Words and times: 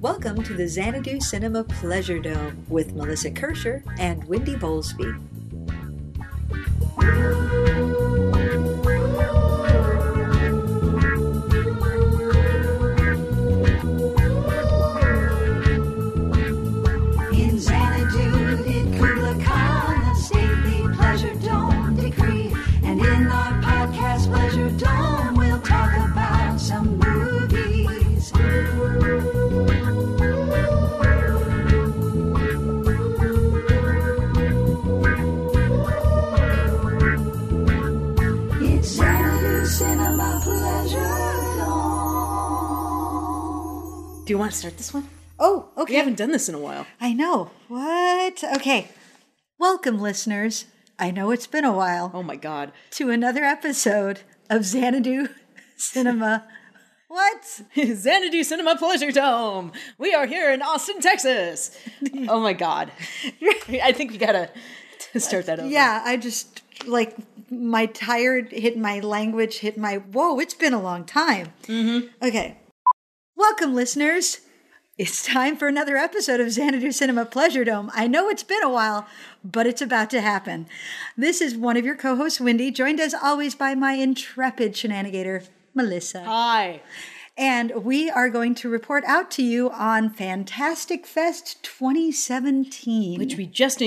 Welcome 0.00 0.42
to 0.44 0.54
the 0.54 0.66
Xanadu 0.66 1.20
Cinema 1.20 1.64
Pleasure 1.64 2.18
Dome 2.18 2.64
with 2.68 2.94
Melissa 2.94 3.30
Kirscher 3.30 3.82
and 3.98 4.24
Wendy 4.24 4.54
Bowlesby. 4.54 5.18
Do 44.30 44.34
you 44.34 44.38
want 44.38 44.52
to 44.52 44.58
start 44.58 44.76
this 44.76 44.94
one? 44.94 45.08
Oh, 45.40 45.70
okay. 45.76 45.94
We 45.94 45.96
haven't 45.96 46.16
done 46.16 46.30
this 46.30 46.48
in 46.48 46.54
a 46.54 46.60
while. 46.60 46.86
I 47.00 47.12
know. 47.12 47.50
What? 47.66 48.44
Okay. 48.58 48.86
Welcome, 49.58 49.98
listeners. 49.98 50.66
I 51.00 51.10
know 51.10 51.32
it's 51.32 51.48
been 51.48 51.64
a 51.64 51.72
while 51.72 52.12
Oh 52.14 52.22
my 52.22 52.36
god. 52.36 52.70
to 52.92 53.10
another 53.10 53.42
episode 53.42 54.20
of 54.48 54.64
Xanadu 54.64 55.30
Cinema. 55.76 56.46
What? 57.08 57.62
Xanadu 57.76 58.44
Cinema 58.44 58.76
Pleasure 58.76 59.10
Dome. 59.10 59.72
We 59.98 60.14
are 60.14 60.26
here 60.26 60.52
in 60.52 60.62
Austin, 60.62 61.00
Texas. 61.00 61.76
oh 62.28 62.38
my 62.38 62.52
god. 62.52 62.92
I 63.82 63.90
think 63.90 64.12
we 64.12 64.16
gotta 64.16 64.48
start 65.16 65.46
that 65.46 65.58
over. 65.58 65.68
Yeah, 65.68 66.04
I 66.04 66.16
just 66.16 66.62
like 66.86 67.16
my 67.50 67.86
tired 67.86 68.52
hit 68.52 68.78
my 68.78 69.00
language 69.00 69.58
hit 69.58 69.76
my 69.76 69.96
whoa. 69.96 70.38
It's 70.38 70.54
been 70.54 70.72
a 70.72 70.80
long 70.80 71.04
time. 71.04 71.52
Mm-hmm. 71.64 72.06
Okay, 72.24 72.58
welcome, 73.40 73.74
listeners. 73.74 74.40
It's 74.98 75.24
time 75.24 75.56
for 75.56 75.66
another 75.66 75.96
episode 75.96 76.40
of 76.40 76.50
Xanadu 76.52 76.92
Cinema 76.92 77.24
Pleasure 77.24 77.64
Dome. 77.64 77.90
I 77.94 78.06
know 78.06 78.28
it's 78.28 78.42
been 78.42 78.62
a 78.62 78.68
while, 78.68 79.06
but 79.42 79.66
it's 79.66 79.80
about 79.80 80.10
to 80.10 80.20
happen. 80.20 80.66
This 81.16 81.40
is 81.40 81.56
one 81.56 81.78
of 81.78 81.86
your 81.86 81.96
co-hosts, 81.96 82.38
Wendy, 82.38 82.70
joined 82.70 83.00
as 83.00 83.14
always 83.14 83.54
by 83.54 83.74
my 83.74 83.94
intrepid 83.94 84.74
shenanigator, 84.74 85.48
Melissa. 85.74 86.22
Hi. 86.24 86.82
And 87.38 87.82
we 87.82 88.10
are 88.10 88.28
going 88.28 88.54
to 88.56 88.68
report 88.68 89.04
out 89.06 89.30
to 89.32 89.42
you 89.42 89.70
on 89.70 90.10
Fantastic 90.10 91.06
Fest 91.06 91.62
2017. 91.62 93.18
Which 93.18 93.36
we 93.36 93.46
just 93.46 93.78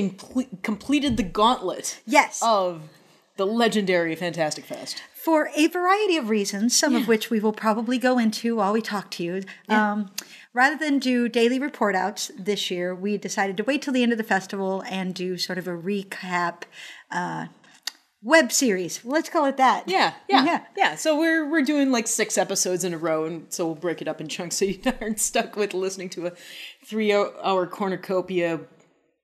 completed 0.64 1.16
the 1.16 1.24
gauntlet 1.24 2.02
yes. 2.08 2.42
of 2.42 2.82
the 3.38 3.46
legendary 3.46 4.16
Fantastic 4.16 4.66
Fest. 4.66 5.04
For 5.24 5.50
a 5.56 5.68
variety 5.68 6.18
of 6.18 6.30
reasons, 6.30 6.78
some 6.78 6.96
of 6.96 7.08
which 7.08 7.30
we 7.30 7.40
will 7.40 7.54
probably 7.54 7.98
go 7.98 8.18
into 8.18 8.58
while 8.58 8.74
we 8.74 8.82
talk 8.82 9.10
to 9.12 9.24
you. 9.24 9.42
Um, 9.70 10.12
rather 10.54 10.76
than 10.78 11.00
do 11.00 11.30
daily 11.30 11.60
report 11.60 11.96
outs 11.96 12.30
this 12.38 12.70
year, 12.70 12.94
we 12.94 13.18
decided 13.18 13.56
to 13.58 13.64
wait 13.64 13.82
till 13.82 13.94
the 13.94 14.04
end 14.04 14.12
of 14.12 14.18
the 14.18 14.24
festival 14.26 14.84
and 14.90 15.14
do 15.16 15.38
sort 15.38 15.58
of 15.58 15.68
a 15.68 15.72
recap 15.72 16.64
uh, 17.10 17.46
web 18.22 18.52
series. 18.52 19.04
Let's 19.06 19.30
call 19.30 19.46
it 19.46 19.56
that. 19.58 19.88
Yeah, 19.88 20.14
yeah, 20.28 20.44
Yeah. 20.46 20.62
yeah, 20.76 20.96
So 20.96 21.18
we're 21.18 21.50
we're 21.50 21.62
doing 21.62 21.90
like 21.92 22.08
six 22.08 22.38
episodes 22.38 22.84
in 22.84 22.94
a 22.94 22.98
row, 22.98 23.24
and 23.26 23.46
so 23.50 23.66
we'll 23.68 23.76
break 23.76 24.02
it 24.02 24.08
up 24.10 24.20
in 24.20 24.28
chunks, 24.28 24.58
so 24.58 24.66
you 24.66 24.80
aren't 25.02 25.20
stuck 25.22 25.56
with 25.56 25.74
listening 25.74 26.10
to 26.10 26.28
a 26.28 26.32
three-hour 26.86 27.68
cornucopia, 27.68 28.60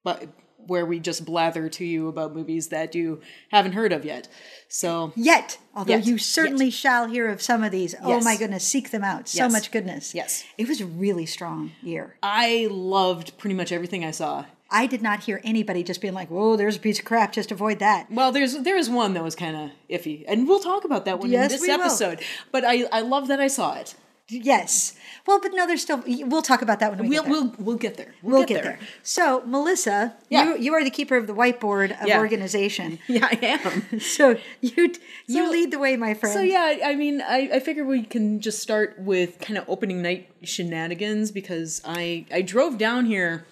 but 0.04 0.28
where 0.68 0.86
we 0.86 1.00
just 1.00 1.26
blather 1.26 1.68
to 1.70 1.86
you 1.86 2.08
about 2.08 2.36
movies 2.36 2.68
that 2.70 2.94
you 2.96 3.22
haven't 3.52 3.72
heard 3.74 3.92
of 3.92 4.06
yet. 4.06 4.28
So 4.68 5.14
Yet, 5.16 5.58
although 5.76 5.96
Yet. 5.96 6.06
you 6.06 6.18
certainly 6.18 6.70
shall 6.70 7.08
hear 7.08 7.28
of 7.30 7.42
some 7.42 7.64
of 7.64 7.72
these. 7.72 7.96
Oh 8.04 8.22
my 8.22 8.36
goodness, 8.38 8.64
seek 8.64 8.92
them 8.92 9.04
out. 9.04 9.28
So 9.28 9.44
Yes. 9.44 9.52
much 9.52 9.72
goodness. 9.72 10.14
Yes. 10.14 10.44
It 10.58 10.68
was 10.68 10.80
a 10.82 10.86
really 10.86 11.26
strong 11.26 11.72
year. 11.82 12.16
I 12.22 12.68
loved 12.70 13.38
pretty 13.38 13.56
much 13.56 13.72
everything 13.72 14.06
I 14.06 14.12
saw. 14.12 14.46
I 14.72 14.86
did 14.86 15.02
not 15.02 15.22
hear 15.22 15.42
anybody 15.44 15.82
just 15.82 16.00
being 16.00 16.14
like, 16.14 16.30
whoa, 16.30 16.56
there's 16.56 16.76
a 16.76 16.80
piece 16.80 17.00
of 17.00 17.06
crap, 17.06 17.32
just 17.34 17.52
avoid 17.52 17.80
that. 17.80 18.12
Well, 18.12 18.32
there's 18.32 18.56
there 18.60 18.78
is 18.78 18.88
one 18.88 19.16
that 19.16 19.24
was 19.24 19.36
kind 19.36 19.56
of 19.56 19.72
iffy, 19.90 20.24
and 20.28 20.48
we'll 20.48 20.60
talk 20.60 20.84
about 20.86 21.06
that 21.06 21.18
one 21.18 21.32
Yes, 21.32 21.46
in 21.46 21.50
this 21.58 21.62
we 21.62 21.70
will. 21.76 21.82
episode. 21.82 22.22
But 22.52 22.64
I 22.66 22.84
I 22.92 23.02
love 23.02 23.28
that 23.30 23.40
I 23.40 23.48
saw 23.48 23.74
it. 23.74 23.96
Yes. 24.30 24.96
Well, 25.26 25.40
but 25.42 25.52
no, 25.54 25.68
there's 25.68 25.82
still, 25.82 26.04
we'll 26.06 26.42
talk 26.42 26.62
about 26.62 26.80
that 26.80 26.92
when 26.96 27.08
we 27.08 27.10
We'll 27.10 27.24
get 27.24 27.30
there. 27.30 27.32
we'll 27.42 27.56
we'll 27.60 27.78
get 27.78 27.98
there. 27.98 28.14
We'll 28.24 28.46
get 28.46 28.64
there. 28.64 28.80
So, 29.04 29.44
Melissa, 29.46 30.16
Yeah. 30.30 30.46
you 30.56 30.58
you 30.58 30.74
are 30.74 30.84
the 30.84 30.90
keeper 30.90 31.16
of 31.18 31.28
the 31.28 31.34
whiteboard 31.34 32.00
of 32.02 32.08
Yeah. 32.08 32.20
organization. 32.20 33.00
Yeah, 33.08 33.28
I 33.32 33.38
am. 33.42 34.00
So 34.00 34.38
you 34.62 34.94
you 35.28 35.46
So- 35.46 35.52
lead 35.52 35.72
the 35.72 35.80
way, 35.80 35.98
my 35.98 36.14
friend. 36.14 36.34
So 36.34 36.42
yeah, 36.42 36.78
I 36.86 36.96
mean, 36.96 37.22
I, 37.22 37.50
I 37.56 37.60
figure 37.60 37.86
we 37.86 38.04
can 38.04 38.40
just 38.40 38.60
start 38.60 38.96
with 39.00 39.40
kind 39.40 39.58
of 39.58 39.66
opening 39.68 40.02
night 40.02 40.30
shenanigans 40.44 41.32
because 41.32 41.82
I 41.86 42.26
I 42.32 42.42
drove 42.42 42.78
down 42.78 43.06
here 43.06 43.46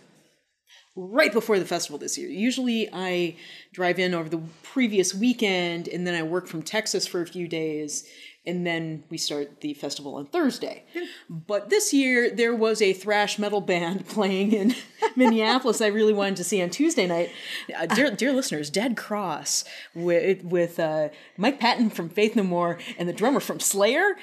right 0.96 1.32
before 1.32 1.60
the 1.60 1.66
festival 1.66 2.00
this 2.00 2.18
year. 2.18 2.28
Usually 2.30 2.90
I 2.92 3.36
drive 3.74 4.00
in 4.00 4.14
over 4.16 4.30
the 4.30 4.42
previous 4.64 5.14
weekend 5.14 5.88
and 5.88 6.08
then 6.08 6.16
I 6.16 6.24
work 6.24 6.48
from 6.48 6.64
Texas 6.64 7.06
for 7.06 7.22
a 7.22 7.28
few 7.28 7.48
days 7.48 8.08
and 8.48 8.66
then 8.66 9.04
we 9.10 9.18
start 9.18 9.62
the 9.62 9.74
festival 9.74 10.16
on 10.16 10.26
Thursday. 10.26 10.84
But 11.30 11.70
this 11.70 11.94
year 11.94 12.32
there 12.34 12.56
was 12.56 12.82
a 12.82 12.94
thrash 12.94 13.38
metal 13.38 13.62
band 13.62 14.08
playing 14.10 14.54
in 14.54 14.74
Minneapolis 15.16 15.82
I 15.82 15.88
really 15.88 16.14
wanted 16.14 16.38
to 16.38 16.44
see 16.44 16.62
on 16.62 16.70
Tuesday 16.70 17.06
night. 17.06 17.30
Uh, 17.78 17.86
dear, 17.86 18.10
dear 18.12 18.34
listeners, 18.34 18.70
Dead 18.70 18.96
Cross 18.98 19.66
with 19.94 20.44
with 20.44 20.80
uh, 20.80 21.10
Mike 21.36 21.60
Patton 21.60 21.90
from 21.90 22.10
Faith 22.10 22.36
No 22.36 22.44
More 22.44 22.80
and 22.98 23.08
the 23.08 23.14
drummer 23.14 23.42
from 23.42 23.60
Slayer. 23.60 24.16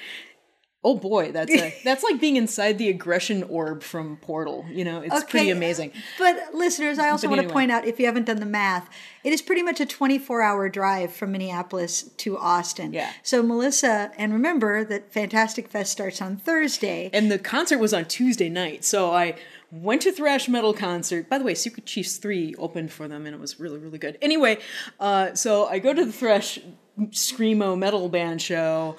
Oh 0.85 0.97
boy, 0.97 1.33
that's 1.33 1.51
a, 1.51 1.75
that's 1.85 2.05
like 2.05 2.21
being 2.21 2.37
inside 2.37 2.77
the 2.77 2.91
aggression 2.91 3.43
orb 3.45 3.83
from 3.83 4.19
Portal. 4.19 4.67
You 4.71 4.85
know, 4.85 5.01
it's 5.01 5.25
pretty 5.25 5.51
amazing. 5.51 5.93
But 6.19 6.55
listeners, 6.55 6.99
I 6.99 7.09
also 7.09 7.27
But 7.27 7.39
want 7.39 7.49
to 7.49 7.53
point 7.53 7.73
out 7.73 7.87
if 7.87 7.99
you 7.99 8.05
haven't 8.05 8.27
done 8.27 8.39
the 8.39 8.47
math, 8.47 8.91
it 9.25 9.33
is 9.33 9.41
pretty 9.41 9.63
much 9.63 9.81
a 9.81 9.87
24 9.87 10.43
hour 10.43 10.69
drive 10.69 11.13
from 11.13 11.33
Minneapolis 11.33 12.03
to 12.19 12.37
Austin. 12.37 12.93
Yeah. 12.93 13.11
So, 13.23 13.43
Melissa, 13.43 14.13
and 14.19 14.33
remember 14.35 14.85
that 14.85 15.11
Fantastic 15.11 15.69
Fest 15.69 15.91
starts 15.91 16.21
on 16.21 16.37
Thursday. 16.37 17.09
And 17.15 17.31
the 17.33 17.39
concert 17.39 17.79
was 17.79 17.95
on 17.95 18.05
Tuesday 18.05 18.51
night, 18.51 18.85
so 18.85 19.11
I 19.13 19.37
went 19.71 20.03
to 20.03 20.13
thrash 20.13 20.49
metal 20.49 20.75
concert. 20.75 21.31
By 21.31 21.39
the 21.39 21.45
way, 21.45 21.55
Secret 21.55 21.87
Chiefs 21.87 22.19
three 22.19 22.55
opened 22.59 22.93
for 22.93 23.09
them, 23.09 23.25
and 23.25 23.35
it 23.35 23.41
was 23.41 23.59
really 23.59 23.79
really 23.79 23.99
good. 23.99 24.19
Anyway, 24.21 24.59
uh, 25.01 25.35
so 25.35 25.67
I 25.67 25.79
go 25.79 25.95
to 25.95 26.05
the 26.05 26.13
thrash 26.13 26.59
screamo 26.99 27.77
metal 27.77 28.09
band 28.09 28.41
show, 28.43 28.97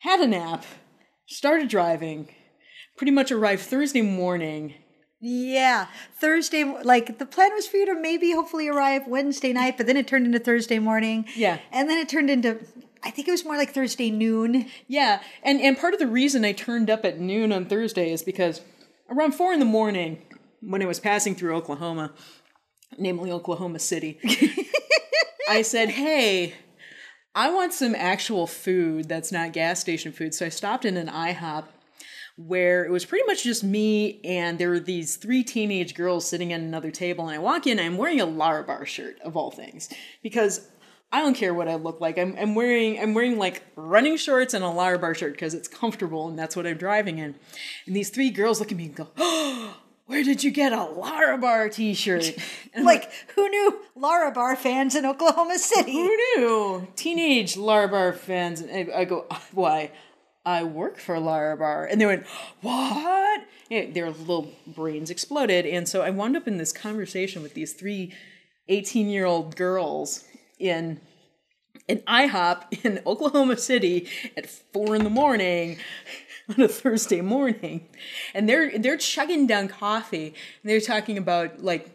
had 0.00 0.20
a 0.20 0.26
nap, 0.26 0.64
started 1.28 1.68
driving, 1.68 2.28
pretty 2.96 3.12
much 3.12 3.30
arrived 3.30 3.62
Thursday 3.62 4.02
morning. 4.02 4.74
Yeah, 5.20 5.86
Thursday. 6.20 6.64
Like 6.64 7.18
the 7.18 7.26
plan 7.26 7.52
was 7.54 7.66
for 7.66 7.76
you 7.76 7.86
to 7.86 8.00
maybe 8.00 8.32
hopefully 8.32 8.68
arrive 8.68 9.06
Wednesday 9.08 9.52
night, 9.52 9.76
but 9.76 9.86
then 9.86 9.96
it 9.96 10.06
turned 10.06 10.26
into 10.26 10.38
Thursday 10.38 10.78
morning. 10.78 11.26
Yeah. 11.34 11.58
and 11.72 11.88
then 11.88 11.98
it 11.98 12.08
turned 12.08 12.30
into. 12.30 12.58
I 13.02 13.10
think 13.10 13.28
it 13.28 13.30
was 13.30 13.44
more 13.44 13.56
like 13.56 13.70
Thursday 13.70 14.10
noon. 14.10 14.66
Yeah, 14.88 15.20
and 15.42 15.60
and 15.60 15.78
part 15.78 15.94
of 15.94 16.00
the 16.00 16.06
reason 16.06 16.44
I 16.44 16.52
turned 16.52 16.90
up 16.90 17.04
at 17.04 17.18
noon 17.20 17.52
on 17.52 17.66
Thursday 17.66 18.10
is 18.12 18.22
because 18.22 18.60
around 19.10 19.32
four 19.32 19.52
in 19.52 19.60
the 19.60 19.64
morning, 19.64 20.22
when 20.60 20.82
I 20.82 20.86
was 20.86 20.98
passing 21.00 21.34
through 21.34 21.54
Oklahoma, 21.56 22.12
namely 22.98 23.30
Oklahoma 23.30 23.78
City, 23.78 24.18
I 25.48 25.62
said, 25.62 25.90
"Hey, 25.90 26.54
I 27.38 27.50
want 27.50 27.72
some 27.72 27.94
actual 27.94 28.48
food 28.48 29.08
that's 29.08 29.30
not 29.30 29.52
gas 29.52 29.78
station 29.78 30.10
food." 30.10 30.34
So 30.34 30.46
I 30.46 30.48
stopped 30.48 30.84
in 30.84 30.96
an 30.96 31.06
IHOP 31.08 31.66
where 32.36 32.84
it 32.84 32.90
was 32.90 33.04
pretty 33.04 33.24
much 33.26 33.44
just 33.44 33.62
me 33.62 34.20
and 34.24 34.58
there 34.58 34.70
were 34.70 34.80
these 34.80 35.16
three 35.16 35.44
teenage 35.44 35.94
girls 35.94 36.28
sitting 36.28 36.52
at 36.52 36.60
another 36.60 36.90
table 36.90 37.26
and 37.26 37.34
I 37.34 37.38
walk 37.38 37.66
in 37.66 37.80
I'm 37.80 37.96
wearing 37.96 38.20
a 38.20 38.26
Larabar 38.26 38.86
shirt 38.86 39.20
of 39.20 39.36
all 39.36 39.50
things 39.50 39.88
because 40.22 40.68
I 41.10 41.20
don't 41.20 41.34
care 41.34 41.54
what 41.54 41.68
I 41.68 41.76
look 41.76 42.00
like. 42.00 42.18
I'm, 42.18 42.36
I'm 42.38 42.54
wearing 42.54 43.00
I'm 43.00 43.14
wearing 43.14 43.38
like 43.38 43.62
running 43.76 44.16
shorts 44.16 44.52
and 44.54 44.64
a 44.64 44.68
Larabar 44.68 45.16
shirt 45.16 45.32
because 45.32 45.54
it's 45.54 45.68
comfortable 45.68 46.28
and 46.28 46.38
that's 46.38 46.54
what 46.54 46.66
I'm 46.66 46.76
driving 46.76 47.18
in. 47.18 47.34
And 47.86 47.96
these 47.96 48.10
three 48.10 48.30
girls 48.30 48.60
look 48.60 48.70
at 48.72 48.78
me 48.78 48.86
and 48.86 48.94
go, 48.94 49.08
"Oh, 49.16 49.76
where 50.08 50.24
did 50.24 50.42
you 50.42 50.50
get 50.50 50.72
a 50.72 50.76
Larabar 50.76 51.72
t-shirt?" 51.72 52.34
I'm 52.74 52.84
Like 52.84 53.10
who 53.34 53.48
knew 53.48 53.80
Larabar 53.96 54.56
fans 54.56 54.94
in 54.94 55.04
Oklahoma 55.06 55.58
City? 55.58 55.92
who 55.92 56.16
knew? 56.36 56.88
Teenage 56.96 57.54
Larabar 57.54 58.16
fans. 58.16 58.60
And 58.60 58.90
I 58.92 59.04
go, 59.04 59.26
why? 59.52 59.92
I 60.44 60.64
work 60.64 60.98
for 60.98 61.16
Larabar. 61.16 61.86
And 61.90 62.00
they 62.00 62.06
went, 62.06 62.26
what? 62.62 63.44
Yeah, 63.68 63.90
their 63.90 64.10
little 64.10 64.50
brains 64.66 65.10
exploded. 65.10 65.66
And 65.66 65.86
so 65.86 66.00
I 66.00 66.10
wound 66.10 66.36
up 66.36 66.48
in 66.48 66.56
this 66.56 66.72
conversation 66.72 67.42
with 67.42 67.52
these 67.54 67.74
three 67.74 68.14
18 68.68 69.08
year 69.08 69.26
old 69.26 69.56
girls 69.56 70.24
in 70.58 71.00
an 71.88 71.98
IHOP 72.08 72.84
in 72.84 73.00
Oklahoma 73.06 73.56
City 73.56 74.08
at 74.36 74.48
four 74.48 74.96
in 74.96 75.04
the 75.04 75.10
morning 75.10 75.78
on 76.56 76.64
a 76.64 76.68
Thursday 76.68 77.20
morning, 77.20 77.88
and 78.34 78.48
they're 78.48 78.78
they're 78.78 78.96
chugging 78.96 79.46
down 79.46 79.68
coffee. 79.68 80.28
And 80.62 80.70
they're 80.70 80.80
talking 80.80 81.18
about 81.18 81.62
like 81.62 81.90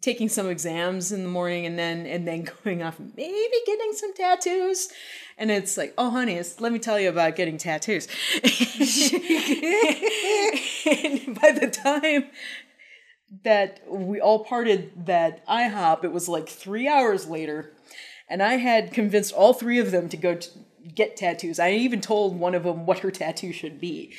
taking 0.00 0.28
some 0.28 0.48
exams 0.48 1.12
in 1.12 1.22
the 1.22 1.28
morning 1.28 1.66
and 1.66 1.78
then 1.78 2.06
and 2.06 2.26
then 2.26 2.46
going 2.64 2.82
off 2.82 2.98
maybe 2.98 3.54
getting 3.66 3.92
some 3.94 4.14
tattoos. 4.14 4.88
And 5.38 5.50
it's 5.50 5.76
like 5.76 5.94
oh 5.96 6.10
honey 6.10 6.40
let 6.58 6.72
me 6.72 6.78
tell 6.78 7.00
you 7.00 7.08
about 7.08 7.36
getting 7.36 7.58
tattoos. 7.58 8.08
And 10.86 11.38
by 11.40 11.52
the 11.52 11.70
time 11.70 12.24
that 13.44 13.80
we 13.88 14.20
all 14.20 14.44
parted 14.44 15.06
that 15.06 15.46
IHOP 15.46 16.04
it 16.04 16.12
was 16.12 16.28
like 16.28 16.48
three 16.48 16.88
hours 16.88 17.28
later. 17.28 17.72
And 18.28 18.42
I 18.42 18.54
had 18.54 18.92
convinced 18.92 19.32
all 19.32 19.52
three 19.52 19.78
of 19.78 19.90
them 19.90 20.08
to 20.08 20.16
go 20.16 20.36
t- 20.36 20.50
get 20.94 21.16
tattoos. 21.16 21.58
I 21.58 21.72
even 21.72 22.00
told 22.00 22.38
one 22.38 22.54
of 22.54 22.64
them 22.64 22.86
what 22.86 23.00
her 23.00 23.10
tattoo 23.10 23.52
should 23.52 23.80
be. 23.80 24.14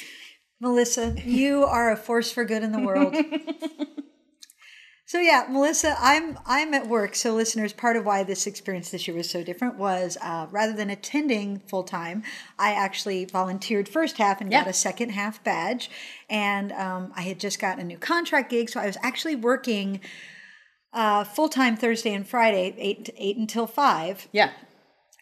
Melissa, 0.61 1.15
you 1.25 1.63
are 1.63 1.91
a 1.91 1.97
force 1.97 2.31
for 2.31 2.45
good 2.45 2.61
in 2.61 2.71
the 2.71 2.79
world. 2.79 3.15
so 5.07 5.19
yeah, 5.19 5.47
Melissa, 5.49 5.95
I'm 5.99 6.37
I'm 6.45 6.75
at 6.75 6.87
work. 6.87 7.15
So 7.15 7.33
listeners, 7.33 7.73
part 7.73 7.95
of 7.95 8.05
why 8.05 8.23
this 8.23 8.45
experience 8.45 8.91
this 8.91 9.07
year 9.07 9.17
was 9.17 9.27
so 9.27 9.43
different 9.43 9.79
was 9.79 10.19
uh, 10.21 10.45
rather 10.51 10.73
than 10.73 10.91
attending 10.91 11.61
full 11.61 11.83
time, 11.83 12.21
I 12.59 12.73
actually 12.73 13.25
volunteered 13.25 13.89
first 13.89 14.17
half 14.17 14.39
and 14.39 14.51
got 14.51 14.67
a 14.67 14.73
second 14.73 15.09
half 15.09 15.43
badge, 15.43 15.89
and 16.29 16.71
um, 16.73 17.11
I 17.15 17.23
had 17.23 17.39
just 17.39 17.59
gotten 17.59 17.81
a 17.81 17.85
new 17.85 17.97
contract 17.97 18.51
gig, 18.51 18.69
so 18.69 18.79
I 18.79 18.85
was 18.85 18.97
actually 19.01 19.35
working 19.35 19.99
uh, 20.93 21.23
full 21.23 21.49
time 21.49 21.75
Thursday 21.75 22.13
and 22.13 22.27
Friday, 22.27 22.75
eight 22.77 23.09
eight 23.17 23.37
until 23.37 23.65
five, 23.65 24.27
yeah 24.31 24.51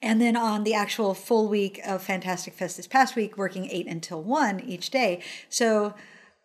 and 0.01 0.21
then 0.21 0.35
on 0.35 0.63
the 0.63 0.73
actual 0.73 1.13
full 1.13 1.47
week 1.47 1.79
of 1.85 2.01
Fantastic 2.01 2.53
Fest 2.53 2.77
this 2.77 2.87
past 2.87 3.15
week, 3.15 3.37
working 3.37 3.69
eight 3.69 3.87
until 3.87 4.21
one 4.21 4.59
each 4.61 4.89
day. 4.89 5.21
So 5.49 5.93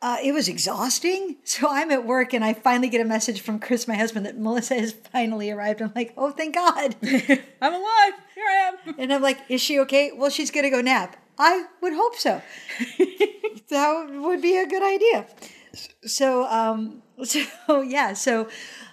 uh, 0.02 0.18
it 0.22 0.32
was 0.32 0.48
exhausting. 0.48 1.36
So 1.46 1.68
I'm 1.70 1.90
at 1.92 2.04
work 2.04 2.34
and 2.34 2.44
I 2.44 2.52
finally 2.52 2.88
get 2.88 3.00
a 3.00 3.04
message 3.04 3.40
from 3.40 3.60
Chris, 3.60 3.86
my 3.86 3.94
husband, 3.94 4.26
that 4.26 4.36
Melissa 4.36 4.74
has 4.74 4.92
finally 5.12 5.50
arrived. 5.50 5.80
I'm 5.80 5.92
like, 5.94 6.12
oh, 6.16 6.30
thank 6.30 6.54
God. 6.54 6.96
I'm 7.02 7.74
alive 7.74 8.12
here 8.34 8.44
I 8.44 8.72
am 8.86 8.94
and 8.98 9.12
I'm 9.12 9.22
like, 9.22 9.38
is 9.48 9.60
she 9.60 9.78
okay? 9.80 10.10
Well, 10.12 10.30
she's 10.30 10.50
going 10.50 10.64
to 10.64 10.70
go 10.70 10.80
nap. 10.80 11.16
I 11.38 11.66
would 11.80 11.92
hope 11.92 12.16
so. 12.16 12.42
that 13.68 14.10
would 14.10 14.42
be 14.42 14.56
a 14.56 14.66
good 14.66 14.82
idea. 14.82 15.26
So, 16.04 16.44
um, 16.46 17.02
so 17.22 17.80
yeah, 17.82 18.14
so 18.14 18.48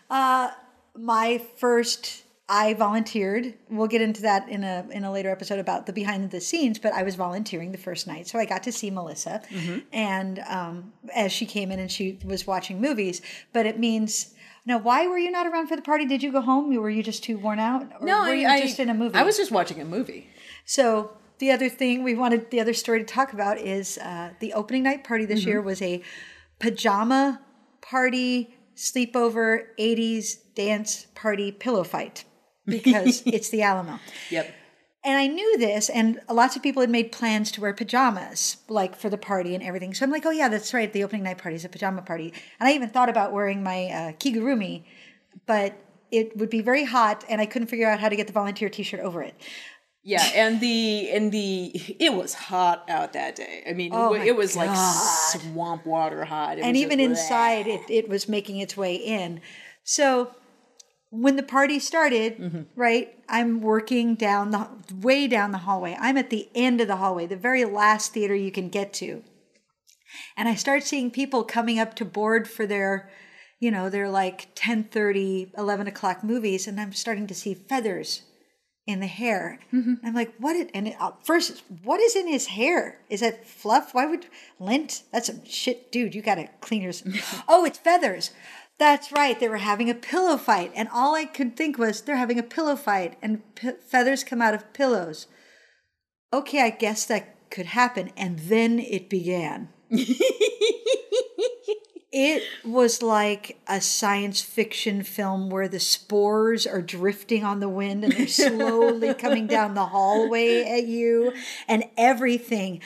uh, 0.10 0.52
my 0.96 1.42
first, 1.58 2.24
I 2.54 2.74
volunteered. 2.74 3.54
We'll 3.70 3.88
get 3.88 4.02
into 4.02 4.24
that 4.24 4.50
in 4.50 4.66
a 4.66 4.86
in 4.92 5.06
a 5.06 5.12
later 5.12 5.30
episode 5.32 5.58
about 5.58 5.86
the 5.86 5.94
behind 5.94 6.32
the 6.32 6.42
scenes. 6.42 6.78
But 6.80 6.92
I 6.92 7.02
was 7.04 7.16
volunteering 7.16 7.72
the 7.72 7.78
first 7.78 8.08
night, 8.08 8.28
so 8.28 8.38
I 8.38 8.44
got 8.46 8.62
to 8.64 8.74
see 8.74 8.92
Melissa, 8.92 9.42
and 9.94 10.40
um, 10.40 10.92
as 11.16 11.32
she 11.32 11.46
came 11.46 11.72
in 11.72 11.80
and 11.80 11.90
she 11.90 12.20
was 12.26 12.46
watching 12.46 12.82
movies. 12.82 13.22
But 13.54 13.66
it 13.66 13.80
means. 13.80 14.36
Now, 14.64 14.78
why 14.78 15.08
were 15.08 15.18
you 15.18 15.32
not 15.32 15.48
around 15.48 15.68
for 15.68 15.76
the 15.76 15.82
party? 15.82 16.06
Did 16.06 16.22
you 16.22 16.32
go 16.32 16.40
home? 16.42 16.76
Were 16.76 16.90
you 16.90 17.02
just 17.02 17.24
too 17.24 17.36
worn 17.40 17.58
out? 17.58 17.82
Or 18.00 18.06
no 18.06 18.20
were 18.20 18.28
I, 18.28 18.34
you 18.34 18.48
I 18.48 18.62
just 18.62 18.80
in 18.80 18.90
a 18.90 18.94
movie? 18.94 19.16
I 19.16 19.24
was 19.24 19.36
just 19.36 19.50
watching 19.50 19.82
a 19.82 19.86
movie 19.86 20.30
So 20.66 21.18
the 21.40 21.50
other 21.50 21.68
thing 21.68 22.04
we 22.04 22.14
wanted, 22.14 22.52
the 22.52 22.60
other 22.60 22.76
story 22.76 23.00
to 23.00 23.06
talk 23.06 23.34
about 23.34 23.58
is 23.58 23.98
uh, 23.98 24.34
the 24.40 24.54
opening 24.54 24.84
night 24.84 25.04
party 25.04 25.26
this 25.26 25.46
year 25.46 25.60
was 25.64 25.82
a 25.82 26.04
pajama 26.60 27.42
party 27.82 28.56
sleepover 28.76 29.66
80s 29.80 30.38
dance 30.54 31.08
party 31.16 31.52
pillow 31.52 31.84
fight 31.84 32.26
because 32.72 33.24
it's 33.26 33.50
the 33.50 33.62
Alamo. 33.62 34.00
yep 34.30 34.54
And 35.04 35.18
I 35.18 35.28
knew 35.28 35.58
this, 35.58 35.90
and 35.90 36.20
lots 36.30 36.56
of 36.56 36.62
people 36.62 36.82
had 36.82 36.90
made 36.90 37.12
plans 37.12 37.52
to 37.54 37.62
wear 37.62 37.74
pajamas, 37.74 38.58
like 38.70 38.96
for 38.96 39.10
the 39.10 39.18
party 39.18 39.56
and 39.56 39.64
everything. 39.64 39.94
So 39.94 40.06
I'm 40.06 40.12
like, 40.12 40.26
oh 40.26 40.32
yeah, 40.32 40.48
that's 40.48 40.74
right. 40.74 40.92
The 40.92 41.04
opening 41.04 41.24
night 41.24 41.40
party 41.40 41.56
is 41.56 41.66
a 41.66 41.70
pajama 41.70 42.02
party, 42.04 42.34
and 42.60 42.70
I 42.70 42.74
even 42.74 42.90
thought 42.90 43.10
about 43.10 43.34
wearing 43.34 43.64
my 43.64 43.86
uh, 43.86 44.12
kigurumi, 44.14 44.84
but 45.46 45.74
it 46.12 46.38
would 46.38 46.50
be 46.50 46.62
very 46.62 46.86
hot, 46.86 47.24
and 47.30 47.42
I 47.42 47.46
couldn't 47.46 47.70
figure 47.70 47.90
out 47.90 48.00
how 48.00 48.10
to 48.10 48.16
get 48.16 48.28
the 48.28 48.34
volunteer 48.34 48.70
T-shirt 48.70 49.00
over 49.00 49.24
it. 49.24 49.34
Yeah, 50.04 50.24
and 50.36 50.60
the 50.60 51.12
and 51.12 51.32
the 51.32 51.72
it 52.00 52.14
was 52.14 52.34
hot 52.34 52.90
out 52.90 53.14
that 53.14 53.36
day. 53.36 53.64
I 53.68 53.74
mean, 53.74 53.92
Oh 53.94 54.14
it, 54.14 54.28
it 54.28 54.36
was 54.36 54.56
like 54.56 54.76
swamp 54.76 55.86
water 55.86 56.26
hot, 56.26 56.58
It 56.58 56.64
and 56.64 56.76
even 56.76 57.00
inside 57.00 57.68
it, 57.68 57.82
it 57.88 58.10
was 58.10 58.28
making 58.28 58.58
its 58.58 58.76
way 58.76 58.96
in 58.96 59.42
so 59.84 60.34
when 61.12 61.36
the 61.36 61.44
party 61.44 61.78
started 61.78 62.38
Mm-hmm. 62.38 62.62
right 62.76 63.14
i'm 63.30 63.62
working 63.62 64.16
down 64.16 64.52
the 64.52 64.68
way 65.02 65.28
down 65.28 65.52
the 65.52 65.60
hallway 65.60 65.96
i'm 66.00 66.18
at 66.18 66.30
the 66.30 66.50
end 66.56 66.82
of 66.82 66.88
the 66.88 66.96
hallway 66.96 67.28
the 67.28 67.36
very 67.36 67.66
last 67.66 68.14
theater 68.14 68.34
you 68.34 68.52
can 68.52 68.70
get 68.70 68.94
to 68.94 69.22
and 70.38 70.48
i 70.50 70.56
start 70.56 70.84
seeing 70.84 71.12
people 71.12 71.44
coming 71.44 71.78
up 71.80 71.94
to 71.96 72.06
board 72.06 72.48
for 72.50 72.66
their 72.66 73.10
you 73.60 73.70
know 73.70 73.90
their 73.90 74.10
like 74.10 74.48
10 74.56 74.86
30, 74.86 75.52
11 75.58 75.88
o'clock 75.88 76.24
movies 76.24 76.66
and 76.68 76.80
i'm 76.80 76.94
starting 76.94 77.28
to 77.28 77.36
see 77.36 77.54
feathers 77.54 78.24
in 78.88 79.00
the 79.00 79.08
hair. 79.08 79.60
I'm 80.04 80.16
like, 80.16 80.34
what? 80.40 80.56
It, 80.56 80.72
and 80.74 80.88
it, 80.88 80.96
uh, 81.00 81.12
first, 81.24 81.62
what 81.84 82.02
is 82.02 82.16
in 82.16 82.28
his 82.28 82.48
hair? 82.48 83.00
Is 83.10 83.20
that 83.20 83.48
fluff? 83.48 83.94
Why 83.94 84.08
would 84.08 84.26
lint? 84.60 85.04
That's 85.14 85.28
some 85.28 85.46
shit, 85.46 85.92
dude. 85.92 86.16
You 86.16 86.24
gotta 86.24 86.50
clean 86.62 86.82
yours. 86.82 87.04
oh, 87.48 87.64
it's 87.64 87.78
feathers. 87.78 88.32
That's 88.82 89.12
right. 89.12 89.40
They 89.40 89.48
were 89.48 89.58
having 89.58 89.92
a 89.92 89.94
pillow 89.94 90.38
fight, 90.38 90.72
and 90.74 90.90
all 90.92 91.14
I 91.14 91.26
could 91.26 91.56
think 91.56 91.78
was 91.78 92.02
they're 92.02 92.16
having 92.16 92.40
a 92.40 92.44
pillow 92.44 92.76
fight, 92.76 93.16
and 93.22 93.44
p- 93.54 93.74
feathers 93.80 94.24
come 94.24 94.42
out 94.42 94.56
of 94.56 94.74
pillows. 94.74 95.28
Okay, 96.34 96.64
I 96.64 96.72
guess 96.72 97.06
that 97.06 97.52
could 97.52 97.68
happen, 97.68 98.10
and 98.18 98.40
then 98.40 98.80
it 98.80 99.08
began. 99.08 99.70
It 102.14 102.44
was 102.66 103.02
like 103.02 103.62
a 103.70 103.80
science 103.80 104.42
fiction 104.42 105.02
film 105.02 105.50
where 105.50 105.70
the 105.70 105.80
spores 105.80 106.68
are 106.68 106.82
drifting 106.82 107.46
on 107.46 107.62
the 107.62 107.70
wind 107.70 108.04
and 108.04 108.12
they're 108.12 108.28
slowly 108.28 109.14
coming 109.14 109.48
down 109.48 109.76
the 109.76 109.86
hallway 109.86 110.64
at 110.64 110.88
you 110.88 111.32
and 111.70 111.86
everything. 111.96 112.82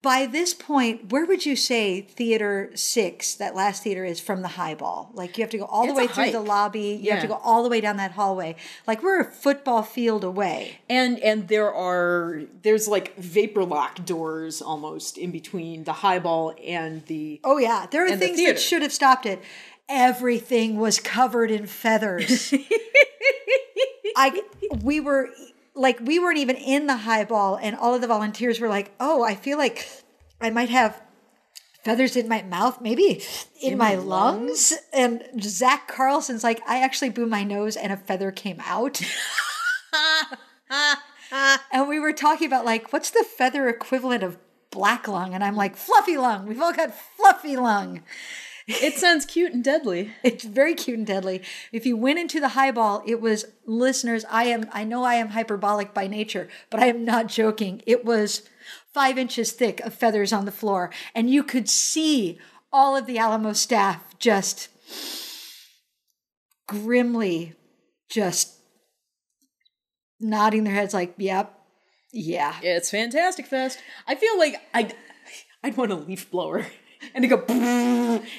By 0.00 0.26
this 0.26 0.54
point, 0.54 1.10
where 1.10 1.26
would 1.26 1.44
you 1.44 1.56
say 1.56 2.02
theater 2.02 2.70
six, 2.76 3.34
that 3.34 3.56
last 3.56 3.82
theater 3.82 4.04
is 4.04 4.20
from 4.20 4.42
the 4.42 4.48
highball? 4.48 5.10
Like 5.12 5.36
you 5.36 5.42
have 5.42 5.50
to 5.50 5.58
go 5.58 5.64
all 5.64 5.88
the 5.88 5.92
way 5.92 6.06
through 6.06 6.30
the 6.30 6.40
lobby, 6.40 7.00
you 7.02 7.10
have 7.10 7.22
to 7.22 7.26
go 7.26 7.40
all 7.42 7.64
the 7.64 7.68
way 7.68 7.80
down 7.80 7.96
that 7.96 8.12
hallway. 8.12 8.54
Like 8.86 9.02
we're 9.02 9.20
a 9.20 9.24
football 9.24 9.82
field 9.82 10.22
away. 10.22 10.78
and 10.88 11.18
and 11.18 11.48
there 11.48 11.74
are 11.74 12.42
there's 12.62 12.86
like 12.86 13.16
vapor 13.16 13.64
lock 13.64 14.04
doors 14.04 14.62
almost 14.62 15.18
in 15.18 15.32
between 15.32 15.82
the 15.82 15.94
highball 15.94 16.54
and 16.64 17.04
the 17.06 17.40
Oh 17.42 17.58
yeah, 17.58 17.86
there 17.90 18.04
are 18.04 18.06
And 18.06 18.22
the 18.22 18.26
things 18.26 18.38
that 18.44 18.60
should 18.60 18.82
have 18.82 18.92
stopped 18.92 19.26
it. 19.26 19.42
Everything 19.88 20.76
was 20.76 21.00
covered 21.00 21.50
in 21.50 21.66
feathers. 21.66 22.54
I 24.16 24.42
we 24.82 25.00
were 25.00 25.28
like 25.78 26.00
we 26.00 26.18
weren't 26.18 26.38
even 26.38 26.56
in 26.56 26.86
the 26.86 26.96
highball, 26.96 27.56
and 27.56 27.76
all 27.76 27.94
of 27.94 28.00
the 28.00 28.06
volunteers 28.06 28.60
were 28.60 28.68
like, 28.68 28.92
"Oh, 28.98 29.22
I 29.22 29.34
feel 29.34 29.56
like 29.56 29.88
I 30.40 30.50
might 30.50 30.68
have." 30.68 31.00
Feathers 31.84 32.16
in 32.16 32.28
my 32.28 32.42
mouth, 32.42 32.82
maybe 32.82 33.22
in, 33.62 33.78
my, 33.78 33.94
lungs. 33.94 34.74
And 34.92 35.24
Zack 35.40 35.88
Carlson's 35.88 36.44
like, 36.44 36.60
I 36.68 36.82
actually 36.82 37.08
blew 37.08 37.26
my 37.26 37.44
nose 37.44 37.76
and 37.76 37.92
a 37.92 37.96
feather 37.96 38.30
came 38.30 38.60
out. 38.66 39.00
and 41.72 41.88
we 41.88 41.98
were 41.98 42.12
talking 42.12 42.46
about 42.46 42.66
like, 42.66 42.92
what's 42.92 43.10
the 43.10 43.24
feather 43.24 43.68
equivalent 43.68 44.22
of 44.22 44.36
black 44.70 45.08
lung? 45.08 45.32
And 45.32 45.42
I'm 45.42 45.56
like, 45.56 45.76
fluffy 45.76 46.18
lung. 46.18 46.46
We've 46.46 46.60
all 46.60 46.74
got 46.74 46.92
fluffy 47.16 47.56
lung. 47.56 48.02
It 48.68 48.94
sounds 48.98 49.24
cute 49.24 49.52
and 49.52 49.64
deadly 49.64 50.12
It's 50.22 50.44
very 50.44 50.74
cute 50.74 50.98
and 50.98 51.06
deadly. 51.06 51.42
If 51.72 51.86
you 51.86 51.96
went 51.96 52.18
into 52.18 52.38
the 52.38 52.50
highball, 52.50 53.02
it 53.06 53.20
was 53.20 53.46
listeners. 53.66 54.24
I 54.30 54.44
am. 54.44 54.66
I 54.72 54.84
know 54.84 55.04
I 55.04 55.14
am 55.14 55.30
hyperbolic 55.30 55.94
by 55.94 56.06
nature, 56.06 56.48
but 56.70 56.80
I 56.80 56.86
am 56.86 57.04
not 57.04 57.26
joking. 57.28 57.82
It 57.86 58.04
was 58.04 58.48
five 58.92 59.18
inches 59.18 59.52
thick 59.52 59.80
of 59.80 59.94
feathers 59.94 60.32
on 60.32 60.44
the 60.44 60.52
floor, 60.52 60.90
and 61.14 61.30
you 61.30 61.42
could 61.42 61.68
see 61.68 62.38
all 62.72 62.96
of 62.96 63.06
the 63.06 63.18
Alamo 63.18 63.54
staff 63.54 64.18
just 64.18 64.68
grimly, 66.66 67.54
just 68.10 68.54
nodding 70.20 70.64
their 70.64 70.74
heads, 70.74 70.92
like, 70.92 71.14
"Yep, 71.16 71.58
yeah." 72.12 72.56
it's 72.62 72.90
fantastic 72.90 73.46
fest 73.46 73.78
i 74.06 74.14
feel 74.14 74.38
like 74.38 74.60
i'd 74.74 74.94
i'd 75.62 75.76
want 75.76 75.92
a 75.92 75.94
leaf 75.94 76.30
blower 76.30 76.66
and 77.14 77.22
to 77.22 77.28
go 77.28 77.44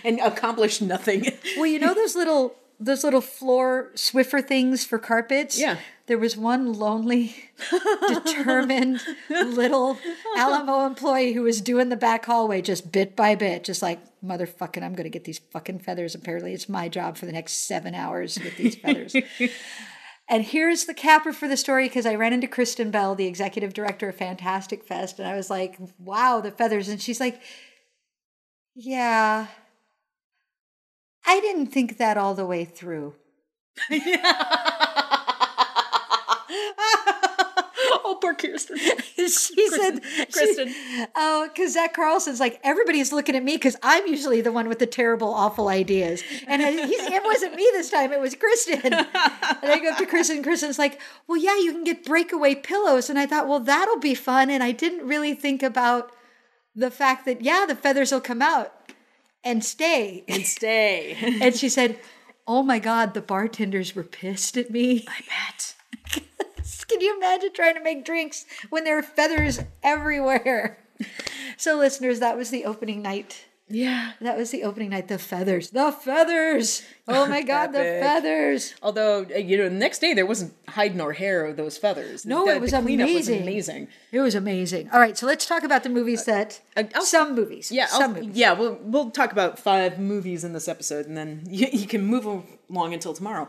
and 0.04 0.20
accomplish 0.20 0.82
nothing 0.82 1.26
Well, 1.58 1.66
you 1.66 1.80
know 1.80 1.94
those 1.94 2.16
little 2.16 2.56
those 2.80 3.04
little 3.04 3.22
floor 3.22 3.92
Swiffer 3.96 4.46
things 4.46 4.86
for 4.86 4.98
carpets? 4.98 5.60
Yeah. 5.60 5.78
There 6.06 6.18
was 6.18 6.36
one 6.36 6.74
lonely, 6.74 7.52
determined 8.08 9.02
little 9.30 10.00
Alamo 10.38 10.86
employee 10.86 11.34
who 11.34 11.44
was 11.44 11.62
doing 11.62 11.90
the 11.90 11.96
back 11.96 12.26
hallway 12.26 12.62
just 12.62 12.92
bit 12.92 13.16
by 13.16 13.36
bit, 13.36 13.64
just 13.64 13.82
like, 13.82 14.00
motherfucking, 14.24 14.82
I'm 14.82 14.94
going 14.94 15.04
to 15.04 15.10
get 15.10 15.26
these 15.26 15.40
fucking 15.52 15.80
feathers. 15.80 16.16
Apparently, 16.16 16.54
it's 16.54 16.68
my 16.70 16.90
job 16.90 17.18
for 17.18 17.26
the 17.26 17.32
next 17.32 17.68
seven 17.68 17.94
hours 17.94 18.40
with 18.44 18.58
these 18.58 18.76
feathers. 18.76 19.16
And 20.32 20.44
here's 20.44 20.86
the 20.86 20.94
capper 20.94 21.34
for 21.34 21.48
the 21.48 21.58
story 21.58 21.88
because 21.88 22.06
I 22.06 22.14
ran 22.14 22.34
into 22.34 22.48
Kristen 22.48 22.92
Bell, 22.92 23.16
the 23.16 23.26
executive 23.26 23.74
director 23.74 24.10
of 24.10 24.16
Fantastic 24.16 24.84
Fest, 24.84 25.18
and 25.18 25.28
I 25.28 25.36
was 25.36 25.50
like, 25.50 25.80
wow, 25.98 26.40
the 26.40 26.52
feathers. 26.52 26.88
And 26.88 27.02
she's 27.02 27.20
like, 27.20 27.42
yeah, 28.82 29.48
I 31.26 31.40
didn't 31.42 31.68
think 31.68 31.98
that 31.98 32.18
all 32.18 32.34
the 32.34 32.46
way 32.46 32.64
through. 32.64 33.14
oh, 37.92 38.18
poor 38.22 38.34
Kirsten. 38.34 38.78
she 39.16 39.28
said, 39.70 40.02
Kristen. 40.32 40.70
she- 40.70 41.06
oh, 41.16 41.50
because 41.54 41.74
Zack 41.74 41.94
Carlson's 41.94 42.40
like, 42.40 42.60
everybody's 42.64 43.12
looking 43.12 43.36
at 43.36 43.44
me 43.44 43.56
because 43.56 43.76
I'm 43.84 44.08
usually 44.08 44.40
the 44.42 44.52
one 44.52 44.70
with 44.70 44.80
the 44.80 44.88
terrible, 44.88 45.34
awful 45.34 45.68
ideas. 45.68 46.24
And 46.48 46.62
I- 46.62 46.72
he's, 46.72 47.02
it 47.02 47.24
wasn't 47.24 47.56
me 47.56 47.68
this 47.74 47.90
time, 47.90 48.12
it 48.14 48.20
was 48.20 48.36
Kristen. 48.36 48.80
And 48.84 49.08
I 49.14 49.80
go 49.82 49.90
up 49.92 49.98
to 49.98 50.06
Kristen, 50.06 50.38
and 50.38 50.46
Kristen's 50.46 50.80
like, 50.80 51.00
well, 51.28 51.38
yeah, 51.38 51.58
you 51.58 51.74
can 51.74 51.84
get 51.84 52.06
breakaway 52.06 52.56
pillows. 52.56 53.10
And 53.10 53.20
I 53.20 53.26
thought, 53.26 53.48
well, 53.48 53.60
that'll 53.60 54.00
be 54.00 54.16
fun. 54.16 54.50
And 54.50 54.64
I 54.64 54.72
didn't 54.72 55.06
really 55.06 55.34
think 55.34 55.64
about 55.64 56.12
the 56.80 56.92
fact 56.92 57.26
that, 57.26 57.42
yeah, 57.42 57.66
the 57.68 57.76
feathers 57.76 58.12
will 58.12 58.22
come 58.22 58.42
out 58.42 58.74
and 59.44 59.64
stay. 59.64 60.24
And 60.28 60.46
stay. 60.46 61.18
And 61.42 61.56
she 61.56 61.70
said, 61.70 62.00
oh 62.48 62.64
my 62.64 62.80
God, 62.80 63.14
the 63.14 63.22
bartenders 63.22 63.96
were 63.96 64.04
pissed 64.04 64.58
at 64.58 64.72
me. 64.72 65.06
I 65.08 65.22
bet. 65.28 65.76
Can 66.88 67.02
you 67.02 67.16
imagine 67.18 67.54
trying 67.54 67.76
to 67.76 67.84
make 67.84 68.04
drinks 68.04 68.46
when 68.70 68.84
there 68.84 68.98
are 68.98 69.04
feathers 69.04 69.60
everywhere? 69.84 70.80
So, 71.58 71.78
listeners, 71.78 72.20
that 72.22 72.38
was 72.38 72.52
the 72.52 72.64
opening 72.64 73.02
night. 73.02 73.46
Yeah. 73.72 74.14
That 74.22 74.36
was 74.38 74.50
the 74.52 74.64
opening 74.64 74.90
night. 74.90 75.08
The 75.08 75.20
feathers. 75.20 75.70
The 75.70 75.92
feathers. 75.92 76.82
Oh 77.08 77.28
my 77.28 77.42
God, 77.54 77.68
the 77.68 77.78
feathers. 77.80 78.74
Although, 78.82 79.26
uh, 79.34 79.38
you 79.38 79.58
know, 79.58 79.66
the 79.70 79.76
next 79.76 80.00
day 80.00 80.14
there 80.16 80.26
wasn't 80.26 80.54
hide 80.68 80.96
nor 80.96 81.14
hair 81.14 81.46
of 81.46 81.56
those 81.56 81.78
feathers. 81.78 82.26
No, 82.26 82.46
The- 82.46 82.56
it 82.56 82.62
was 82.62 82.74
amazing. 82.74 83.14
was 83.14 83.30
amazing. 83.30 83.88
It 84.12 84.20
was 84.22 84.34
amazing. 84.36 84.90
All 84.92 85.00
right, 85.00 85.16
so 85.18 85.28
let's 85.28 85.46
talk 85.46 85.64
about 85.64 85.84
the 85.84 85.90
movies 85.90 86.26
that. 86.26 86.60
Uh, 86.76 86.84
some 87.02 87.36
movies. 87.36 87.72
Yeah, 87.72 87.86
Some 87.86 88.14
movies. 88.14 88.36
yeah. 88.36 88.54
We'll 88.54 88.80
we'll 88.82 89.12
talk 89.12 89.32
about 89.32 89.60
five 89.60 90.00
movies 90.00 90.44
in 90.44 90.54
this 90.54 90.68
episode, 90.68 91.06
and 91.06 91.16
then 91.16 91.44
you, 91.50 91.68
you 91.72 91.86
can 91.88 92.04
move 92.04 92.26
along 92.70 92.94
until 92.94 93.14
tomorrow. 93.14 93.48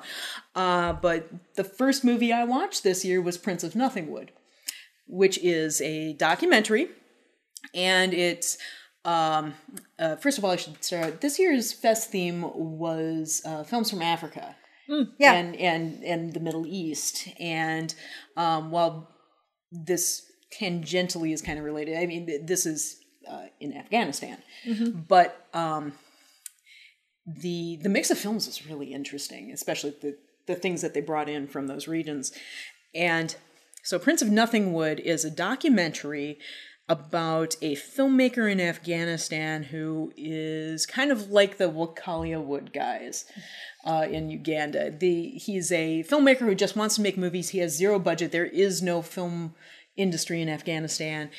Uh, 0.55 0.93
but 0.93 1.31
the 1.55 1.65
first 1.65 2.05
movie 2.05 2.33
I 2.33 2.45
watched 2.45 2.83
this 2.83 3.05
year 3.05 3.23
was 3.23 3.39
Prince 3.39 3.65
of 3.65 3.73
Nothingwood, 3.73 4.29
which 5.07 5.39
is 5.39 5.81
a 5.81 6.13
documentary, 6.15 6.89
and 7.75 8.13
it's 8.13 8.59
um, 9.05 9.55
uh, 9.99 10.17
first 10.17 10.39
of 10.39 10.45
all 10.45 10.51
I 10.51 10.57
should 10.57 10.83
start. 10.85 11.21
This 11.21 11.39
year's 11.39 11.73
fest 11.73 12.11
theme 12.11 12.43
was 12.55 13.43
uh, 13.45 13.65
films 13.65 13.91
from 13.91 14.03
Africa 14.03 14.57
Yeah. 15.19 15.33
and 15.35 15.57
and 15.57 16.03
and 16.05 16.33
the 16.33 16.41
Middle 16.41 16.67
East. 16.67 17.29
And 17.39 17.95
um, 18.37 18.71
while 18.71 19.09
this 19.73 20.31
tangentially 20.61 21.33
is 21.33 21.43
kind 21.43 21.59
of 21.59 21.65
related, 21.65 21.97
I 21.97 22.07
mean, 22.07 22.45
this 22.47 22.67
is 22.67 22.97
uh, 23.31 23.47
in 23.61 23.77
Afghanistan, 23.77 24.39
but 25.09 25.47
um, 25.55 25.93
the 27.27 27.79
the 27.83 27.89
mix 27.89 28.11
of 28.11 28.19
films 28.19 28.47
is 28.49 28.67
really 28.67 28.93
interesting, 28.93 29.51
especially 29.53 29.95
the 30.03 30.17
the 30.47 30.55
things 30.57 30.83
that 30.83 30.95
they 30.95 31.01
brought 31.01 31.29
in 31.29 31.47
from 31.47 31.67
those 31.69 31.87
regions. 31.87 32.33
And 32.95 33.37
so, 33.85 33.99
Prince 33.99 34.21
of 34.23 34.29
Nothingwood 34.29 34.99
is 35.01 35.25
a 35.25 35.31
documentary 35.31 36.39
about 36.91 37.55
a 37.63 37.77
filmmaker 37.77 38.51
in 38.51 38.61
Afghanistan 38.61 39.63
who 39.63 40.13
is 40.17 40.87
kind 40.87 41.13
of 41.13 41.31
like 41.31 41.57
the 41.57 41.71
Wakaliwood 41.71 42.73
guys 42.73 43.27
uh, 43.85 44.09
in 44.11 44.29
Uganda. 44.29 44.91
The 44.91 45.29
he's 45.29 45.71
a 45.71 46.03
filmmaker 46.03 46.41
who 46.41 46.55
just 46.57 46.75
wants 46.75 46.97
to 46.97 47.01
make 47.01 47.17
movies. 47.17 47.51
He 47.51 47.59
has 47.59 47.77
zero 47.77 48.01
budget. 48.01 48.33
There 48.33 48.45
is 48.45 48.83
no 48.83 49.03
film 49.03 49.55
industry 49.97 50.43
in 50.43 50.49
Afghanistan, 50.49 51.31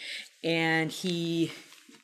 and 0.41 0.89
he 0.89 1.51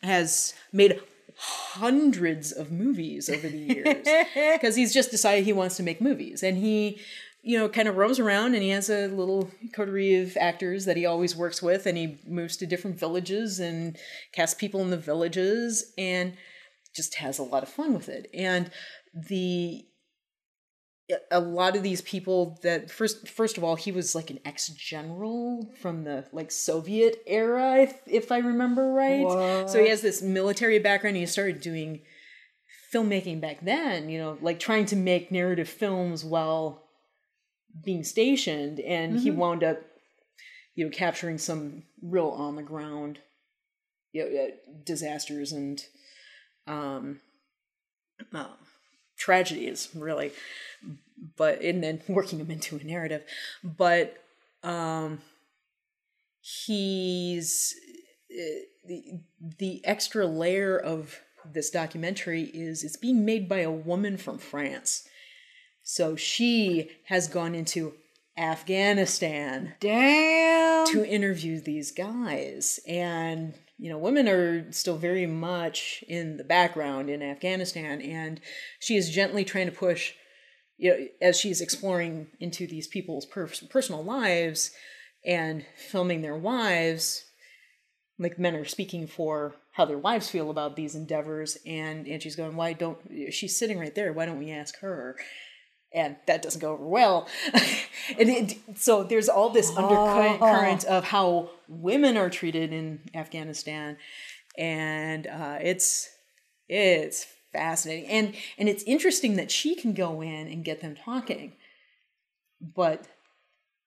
has 0.03 0.53
made 0.73 0.99
hundreds 1.37 2.51
of 2.51 2.69
movies 2.69 3.29
over 3.29 3.47
the 3.47 3.57
years 3.57 4.07
because 4.55 4.75
he's 4.75 4.93
just 4.93 5.09
decided 5.09 5.45
he 5.45 5.53
wants 5.53 5.77
to 5.77 5.83
make 5.83 6.01
movies 6.01 6.41
and 6.41 6.57
he 6.57 6.99
you 7.47 7.57
know 7.57 7.69
kind 7.69 7.87
of 7.87 7.95
roams 7.95 8.19
around 8.19 8.53
and 8.53 8.61
he 8.61 8.69
has 8.69 8.89
a 8.89 9.07
little 9.07 9.49
coterie 9.73 10.15
of 10.15 10.35
actors 10.35 10.83
that 10.83 10.97
he 10.97 11.05
always 11.05 11.33
works 11.33 11.61
with 11.61 11.85
and 11.85 11.97
he 11.97 12.17
moves 12.27 12.57
to 12.57 12.67
different 12.67 12.99
villages 12.99 13.57
and 13.57 13.97
casts 14.33 14.53
people 14.53 14.81
in 14.81 14.89
the 14.89 14.97
villages 14.97 15.93
and 15.97 16.35
just 16.93 17.15
has 17.15 17.39
a 17.39 17.43
lot 17.43 17.63
of 17.63 17.69
fun 17.69 17.93
with 17.93 18.09
it. 18.09 18.29
And 18.33 18.69
the 19.13 19.85
a 21.31 21.39
lot 21.39 21.77
of 21.77 21.83
these 21.83 22.01
people 22.01 22.59
that 22.63 22.91
first 22.91 23.29
first 23.29 23.57
of 23.57 23.63
all 23.63 23.77
he 23.77 23.93
was 23.93 24.13
like 24.13 24.29
an 24.29 24.39
ex-general 24.43 25.71
from 25.79 26.03
the 26.03 26.25
like 26.33 26.51
soviet 26.51 27.23
era 27.25 27.77
if, 27.77 27.97
if 28.07 28.29
i 28.29 28.39
remember 28.39 28.91
right. 28.91 29.69
So 29.69 29.81
he 29.81 29.87
has 29.87 30.01
this 30.01 30.21
military 30.21 30.79
background 30.79 31.15
he 31.15 31.25
started 31.25 31.61
doing 31.61 32.01
filmmaking 32.93 33.39
back 33.39 33.63
then 33.63 34.09
you 34.09 34.19
know 34.19 34.37
like 34.41 34.59
trying 34.59 34.85
to 34.87 34.97
make 34.97 35.31
narrative 35.31 35.69
films 35.69 36.25
while 36.25 36.86
being 37.83 38.03
stationed 38.03 38.79
and 38.79 39.19
he 39.19 39.31
wound 39.31 39.63
up 39.63 39.79
you 40.75 40.85
know 40.85 40.91
capturing 40.91 41.37
some 41.37 41.83
real 42.01 42.29
on 42.29 42.55
the 42.55 42.63
ground 42.63 43.19
you 44.13 44.23
know, 44.23 44.43
uh, 44.43 44.47
disasters 44.85 45.51
and 45.51 45.83
um 46.67 47.19
uh, 48.33 48.47
tragedies 49.17 49.89
really. 49.95 50.31
But 51.35 51.61
and 51.61 51.83
then 51.83 52.01
working 52.07 52.39
them 52.39 52.51
into 52.51 52.77
a 52.77 52.83
narrative. 52.83 53.23
But 53.63 54.17
um 54.63 55.21
he's 56.41 57.75
uh, 58.31 58.61
the 58.87 59.19
the 59.57 59.85
extra 59.85 60.25
layer 60.25 60.77
of 60.77 61.19
this 61.45 61.69
documentary 61.69 62.43
is 62.43 62.83
it's 62.83 62.97
being 62.97 63.25
made 63.25 63.47
by 63.47 63.59
a 63.59 63.71
woman 63.71 64.17
from 64.17 64.37
France 64.37 65.07
so 65.89 66.17
she 66.17 66.91
has 67.05 67.29
gone 67.29 67.55
into 67.55 67.93
Afghanistan 68.37 69.73
Damn. 69.79 70.85
to 70.87 71.05
interview 71.05 71.61
these 71.61 71.93
guys. 71.93 72.81
And 72.85 73.53
you 73.77 73.89
know 73.89 73.97
women 73.97 74.27
are 74.27 74.69
still 74.73 74.97
very 74.97 75.25
much 75.25 76.03
in 76.09 76.35
the 76.35 76.43
background 76.43 77.09
in 77.09 77.21
afghanistan. 77.21 78.01
And 78.01 78.41
she 78.81 78.97
is 78.97 79.09
gently 79.09 79.45
trying 79.45 79.67
to 79.67 79.71
push 79.71 80.11
you 80.77 80.89
know 80.91 81.07
as 81.21 81.39
she's 81.39 81.61
exploring 81.61 82.27
into 82.41 82.67
these 82.67 82.87
people's 82.87 83.25
per- 83.25 83.49
personal 83.69 84.03
lives 84.03 84.71
and 85.25 85.65
filming 85.77 86.21
their 86.21 86.35
wives. 86.35 87.23
Like 88.19 88.37
men 88.37 88.55
are 88.55 88.65
speaking 88.65 89.07
for 89.07 89.55
how 89.71 89.85
their 89.85 89.97
wives 89.97 90.29
feel 90.29 90.49
about 90.49 90.75
these 90.75 90.95
endeavors. 90.95 91.57
And 91.65 92.07
and 92.07 92.21
she's 92.21 92.35
going 92.35 92.57
why 92.57 92.73
don't 92.73 92.99
she's 93.31 93.57
sitting 93.57 93.79
right 93.79 93.95
there. 93.95 94.11
Why 94.11 94.25
don't 94.25 94.39
we 94.39 94.51
ask 94.51 94.79
her 94.79 95.15
and 95.97 96.15
that 96.27 96.41
doesn't 96.43 96.61
go 96.61 96.73
over 96.73 96.85
well. 96.85 97.27
and 98.19 98.29
it, 98.29 98.57
so 98.75 99.03
there's 99.03 99.27
all 99.29 99.49
this 99.49 99.69
undercurrent 99.75 100.85
of 100.85 101.03
how 101.05 101.49
women 101.67 102.15
are 102.17 102.29
treated 102.29 102.71
in 102.71 102.99
Afghanistan, 103.15 103.97
and 104.57 105.27
uh, 105.27 105.57
it's 105.61 106.09
it's 106.69 107.25
fascinating 107.51 108.09
and 108.09 108.35
and 108.57 108.69
it's 108.69 108.83
interesting 108.83 109.37
that 109.37 109.49
she 109.49 109.73
can 109.75 109.93
go 109.93 110.21
in 110.21 110.47
and 110.47 110.63
get 110.63 110.81
them 110.81 110.95
talking, 110.95 111.53
but 112.61 113.05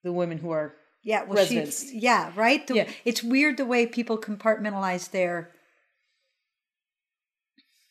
the 0.02 0.12
women 0.12 0.38
who 0.38 0.50
are 0.50 0.74
Yeah, 1.02 1.24
well, 1.24 1.44
she, 1.44 1.58
residents. 1.58 1.92
yeah, 1.92 2.32
right. 2.34 2.66
The- 2.66 2.74
Yeah. 2.74 2.88
It's 3.04 3.22
weird 3.22 3.56
the 3.56 3.66
way 3.66 3.86
people 3.86 4.18
compartmentalize 4.18 5.10
their 5.10 5.50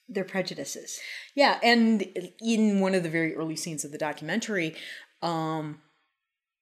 their 0.10 0.24
prejudices. 0.24 1.00
Yeah, 1.36 1.60
and 1.64 2.04
in 2.42 2.80
one 2.80 2.96
of 2.96 3.04
the 3.04 3.10
very 3.10 3.36
early 3.36 3.56
scenes 3.56 3.86
of 3.86 3.92
the 3.92 3.98
documentary, 3.98 4.76
um, 5.22 5.80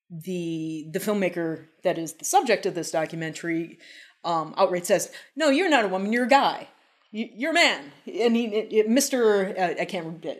the 0.09 0.87
the 0.91 0.99
filmmaker 0.99 1.65
that 1.83 1.97
is 1.97 2.13
the 2.13 2.25
subject 2.25 2.65
of 2.65 2.75
this 2.75 2.91
documentary 2.91 3.77
um, 4.23 4.53
outright 4.57 4.85
says, 4.85 5.11
"No, 5.35 5.49
you're 5.49 5.69
not 5.69 5.85
a 5.85 5.89
woman. 5.89 6.13
You're 6.13 6.25
a 6.25 6.29
guy. 6.29 6.67
You, 7.11 7.29
you're 7.33 7.51
a 7.51 7.53
man." 7.53 7.91
And 8.05 8.35
he, 8.35 8.45
it, 8.45 8.67
it- 8.73 8.89
Mr. 8.89 9.57
Uh, 9.57 9.81
I 9.81 9.85
can't 9.85 10.05
remember. 10.05 10.33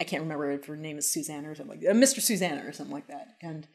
I 0.00 0.04
can't 0.04 0.22
remember 0.22 0.50
if 0.50 0.66
her 0.66 0.76
name 0.76 0.98
is 0.98 1.10
Susanna 1.10 1.50
or 1.50 1.54
something 1.54 1.76
like 1.76 1.80
that. 1.82 1.90
Uh, 1.90 1.94
Mr. 1.94 2.20
Susanna 2.20 2.64
or 2.66 2.72
something 2.72 2.92
like 2.94 3.06
that. 3.08 3.36
And 3.40 3.66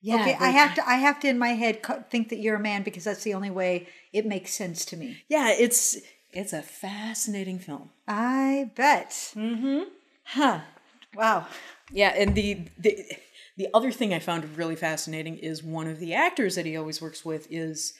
yeah, 0.00 0.16
okay, 0.22 0.36
I 0.40 0.48
have 0.50 0.74
to 0.74 0.88
I 0.88 0.94
have 0.96 1.20
to 1.20 1.28
in 1.28 1.38
my 1.38 1.50
head 1.50 1.80
think 2.10 2.30
that 2.30 2.38
you're 2.38 2.56
a 2.56 2.60
man 2.60 2.82
because 2.82 3.04
that's 3.04 3.22
the 3.24 3.34
only 3.34 3.50
way 3.50 3.88
it 4.12 4.26
makes 4.26 4.52
sense 4.54 4.84
to 4.86 4.96
me. 4.96 5.22
yeah, 5.28 5.50
it's 5.50 5.96
it's 6.34 6.52
a 6.52 6.62
fascinating 6.62 7.58
film. 7.58 7.90
I 8.06 8.70
bet. 8.74 9.10
Mm-hmm. 9.34 9.84
Huh. 10.24 10.60
Wow. 11.14 11.46
Yeah, 11.92 12.08
and 12.08 12.34
the, 12.34 12.62
the 12.78 13.04
the 13.56 13.68
other 13.72 13.92
thing 13.92 14.12
I 14.12 14.18
found 14.18 14.56
really 14.56 14.74
fascinating 14.76 15.36
is 15.38 15.62
one 15.62 15.86
of 15.86 16.00
the 16.00 16.14
actors 16.14 16.56
that 16.56 16.66
he 16.66 16.76
always 16.76 17.00
works 17.00 17.24
with 17.24 17.46
is 17.50 17.94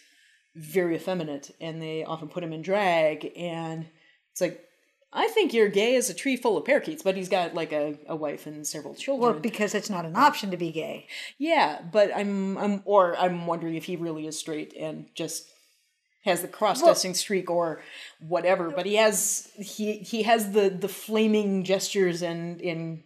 very 0.57 0.97
effeminate, 0.97 1.55
and 1.61 1.81
they 1.81 2.05
often 2.05 2.29
put 2.29 2.43
him 2.43 2.53
in 2.53 2.63
drag, 2.63 3.31
and 3.37 3.87
it's 4.33 4.41
like 4.41 4.65
I 5.13 5.29
think 5.29 5.55
you're 5.55 5.69
gay 5.69 5.95
as 5.95 6.11
a 6.11 6.15
tree 6.15 6.37
full 6.37 6.57
of 6.57 6.65
parakeets, 6.65 7.05
but 7.05 7.17
he's 7.17 7.29
got 7.29 7.55
like 7.55 7.73
a, 7.73 7.97
a 8.09 8.17
wife 8.17 8.47
and 8.47 8.67
several 8.67 8.97
children. 8.97 9.33
Well, 9.33 9.41
because 9.41 9.75
it's 9.75 9.91
not 9.91 10.05
an 10.05 10.17
option 10.17 10.51
to 10.51 10.57
be 10.57 10.73
gay. 10.73 11.07
yeah, 11.39 11.81
but 11.93 12.11
I'm 12.15 12.59
I'm 12.59 12.83
or 12.85 13.17
I'm 13.17 13.47
wondering 13.47 13.77
if 13.77 13.85
he 13.85 13.95
really 13.95 14.27
is 14.27 14.39
straight 14.39 14.75
and 14.75 15.07
just 15.15 15.49
has 16.25 16.43
the 16.43 16.49
cross 16.49 16.81
dressing 16.83 17.15
streak 17.15 17.51
or 17.51 17.83
whatever. 18.21 18.71
But 18.71 18.87
he 18.87 18.95
has 18.97 19.49
he 19.59 19.99
he 19.99 20.23
has 20.23 20.53
the 20.53 20.69
the 20.71 20.89
flaming 20.89 21.65
gestures 21.65 22.23
and 22.23 22.61
in 22.61 23.05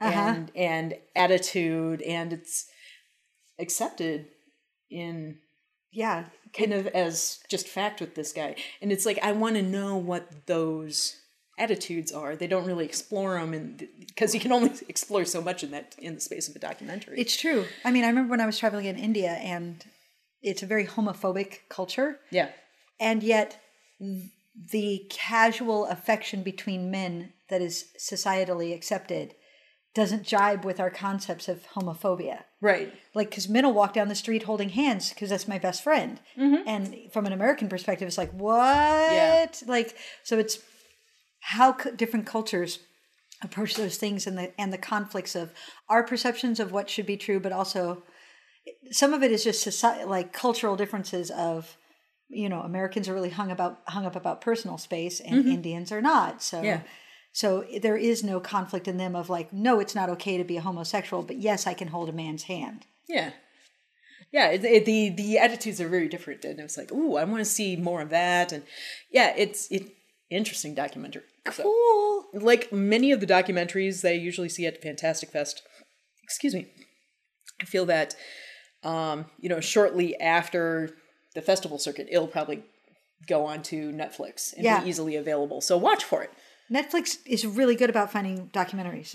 Uh-huh. 0.00 0.20
and 0.20 0.50
and 0.54 0.94
attitude 1.14 2.02
and 2.02 2.32
it's 2.32 2.66
accepted 3.58 4.26
in 4.90 5.38
Yeah. 5.92 6.24
kind 6.52 6.72
of 6.72 6.86
as 6.88 7.40
just 7.48 7.66
fact 7.68 8.00
with 8.00 8.14
this 8.14 8.32
guy. 8.32 8.56
And 8.80 8.92
it's 8.92 9.06
like 9.06 9.18
I 9.22 9.32
want 9.32 9.56
to 9.56 9.62
know 9.62 9.96
what 9.96 10.46
those 10.46 11.16
attitudes 11.58 12.12
are. 12.12 12.36
They 12.36 12.46
don't 12.46 12.66
really 12.66 12.84
explore 12.84 13.38
them, 13.38 13.54
and 13.54 13.88
because 13.98 14.34
you 14.34 14.40
can 14.40 14.52
only 14.52 14.72
explore 14.88 15.24
so 15.24 15.40
much 15.40 15.62
in 15.64 15.70
that 15.70 15.94
in 15.98 16.14
the 16.14 16.20
space 16.20 16.48
of 16.48 16.56
a 16.56 16.58
documentary. 16.58 17.18
It's 17.18 17.36
true. 17.36 17.64
I 17.84 17.90
mean, 17.90 18.04
I 18.04 18.08
remember 18.08 18.30
when 18.30 18.40
I 18.42 18.46
was 18.46 18.58
traveling 18.58 18.84
in 18.86 18.98
India 18.98 19.30
and 19.32 19.82
it's 20.50 20.62
a 20.62 20.66
very 20.74 20.86
homophobic 20.86 21.50
culture. 21.68 22.10
yeah, 22.30 22.48
and 22.98 23.22
yet 23.22 23.60
the 24.72 25.06
casual 25.10 25.86
affection 25.86 26.42
between 26.42 26.90
men 26.90 27.32
that 27.50 27.60
is 27.60 27.74
societally 28.00 28.74
accepted 28.74 29.34
doesn't 29.94 30.24
jibe 30.24 30.64
with 30.64 30.78
our 30.78 30.90
concepts 30.90 31.48
of 31.48 31.66
homophobia 31.74 32.38
right. 32.60 32.92
like 33.14 33.30
because 33.30 33.48
men 33.48 33.64
will 33.64 33.72
walk 33.72 33.94
down 33.94 34.08
the 34.08 34.14
street 34.14 34.42
holding 34.42 34.68
hands 34.70 35.08
because 35.10 35.30
that's 35.30 35.48
my 35.48 35.58
best 35.58 35.82
friend 35.82 36.20
mm-hmm. 36.38 36.66
and 36.66 36.94
from 37.12 37.24
an 37.26 37.32
american 37.32 37.68
perspective 37.68 38.06
it's 38.06 38.18
like 38.18 38.32
what 38.32 39.12
Yeah. 39.12 39.46
like 39.66 39.96
so 40.22 40.38
it's 40.38 40.58
how 41.40 41.76
c- 41.78 41.92
different 41.96 42.26
cultures 42.26 42.78
approach 43.42 43.74
those 43.74 43.96
things 43.96 44.26
and 44.26 44.36
the 44.36 44.52
and 44.60 44.70
the 44.72 44.78
conflicts 44.78 45.34
of 45.34 45.50
our 45.88 46.02
perceptions 46.02 46.60
of 46.60 46.72
what 46.72 46.90
should 46.90 47.06
be 47.06 47.16
true 47.16 47.40
but 47.40 47.52
also 47.52 48.02
some 48.90 49.12
of 49.14 49.22
it 49.22 49.30
is 49.30 49.44
just 49.44 49.62
society 49.62 50.04
like 50.04 50.32
cultural 50.32 50.76
differences 50.76 51.30
of 51.30 51.76
you 52.28 52.48
know 52.48 52.60
americans 52.60 53.08
are 53.08 53.14
really 53.14 53.30
hung 53.30 53.50
about 53.50 53.80
hung 53.88 54.06
up 54.06 54.16
about 54.16 54.40
personal 54.40 54.78
space 54.78 55.20
and 55.20 55.36
mm-hmm. 55.36 55.52
indians 55.52 55.92
are 55.92 56.02
not 56.02 56.42
so 56.42 56.62
Yeah. 56.62 56.82
so 57.32 57.64
there 57.80 57.96
is 57.96 58.24
no 58.24 58.40
conflict 58.40 58.88
in 58.88 58.96
them 58.96 59.14
of 59.14 59.30
like 59.30 59.52
no 59.52 59.80
it's 59.80 59.94
not 59.94 60.10
okay 60.10 60.36
to 60.36 60.44
be 60.44 60.56
a 60.56 60.62
homosexual 60.62 61.22
but 61.22 61.36
yes 61.36 61.66
i 61.66 61.74
can 61.74 61.88
hold 61.88 62.08
a 62.08 62.12
man's 62.12 62.44
hand 62.44 62.86
Yeah. 63.08 63.32
Yeah, 64.32 64.48
it, 64.48 64.64
it, 64.64 64.84
the 64.86 65.10
the 65.10 65.38
attitudes 65.38 65.80
are 65.80 65.88
very 65.88 66.08
different, 66.08 66.44
and 66.44 66.58
it's 66.58 66.76
like, 66.76 66.90
ooh, 66.90 67.16
I 67.16 67.22
want 67.22 67.38
to 67.38 67.44
see 67.44 67.76
more 67.76 68.02
of 68.02 68.10
that, 68.10 68.50
and 68.50 68.64
yeah, 69.08 69.32
it's 69.36 69.70
it 69.70 69.84
interesting 70.28 70.74
documentary. 70.74 71.22
So, 71.52 71.62
cool 71.62 72.06
like 72.32 72.72
many 72.72 73.12
of 73.12 73.20
the 73.20 73.26
documentaries 73.26 74.02
that 74.02 74.10
I 74.10 74.14
usually 74.14 74.48
see 74.48 74.66
at 74.66 74.82
Fantastic 74.82 75.30
Fest, 75.30 75.62
excuse 76.22 76.54
me, 76.54 76.68
I 77.60 77.64
feel 77.64 77.86
that, 77.86 78.14
um, 78.86 79.26
you 79.40 79.48
know, 79.48 79.60
shortly 79.60 80.08
after 80.20 80.90
the 81.34 81.42
festival 81.42 81.78
circuit, 81.78 82.06
it'll 82.10 82.26
probably 82.38 82.62
go 83.26 83.44
on 83.44 83.62
to 83.64 83.90
Netflix 83.92 84.52
and 84.54 84.62
Yeah. 84.64 84.82
be 84.82 84.88
easily 84.90 85.16
available. 85.16 85.60
So 85.60 85.76
watch 85.76 86.04
for 86.04 86.22
it. 86.22 86.30
netflix 86.70 87.18
is 87.26 87.46
really 87.46 87.76
good 87.76 87.90
about 87.90 88.10
finding 88.10 88.48
documentaries 88.60 89.10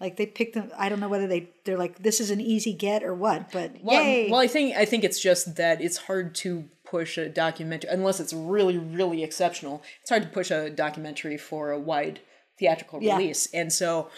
like 0.00 0.16
they 0.16 0.24
pick 0.24 0.54
them 0.54 0.70
i 0.78 0.88
don't 0.88 0.98
know 0.98 1.10
whether 1.10 1.26
they 1.26 1.40
they're 1.64 1.76
like 1.76 1.94
this 2.02 2.20
is 2.24 2.30
an 2.30 2.40
easy 2.40 2.72
get 2.72 3.02
or 3.04 3.14
what 3.14 3.52
but 3.52 3.70
Well, 3.82 4.02
yay 4.02 4.30
well, 4.30 4.40
I 4.40 4.46
think 4.46 4.74
I 4.82 4.86
think 4.86 5.04
it's 5.04 5.20
just 5.20 5.56
that 5.56 5.82
it's 5.86 5.98
hard 6.08 6.34
to 6.36 6.50
push 6.94 7.18
a 7.18 7.28
documentary 7.28 7.90
unless 7.90 8.18
it's 8.18 8.32
really 8.32 8.78
really 8.78 9.22
exceptional. 9.22 9.82
It's 10.00 10.08
hard 10.08 10.22
to 10.22 10.28
push 10.38 10.50
a 10.50 10.70
documentary 10.70 11.36
for 11.36 11.70
a 11.70 11.78
wide 11.78 12.20
theatrical 12.58 13.02
Yeah. 13.02 13.18
release, 13.18 13.42
and 13.52 13.70
so 13.70 14.08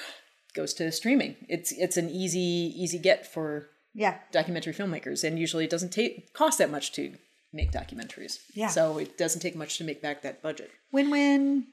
goes 0.54 0.72
to 0.74 0.92
streaming. 0.92 1.34
It's 1.48 1.72
it's 1.72 1.96
an 1.96 2.08
easy 2.10 2.48
easy 2.84 2.98
get 3.08 3.26
for 3.34 3.70
yeah 3.98 4.14
documentary 4.32 4.72
filmmakers, 4.72 5.24
and 5.24 5.38
usually 5.38 5.64
it 5.64 5.70
doesn't 5.70 5.92
take 5.92 6.32
cost 6.32 6.58
that 6.58 6.70
much 6.70 6.92
to 6.92 7.14
make 7.52 7.72
documentaries. 7.72 8.38
Yeah. 8.54 8.68
So 8.68 8.98
it 8.98 9.16
doesn't 9.18 9.40
take 9.40 9.56
much 9.56 9.78
to 9.78 9.84
make 9.84 10.00
back 10.02 10.22
that 10.22 10.42
budget. 10.42 10.70
win-win 10.92 11.66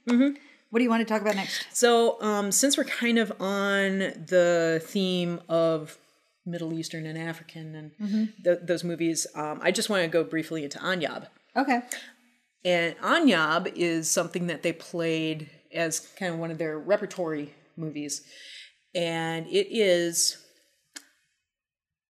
what 0.69 0.79
do 0.79 0.83
you 0.83 0.89
want 0.89 1.07
to 1.07 1.13
talk 1.13 1.21
about 1.21 1.35
next 1.35 1.65
So 1.71 2.21
um, 2.21 2.51
since 2.51 2.77
we're 2.77 2.83
kind 2.83 3.17
of 3.17 3.31
on 3.39 3.99
the 3.99 4.81
theme 4.83 5.39
of 5.47 5.97
Middle 6.45 6.73
Eastern 6.73 7.05
and 7.05 7.17
African 7.17 7.75
and 7.75 8.33
th- 8.43 8.59
those 8.61 8.83
movies, 8.83 9.25
um, 9.35 9.59
I 9.63 9.71
just 9.71 9.89
want 9.89 10.03
to 10.03 10.09
go 10.09 10.23
briefly 10.23 10.63
into 10.63 10.77
Anyab. 10.79 11.27
okay 11.55 11.81
And 12.63 12.97
Anyab 12.97 13.71
is 13.75 14.09
something 14.09 14.47
that 14.47 14.63
they 14.63 14.73
played 14.73 15.49
as 15.73 15.99
kind 15.99 16.33
of 16.33 16.39
one 16.39 16.51
of 16.51 16.57
their 16.57 16.77
repertory 16.77 17.53
movies. 17.77 18.21
And 18.93 19.45
it 19.47 19.67
is 19.69 20.37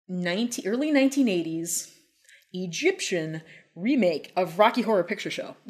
19, 0.07 0.67
early 0.67 0.91
1980s 0.91 1.91
Egyptian 2.53 3.41
remake 3.75 4.31
of 4.37 4.57
Rocky 4.59 4.81
Horror 4.81 5.03
Picture 5.03 5.29
Show. 5.31 5.55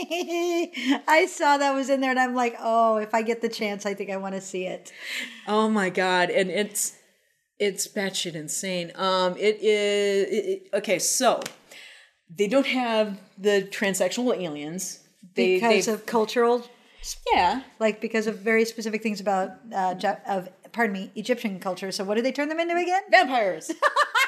I 0.00 1.26
saw 1.30 1.58
that 1.58 1.72
was 1.74 1.90
in 1.90 2.00
there 2.00 2.10
and 2.10 2.18
I'm 2.18 2.34
like, 2.34 2.56
oh, 2.60 2.96
if 2.96 3.14
I 3.14 3.22
get 3.22 3.40
the 3.42 3.48
chance, 3.48 3.86
I 3.86 3.94
think 3.94 4.10
I 4.10 4.16
want 4.16 4.34
to 4.34 4.40
see 4.40 4.66
it. 4.66 4.92
Oh 5.46 5.68
my 5.68 5.90
god, 5.90 6.30
and 6.30 6.50
it's 6.50 6.94
it's 7.58 7.86
batshit 7.88 8.34
insane. 8.34 8.92
Um, 8.94 9.36
it 9.36 9.58
is 9.62 10.28
it, 10.28 10.44
it- 10.50 10.68
okay. 10.78 10.98
So 10.98 11.40
they 12.34 12.48
don't 12.48 12.66
have 12.66 13.18
the 13.36 13.68
transsexual 13.70 14.36
aliens. 14.36 15.00
They, 15.34 15.54
Because 15.60 15.88
of 15.88 16.04
cultural, 16.06 16.66
yeah. 17.32 17.62
like 17.78 18.00
because 18.00 18.26
of 18.26 18.38
very 18.38 18.64
specific 18.64 19.02
things 19.02 19.20
about, 19.20 19.50
uh, 19.74 19.94
of, 20.26 20.48
pardon 20.78 20.92
me, 20.92 21.10
Egyptian 21.16 21.58
culture. 21.58 21.90
So 21.90 22.04
what 22.04 22.14
do 22.14 22.22
they 22.22 22.30
turn 22.30 22.48
them 22.48 22.60
into 22.60 22.76
again? 22.76 23.02
vampires. 23.10 23.72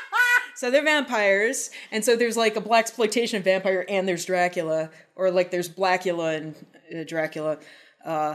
so 0.56 0.68
they're 0.68 0.82
vampires, 0.82 1.70
and 1.92 2.04
so 2.04 2.16
there's 2.16 2.36
like 2.36 2.56
a 2.56 2.60
black 2.60 2.86
exploitation 2.86 3.36
of 3.36 3.44
vampire, 3.44 3.84
and 3.88 4.08
there's 4.08 4.24
Dracula, 4.24 4.90
or 5.14 5.30
like 5.30 5.52
there's 5.52 5.68
Blackula 5.68 6.36
and 6.36 6.56
uh, 6.92 7.04
Dracula. 7.04 7.58
Uh, 8.04 8.34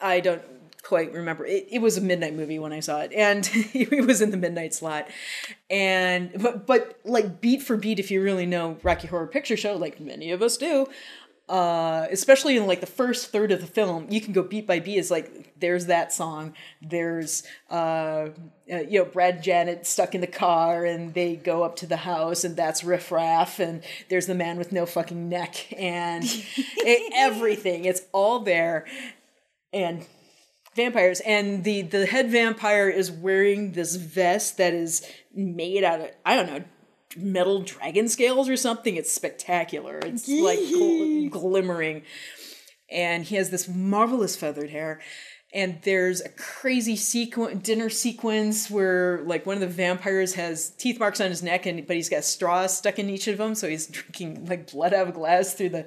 I 0.00 0.18
don't 0.18 0.42
quite 0.82 1.12
remember. 1.12 1.46
It, 1.46 1.68
it 1.70 1.78
was 1.78 1.96
a 1.96 2.00
midnight 2.00 2.34
movie 2.34 2.58
when 2.58 2.72
I 2.72 2.80
saw 2.80 3.02
it, 3.02 3.12
and 3.12 3.48
it 3.54 4.04
was 4.04 4.20
in 4.20 4.32
the 4.32 4.36
midnight 4.36 4.74
slot. 4.74 5.06
And 5.70 6.32
but 6.42 6.66
but 6.66 6.98
like 7.04 7.40
beat 7.40 7.62
for 7.62 7.76
beat, 7.76 8.00
if 8.00 8.10
you 8.10 8.20
really 8.20 8.46
know 8.46 8.78
Rocky 8.82 9.06
Horror 9.06 9.28
Picture 9.28 9.56
Show, 9.56 9.76
like 9.76 10.00
many 10.00 10.32
of 10.32 10.42
us 10.42 10.56
do. 10.56 10.88
Uh, 11.48 12.06
especially 12.10 12.56
in 12.56 12.66
like 12.66 12.80
the 12.80 12.86
first 12.86 13.32
third 13.32 13.50
of 13.50 13.60
the 13.60 13.66
film, 13.66 14.06
you 14.10 14.20
can 14.20 14.34
go 14.34 14.42
beat 14.42 14.66
by 14.66 14.78
beat. 14.80 14.98
It's 14.98 15.10
like 15.10 15.54
there's 15.58 15.86
that 15.86 16.12
song, 16.12 16.52
there's 16.82 17.42
uh, 17.70 17.74
uh, 17.74 18.28
you 18.66 18.98
know 18.98 19.04
Brad 19.06 19.42
Janet 19.42 19.86
stuck 19.86 20.14
in 20.14 20.20
the 20.20 20.26
car, 20.26 20.84
and 20.84 21.14
they 21.14 21.36
go 21.36 21.62
up 21.62 21.76
to 21.76 21.86
the 21.86 21.96
house, 21.96 22.44
and 22.44 22.54
that's 22.54 22.84
riff 22.84 23.10
raff, 23.10 23.60
and 23.60 23.82
there's 24.10 24.26
the 24.26 24.34
man 24.34 24.58
with 24.58 24.72
no 24.72 24.84
fucking 24.84 25.28
neck, 25.28 25.72
and 25.72 26.24
it, 26.26 27.12
everything. 27.16 27.86
It's 27.86 28.02
all 28.12 28.40
there, 28.40 28.86
and 29.72 30.04
vampires 30.78 31.18
and 31.20 31.64
the 31.64 31.82
the 31.82 32.06
head 32.06 32.30
vampire 32.30 32.88
is 32.88 33.10
wearing 33.10 33.72
this 33.72 33.96
vest 33.96 34.58
that 34.58 34.72
is 34.72 35.04
made 35.34 35.82
out 35.82 36.00
of 36.00 36.08
i 36.24 36.36
don't 36.36 36.46
know 36.46 36.62
metal 37.16 37.62
dragon 37.62 38.08
scales 38.08 38.48
or 38.48 38.56
something 38.56 38.96
it's 38.96 39.10
spectacular 39.10 39.98
it's 39.98 40.28
like 40.28 40.58
gl- 40.58 41.30
glimmering 41.30 42.02
and 42.90 43.24
he 43.24 43.36
has 43.36 43.50
this 43.50 43.68
marvelous 43.68 44.36
feathered 44.36 44.70
hair 44.70 45.00
and 45.54 45.78
there's 45.84 46.20
a 46.20 46.28
crazy 46.28 46.94
sequen- 46.94 47.62
dinner 47.62 47.88
sequence 47.88 48.70
where 48.70 49.22
like 49.24 49.46
one 49.46 49.54
of 49.54 49.60
the 49.60 49.66
vampires 49.66 50.34
has 50.34 50.70
teeth 50.70 50.98
marks 50.98 51.20
on 51.20 51.30
his 51.30 51.42
neck 51.42 51.64
and 51.64 51.86
but 51.86 51.96
he's 51.96 52.10
got 52.10 52.24
straws 52.24 52.76
stuck 52.76 52.98
in 52.98 53.08
each 53.08 53.26
of 53.26 53.38
them 53.38 53.54
so 53.54 53.68
he's 53.68 53.86
drinking 53.88 54.46
like 54.46 54.70
blood 54.70 54.92
out 54.92 55.02
of 55.02 55.08
a 55.08 55.12
glass 55.12 55.54
through 55.54 55.70
the 55.70 55.86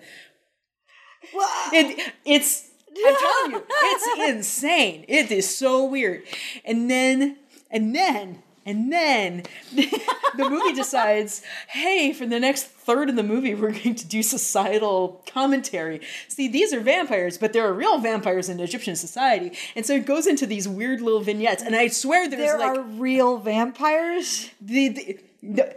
it, 1.71 2.13
it's 2.25 2.71
I'm 3.05 3.15
telling 3.15 3.51
you, 3.51 3.63
it's 3.69 4.29
insane. 4.29 5.05
It 5.07 5.31
is 5.31 5.55
so 5.55 5.85
weird. 5.85 6.23
And 6.65 6.89
then, 6.89 7.37
and 7.69 7.95
then, 7.95 8.43
and 8.65 8.91
then 8.91 9.43
the 9.73 10.49
movie 10.49 10.73
decides, 10.73 11.41
hey, 11.69 12.13
for 12.13 12.25
the 12.25 12.39
next 12.39 12.65
third 12.65 13.09
of 13.09 13.15
the 13.15 13.23
movie, 13.23 13.55
we're 13.55 13.71
going 13.71 13.95
to 13.95 14.07
do 14.07 14.21
societal 14.21 15.23
commentary. 15.31 16.01
See, 16.27 16.47
these 16.47 16.73
are 16.73 16.79
vampires, 16.79 17.37
but 17.37 17.53
there 17.53 17.67
are 17.67 17.73
real 17.73 17.97
vampires 17.99 18.49
in 18.49 18.59
Egyptian 18.59 18.95
society. 18.95 19.57
And 19.75 19.85
so 19.85 19.93
it 19.95 20.05
goes 20.05 20.27
into 20.27 20.45
these 20.45 20.67
weird 20.67 21.01
little 21.01 21.21
vignettes. 21.21 21.63
And 21.63 21.75
I 21.75 21.87
swear 21.87 22.29
there's 22.29 22.41
There 22.41 22.59
like 22.59 22.77
are 22.77 22.81
real 22.81 23.37
vampires. 23.37 24.49
the, 24.61 24.89
the, 24.89 25.19
the 25.41 25.75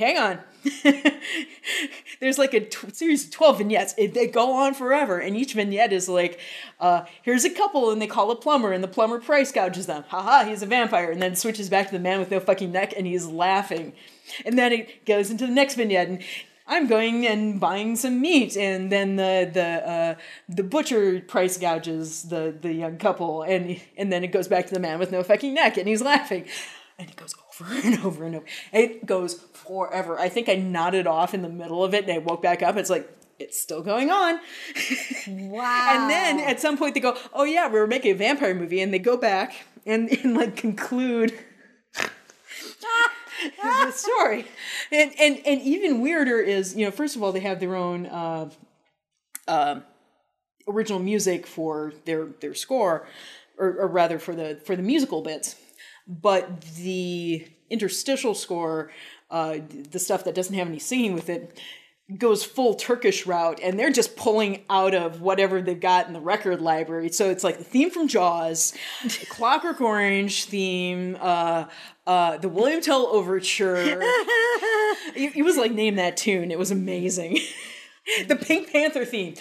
hang 0.00 0.18
on. 0.18 0.40
There's 2.20 2.38
like 2.38 2.52
a 2.54 2.60
t- 2.60 2.90
series 2.92 3.24
of 3.24 3.30
12 3.30 3.58
vignettes. 3.58 3.94
It, 3.96 4.14
they 4.14 4.26
go 4.26 4.52
on 4.52 4.74
forever. 4.74 5.18
And 5.18 5.36
each 5.36 5.54
vignette 5.54 5.92
is 5.92 6.08
like, 6.08 6.40
uh, 6.80 7.04
here's 7.22 7.44
a 7.44 7.50
couple 7.50 7.90
and 7.90 8.02
they 8.02 8.06
call 8.06 8.30
a 8.30 8.36
plumber 8.36 8.72
and 8.72 8.82
the 8.82 8.88
plumber 8.88 9.20
price 9.20 9.52
gouges 9.52 9.86
them. 9.86 10.04
Haha, 10.08 10.44
he's 10.44 10.62
a 10.62 10.66
vampire. 10.66 11.10
And 11.10 11.22
then 11.22 11.36
switches 11.36 11.70
back 11.70 11.86
to 11.86 11.92
the 11.92 12.00
man 12.00 12.18
with 12.18 12.30
no 12.30 12.40
fucking 12.40 12.72
neck 12.72 12.94
and 12.96 13.06
he's 13.06 13.26
laughing. 13.26 13.92
And 14.44 14.58
then 14.58 14.72
it 14.72 15.04
goes 15.06 15.30
into 15.30 15.46
the 15.46 15.52
next 15.52 15.76
vignette 15.76 16.08
and 16.08 16.22
I'm 16.66 16.86
going 16.86 17.26
and 17.26 17.58
buying 17.58 17.96
some 17.96 18.20
meat, 18.20 18.56
and 18.56 18.92
then 18.92 19.16
the 19.16 19.50
the 19.52 19.90
uh, 19.90 20.14
the 20.48 20.62
butcher 20.62 21.20
price 21.20 21.58
gouges 21.58 22.28
the 22.28 22.54
the 22.60 22.72
young 22.72 22.96
couple, 22.96 23.42
and 23.42 23.80
and 23.96 24.12
then 24.12 24.22
it 24.22 24.28
goes 24.28 24.46
back 24.46 24.68
to 24.68 24.74
the 24.74 24.78
man 24.78 25.00
with 25.00 25.10
no 25.10 25.24
fucking 25.24 25.52
neck, 25.52 25.78
and 25.78 25.88
he's 25.88 26.00
laughing, 26.00 26.44
and 26.96 27.10
it 27.10 27.16
goes 27.16 27.34
over 27.60 27.72
and 27.84 28.04
over 28.04 28.24
and 28.24 28.36
over. 28.36 28.46
It 28.72 29.04
goes 29.04 29.34
forever. 29.70 30.18
I 30.18 30.28
think 30.28 30.48
I 30.48 30.56
nodded 30.56 31.06
off 31.06 31.32
in 31.32 31.42
the 31.42 31.48
middle 31.48 31.84
of 31.84 31.94
it, 31.94 32.02
and 32.02 32.12
I 32.12 32.18
woke 32.18 32.42
back 32.42 32.60
up. 32.60 32.76
It's 32.76 32.90
like 32.90 33.08
it's 33.38 33.60
still 33.60 33.82
going 33.82 34.10
on. 34.10 34.40
Wow. 35.28 35.86
And 35.92 36.10
then 36.10 36.40
at 36.40 36.60
some 36.60 36.76
point 36.76 36.94
they 36.94 37.00
go, 37.00 37.16
"Oh 37.32 37.44
yeah, 37.44 37.68
we 37.68 37.78
were 37.78 37.86
making 37.86 38.10
a 38.10 38.16
vampire 38.16 38.54
movie," 38.54 38.80
and 38.80 38.92
they 38.92 38.98
go 38.98 39.16
back 39.16 39.54
and, 39.86 40.10
and 40.24 40.36
like 40.36 40.56
conclude 40.56 41.38
the 43.62 43.92
story. 43.92 44.46
And 44.90 45.12
and 45.20 45.40
and 45.46 45.60
even 45.62 46.00
weirder 46.00 46.40
is, 46.40 46.74
you 46.74 46.84
know, 46.84 46.90
first 46.90 47.14
of 47.14 47.22
all, 47.22 47.30
they 47.30 47.40
have 47.40 47.60
their 47.60 47.76
own 47.76 48.06
uh, 48.06 48.50
uh, 49.46 49.80
original 50.68 50.98
music 50.98 51.46
for 51.46 51.92
their 52.06 52.26
their 52.40 52.54
score, 52.54 53.06
or, 53.56 53.68
or 53.82 53.86
rather 53.86 54.18
for 54.18 54.34
the 54.34 54.60
for 54.64 54.74
the 54.74 54.82
musical 54.82 55.22
bits, 55.22 55.54
but 56.08 56.60
the 56.74 57.46
interstitial 57.70 58.34
score, 58.34 58.90
uh, 59.30 59.58
the 59.90 59.98
stuff 59.98 60.24
that 60.24 60.34
doesn't 60.34 60.54
have 60.54 60.68
any 60.68 60.78
singing 60.78 61.14
with 61.14 61.28
it, 61.28 61.58
goes 62.18 62.42
full 62.44 62.74
Turkish 62.74 63.26
route, 63.26 63.60
and 63.62 63.78
they're 63.78 63.92
just 63.92 64.16
pulling 64.16 64.64
out 64.68 64.94
of 64.94 65.20
whatever 65.20 65.62
they've 65.62 65.80
got 65.80 66.06
in 66.06 66.12
the 66.12 66.20
record 66.20 66.60
library. 66.60 67.08
So 67.10 67.30
it's 67.30 67.44
like 67.44 67.58
the 67.58 67.64
theme 67.64 67.90
from 67.90 68.08
Jaws, 68.08 68.72
the 69.02 69.26
Clockwork 69.26 69.80
Orange 69.80 70.46
theme, 70.46 71.16
uh, 71.20 71.66
uh, 72.06 72.38
the 72.38 72.48
William 72.48 72.80
Tell 72.80 73.06
Overture. 73.06 73.76
it, 75.14 75.36
it 75.36 75.42
was 75.44 75.56
like 75.56 75.72
name 75.72 75.96
that 75.96 76.16
tune. 76.16 76.50
It 76.50 76.58
was 76.58 76.70
amazing. 76.70 77.38
the 78.26 78.36
Pink 78.36 78.72
Panther 78.72 79.04
theme. 79.04 79.34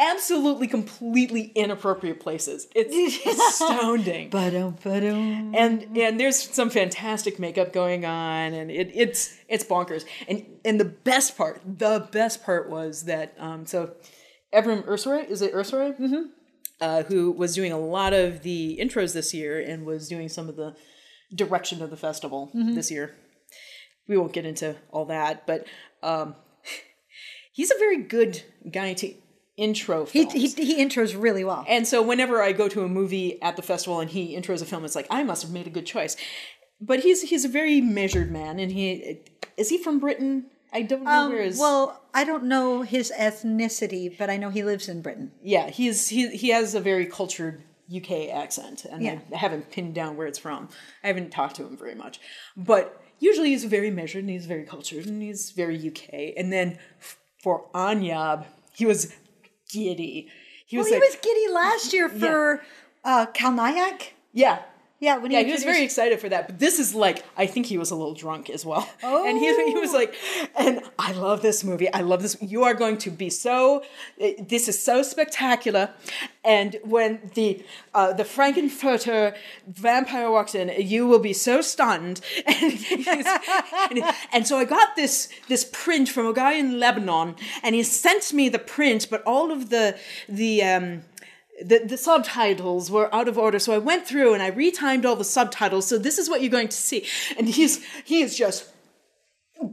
Absolutely, 0.00 0.66
completely 0.66 1.52
inappropriate 1.54 2.20
places. 2.20 2.66
It's 2.74 3.26
astounding 3.26 4.30
Ba-dum, 4.30 4.78
ba-dum. 4.82 5.54
and 5.54 5.94
and 5.94 6.18
there's 6.18 6.38
some 6.38 6.70
fantastic 6.70 7.38
makeup 7.38 7.74
going 7.74 8.06
on 8.06 8.54
and 8.54 8.70
it, 8.70 8.90
it's 8.94 9.36
it's 9.46 9.62
bonkers 9.62 10.06
and 10.26 10.46
and 10.64 10.80
the 10.80 10.86
best 10.86 11.36
part 11.36 11.60
the 11.66 12.08
best 12.12 12.42
part 12.44 12.70
was 12.70 13.04
that 13.04 13.34
um 13.38 13.66
so 13.66 13.92
Evrim 14.54 14.86
Ersoy 14.86 15.28
is 15.28 15.42
it 15.42 15.52
Ersoy 15.52 15.94
mm-hmm. 15.98 16.22
uh, 16.80 17.02
who 17.02 17.30
was 17.30 17.54
doing 17.54 17.70
a 17.70 17.78
lot 17.78 18.14
of 18.14 18.42
the 18.42 18.78
intros 18.80 19.12
this 19.12 19.34
year 19.34 19.60
and 19.60 19.84
was 19.84 20.08
doing 20.08 20.30
some 20.30 20.48
of 20.48 20.56
the 20.56 20.74
direction 21.34 21.82
of 21.82 21.90
the 21.90 21.96
festival 21.96 22.50
this 22.54 22.90
year 22.90 23.14
we 24.08 24.16
won't 24.16 24.32
get 24.32 24.46
into 24.46 24.76
all 24.90 25.04
that 25.04 25.46
but 25.46 25.66
um 26.02 26.34
he's 27.52 27.70
a 27.70 27.78
very 27.78 28.02
good 28.02 28.42
guy 28.70 28.94
to 28.94 29.12
intro 29.60 30.06
he, 30.06 30.24
he, 30.26 30.48
he 30.48 30.84
intros 30.84 31.14
really 31.20 31.44
well. 31.44 31.64
And 31.68 31.86
so 31.86 32.02
whenever 32.02 32.42
I 32.42 32.52
go 32.52 32.66
to 32.68 32.82
a 32.82 32.88
movie 32.88 33.40
at 33.42 33.54
the 33.56 33.62
festival 33.62 34.00
and 34.00 34.10
he 34.10 34.34
intros 34.36 34.62
a 34.62 34.64
film, 34.64 34.84
it's 34.84 34.94
like 34.96 35.06
I 35.10 35.22
must 35.22 35.42
have 35.42 35.50
made 35.52 35.66
a 35.66 35.70
good 35.70 35.86
choice. 35.86 36.16
But 36.80 37.00
he's 37.00 37.22
he's 37.30 37.44
a 37.44 37.48
very 37.48 37.80
measured 37.80 38.30
man, 38.30 38.58
and 38.58 38.72
he 38.72 39.20
is 39.56 39.68
he 39.68 39.78
from 39.78 39.98
Britain? 39.98 40.46
I 40.72 40.82
don't 40.82 41.02
know 41.04 41.10
Um, 41.10 41.32
where 41.32 41.42
his. 41.42 41.58
well, 41.58 42.00
I 42.14 42.22
don't 42.24 42.44
know 42.44 42.82
his 42.82 43.12
ethnicity, 43.18 44.16
but 44.16 44.30
I 44.30 44.36
know 44.36 44.50
he 44.50 44.62
lives 44.62 44.88
in 44.88 45.02
Britain. 45.02 45.32
yeah, 45.42 45.68
he's 45.68 46.08
he 46.08 46.28
he 46.36 46.48
has 46.50 46.74
a 46.74 46.80
very 46.80 47.06
cultured 47.06 47.62
UK 47.94 48.28
accent, 48.32 48.86
and 48.90 49.02
Yeah. 49.02 49.18
I 49.34 49.36
haven't 49.36 49.70
pinned 49.70 49.94
down 49.94 50.16
where 50.16 50.26
it's 50.28 50.38
from. 50.38 50.68
I 51.04 51.08
haven't 51.08 51.30
talked 51.32 51.56
to 51.56 51.66
him 51.66 51.76
very 51.76 51.94
much, 51.96 52.20
but 52.56 53.02
usually 53.18 53.50
he's 53.50 53.64
very 53.64 53.90
measured 53.90 54.22
and 54.24 54.30
he's 54.30 54.46
very 54.46 54.64
cultured 54.64 55.04
and 55.06 55.20
he's 55.20 55.50
very 55.50 55.76
UK. 55.88 56.32
And 56.38 56.50
then 56.52 56.78
for 57.42 57.66
Anyab, 57.74 58.46
he 58.72 58.86
was 58.86 59.12
giddy. 59.72 60.28
He 60.66 60.76
was 60.78 60.84
Well, 60.86 60.94
like, 60.94 61.02
he 61.02 61.08
was 61.08 61.16
giddy 61.22 61.52
last 61.52 61.92
year 61.92 62.08
for 62.08 62.62
uh, 63.04 63.26
Khalnayak. 63.26 64.14
yeah, 64.32 64.60
Yeah, 65.00 65.16
when 65.16 65.30
he 65.30 65.38
Yeah, 65.38 65.44
he 65.44 65.52
was 65.52 65.64
very 65.64 65.82
excited 65.82 66.20
for 66.20 66.28
that. 66.28 66.46
But 66.46 66.58
this 66.58 66.78
is 66.78 66.94
like, 66.94 67.24
I 67.34 67.46
think 67.46 67.64
he 67.64 67.78
was 67.78 67.90
a 67.90 67.96
little 67.96 68.12
drunk 68.12 68.50
as 68.50 68.66
well. 68.66 68.86
Oh. 69.02 69.26
And 69.30 69.38
he, 69.38 69.72
he 69.72 69.78
was 69.78 69.92
like, 69.92 70.14
and 70.58 70.82
I 70.98 71.12
love 71.12 71.40
this 71.40 71.64
movie. 71.64 71.92
I 71.92 72.02
love 72.02 72.20
this. 72.20 72.36
You 72.40 72.64
are 72.64 72.74
going 72.74 72.98
to 72.98 73.10
be 73.10 73.30
so, 73.30 73.82
eh, 74.18 74.34
this 74.38 74.68
is 74.68 74.82
so 74.82 75.02
spectacular. 75.02 75.90
And 76.44 76.76
when 76.84 77.30
the 77.34 77.64
uh, 77.94 78.12
the 78.12 78.24
Frankenfurter 78.24 79.34
vampire 79.66 80.30
walks 80.30 80.54
in, 80.54 80.70
you 80.78 81.06
will 81.06 81.18
be 81.18 81.32
so 81.32 81.60
stunned. 81.60 82.20
And, 82.60 82.84
and, 83.90 84.14
and 84.32 84.46
so 84.46 84.58
I 84.58 84.64
got 84.64 84.96
this 84.96 85.28
this 85.48 85.64
print 85.64 86.08
from 86.08 86.26
a 86.26 86.32
guy 86.32 86.54
in 86.54 86.78
Lebanon, 86.78 87.36
and 87.62 87.74
he 87.74 87.82
sent 87.82 88.32
me 88.32 88.48
the 88.48 88.58
print, 88.58 89.06
but 89.10 89.22
all 89.24 89.50
of 89.50 89.70
the 89.70 89.96
the 90.28 90.62
um, 90.62 91.02
the, 91.64 91.80
the 91.84 91.96
subtitles 91.96 92.90
were 92.90 93.14
out 93.14 93.28
of 93.28 93.38
order. 93.38 93.58
So 93.58 93.72
i 93.72 93.78
went 93.78 94.06
through 94.06 94.34
and 94.34 94.42
i 94.42 94.50
retimed 94.50 95.04
all 95.04 95.16
the 95.16 95.24
subtitles. 95.24 95.86
So 95.86 95.98
this 95.98 96.18
is 96.18 96.28
what 96.28 96.40
you're 96.40 96.50
going 96.50 96.68
to 96.68 96.76
see. 96.76 97.06
And 97.36 97.48
he's 97.48 97.84
he 98.04 98.22
is 98.22 98.36
just 98.36 98.68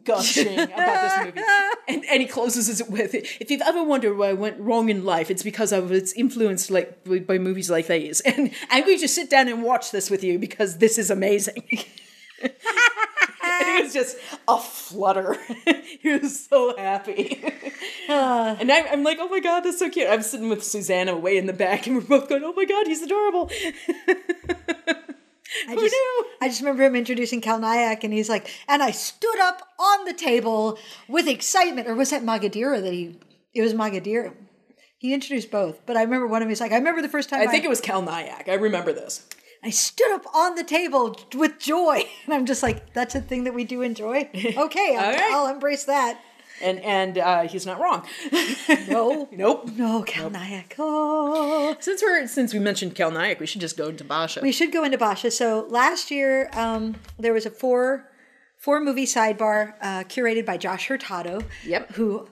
gushing 0.04 0.60
about 0.60 1.02
this 1.02 1.26
movie. 1.36 1.48
And, 1.88 2.04
and 2.12 2.22
he 2.22 2.28
closes 2.28 2.82
it 2.82 2.90
with 2.90 3.16
if 3.16 3.50
you've 3.50 3.62
ever 3.62 3.84
wondered 3.84 4.18
why 4.18 4.30
i 4.30 4.34
went 4.34 4.60
wrong 4.60 4.90
in 4.90 5.06
life 5.06 5.32
it's 5.32 5.44
because 5.44 5.72
i 5.72 5.80
was 5.80 6.12
influenced 6.14 6.70
like 6.70 7.06
by- 7.26 7.38
movies 7.38 7.70
like 7.70 7.88
these. 7.88 8.20
And 8.22 8.52
i'm 8.70 8.84
going 8.86 9.00
to 9.00 9.08
sit 9.08 9.30
down 9.30 9.48
and 9.48 9.64
watch 9.64 9.92
this 9.92 10.10
with 10.10 10.24
you 10.24 10.40
because 10.40 10.80
this 10.80 10.98
is 10.98 11.10
amazing 11.10 11.64
he 12.42 13.82
was 13.82 13.94
just 13.94 14.18
a 14.48 14.58
flutter. 14.58 15.38
he 16.02 16.18
was 16.18 16.46
so 16.46 16.76
happy. 16.78 17.44
and 18.10 18.72
I, 18.72 18.88
I'm 18.92 19.04
like, 19.04 19.18
oh 19.20 19.28
my 19.30 19.40
god, 19.40 19.62
that's 19.62 19.80
so 19.80 19.90
cute. 19.90 20.10
I'm 20.10 20.22
sitting 20.22 20.50
with 20.50 20.64
Susanna 20.64 21.16
way 21.18 21.38
in 21.38 21.46
the 21.46 21.54
back, 21.54 21.88
and 21.88 21.96
we're 21.96 22.02
both 22.02 22.30
going, 22.30 22.44
oh 22.44 22.54
my 22.54 22.66
god, 22.66 22.88
he's 22.88 23.02
adorable. 23.02 23.50
I 25.68 25.74
Who 25.74 25.82
just, 25.82 25.94
knew? 25.94 26.26
I 26.42 26.50
just 26.50 26.62
remember 26.62 26.84
him 26.84 26.96
introducing 26.96 27.42
Khalnayak, 27.42 28.04
and 28.04 28.14
he's 28.14 28.30
like, 28.30 28.50
and 28.68 28.84
I 28.84 28.92
stood 28.92 29.40
up 29.40 29.62
on 29.80 30.06
the 30.06 30.14
table 30.14 30.78
with 31.08 31.28
excitement. 31.28 31.88
Or 31.88 31.96
was 31.96 32.10
that 32.10 32.24
Magadheera 32.24 32.82
that 32.82 32.94
he? 32.94 33.18
It 33.54 33.62
was 33.62 33.74
Magadheera. 33.74 34.34
He 34.98 35.14
introduced 35.14 35.52
both, 35.52 35.86
but 35.86 35.96
I 35.96 36.04
remember 36.04 36.28
one 36.28 36.42
of 36.42 36.46
them. 36.46 36.50
He's 36.50 36.60
like, 36.60 36.72
I 36.72 36.78
remember 36.78 37.02
the 37.02 37.10
first 37.10 37.30
time. 37.30 37.42
I 37.42 37.48
think 37.48 37.64
it 37.64 37.70
was 37.70 37.82
Cal 37.82 38.02
Nyack. 38.02 38.50
I 38.50 38.56
remember 38.56 38.92
this. 38.94 39.26
I 39.68 39.70
stood 39.70 40.10
up 40.12 40.26
on 40.34 40.56
the 40.56 40.64
table 40.64 41.20
with 41.36 41.60
joy, 41.60 42.02
and 42.26 42.34
I'm 42.34 42.46
just 42.46 42.64
like, 42.64 42.94
that's 42.94 43.16
a 43.16 43.20
thing 43.22 43.44
that 43.44 43.54
we 43.54 43.66
do 43.66 43.82
enjoy. 43.82 44.30
Okay, 44.58 44.96
I'll, 44.96 45.12
right. 45.12 45.32
I'll 45.34 45.48
embrace 45.48 45.84
that. 45.84 46.22
And 46.62 46.80
and 46.80 47.18
uh, 47.18 47.42
he's 47.44 47.66
not 47.66 47.80
wrong. 47.80 48.08
No, 48.88 49.28
nope. 49.32 49.70
no, 49.76 50.04
Khalnayak. 50.04 50.76
Oh. 50.80 51.76
Since 51.80 52.02
we're 52.02 52.28
since 52.28 52.54
we 52.54 52.60
mentioned 52.60 52.96
Khalnayak, 52.96 53.40
we 53.42 53.46
should 53.46 53.62
just 53.62 53.76
go 53.78 53.90
into 53.90 54.06
Basha. 54.06 54.40
We 54.42 54.54
should 54.54 54.72
go 54.72 54.84
into 54.86 54.98
Basha. 54.98 55.32
So 55.32 55.68
last 55.70 56.10
year, 56.12 56.50
um, 56.54 56.96
there 57.20 57.34
was 57.34 57.46
a 57.46 57.52
four 57.52 58.10
four 58.56 58.80
movie 58.80 59.06
sidebar 59.06 59.74
uh, 59.82 60.04
curated 60.06 60.46
by 60.46 60.58
Josh 60.58 60.88
Hurtado. 60.88 61.44
Yep. 61.66 61.92
Who 61.96 62.28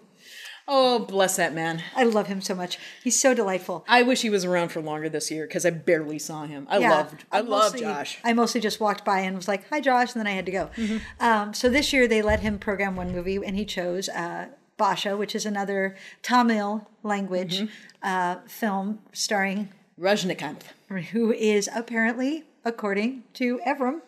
oh, 0.67 0.99
bless 0.99 1.35
that 1.37 1.53
man. 1.53 1.83
I 1.95 2.03
love 2.03 2.27
him 2.27 2.41
so 2.41 2.55
much. 2.55 2.77
He's 3.03 3.19
so 3.19 3.33
delightful. 3.33 3.85
I 3.87 4.01
wish 4.01 4.21
he 4.21 4.29
was 4.29 4.45
around 4.45 4.69
for 4.69 4.81
longer 4.81 5.09
this 5.09 5.29
year 5.29 5.45
because 5.47 5.65
I 5.65 5.69
barely 5.69 6.19
saw 6.19 6.45
him. 6.45 6.67
I 6.69 6.79
Yeah, 6.79 6.89
loved 6.91 7.25
I 7.31 7.39
love 7.41 7.73
mostly- 7.73 7.79
Josh. 7.81 8.19
I 8.23 8.33
mostly 8.33 8.61
just 8.61 8.79
walked 8.79 9.05
by 9.05 9.19
and 9.19 9.35
was 9.35 9.47
like, 9.47 9.67
"Hi, 9.69 9.79
Josh," 9.79 10.13
and 10.13 10.19
then 10.19 10.27
I 10.27 10.31
had 10.35 10.45
to 10.47 10.51
go. 10.51 10.69
Mm-hmm. 10.75 10.97
Um, 11.23 11.53
so 11.53 11.69
this 11.69 11.93
year 11.93 12.07
they 12.07 12.21
let 12.21 12.39
him 12.41 12.57
program 12.59 12.95
one 12.95 13.11
movie, 13.11 13.35
and 13.45 13.55
he 13.55 13.65
chose 13.65 14.09
uh, 14.09 14.47
Basha, 14.77 15.15
which 15.15 15.35
is 15.35 15.45
another 15.45 15.95
Tamil 16.21 16.89
language 17.03 17.59
Mm-hmm. 17.61 17.67
uh, 18.07 18.35
film 18.47 18.99
starring 19.13 19.69
Rajnikanth, 19.99 20.63
who 21.11 21.31
is 21.31 21.69
apparently, 21.73 22.43
according 22.65 23.23
to 23.35 23.59
Evrim, 23.65 24.01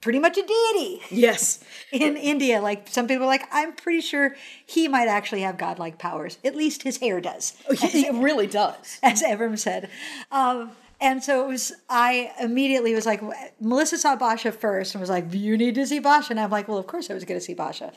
pretty 0.00 0.18
much 0.18 0.36
a 0.38 0.42
deity 0.42 1.02
Yes. 1.10 1.62
in 1.92 2.16
India. 2.16 2.60
Like 2.60 2.88
some 2.88 3.06
people 3.08 3.24
are 3.24 3.28
like, 3.28 3.48
I'm 3.52 3.72
pretty 3.72 4.00
sure 4.00 4.36
he 4.64 4.88
might 4.88 5.08
actually 5.08 5.40
have 5.42 5.58
godlike 5.58 5.98
powers. 5.98 6.38
At 6.44 6.54
least 6.54 6.82
his 6.82 6.98
hair 6.98 7.20
does, 7.20 7.56
It 7.68 8.14
really 8.14 8.46
does. 8.46 8.98
as 9.02 9.22
Evrim 9.22 9.58
said. 9.58 9.90
Um, 10.30 10.72
and 10.98 11.22
so 11.22 11.44
it 11.44 11.48
was, 11.48 11.74
I 11.90 12.32
immediately 12.40 12.94
was 12.94 13.04
like, 13.04 13.20
Melissa 13.60 13.98
saw 13.98 14.16
Basha 14.16 14.50
first 14.50 14.94
and 14.94 15.00
was 15.00 15.10
like, 15.10 15.26
You 15.34 15.58
need 15.58 15.74
to 15.74 15.86
see 15.86 15.98
Basha. 15.98 16.30
And 16.32 16.40
I'm 16.40 16.50
like, 16.50 16.68
Well, 16.68 16.78
of 16.78 16.86
course 16.86 17.10
I 17.10 17.14
was 17.14 17.24
going 17.24 17.38
to 17.38 17.44
see 17.44 17.52
Basha. 17.52 17.92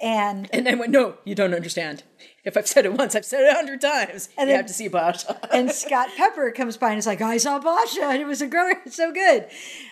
And 0.00 0.48
And 0.52 0.68
I 0.68 0.74
went, 0.74 0.92
no, 0.92 1.14
you 1.24 1.34
don't 1.34 1.52
understand. 1.54 2.04
If 2.44 2.56
I've 2.56 2.68
said 2.68 2.84
it 2.84 2.92
once, 2.92 3.16
I've 3.16 3.24
said 3.24 3.42
it 3.42 3.50
a 3.50 3.54
hundred 3.54 3.80
times. 3.80 4.28
And 4.38 4.48
you 4.48 4.52
then- 4.52 4.56
have 4.58 4.66
to 4.66 4.72
see 4.74 4.86
Basha. 4.86 5.40
and 5.52 5.70
Scott 5.72 6.10
Pepper 6.16 6.52
comes 6.52 6.76
by 6.76 6.90
and 6.90 6.98
is 6.98 7.06
like, 7.08 7.20
I 7.22 7.38
saw 7.38 7.58
Basha 7.58 8.02
and 8.04 8.20
it 8.22 8.26
was 8.26 8.40
a 8.42 8.46
grower, 8.46 8.80
so 8.88 9.10
good. 9.12 9.48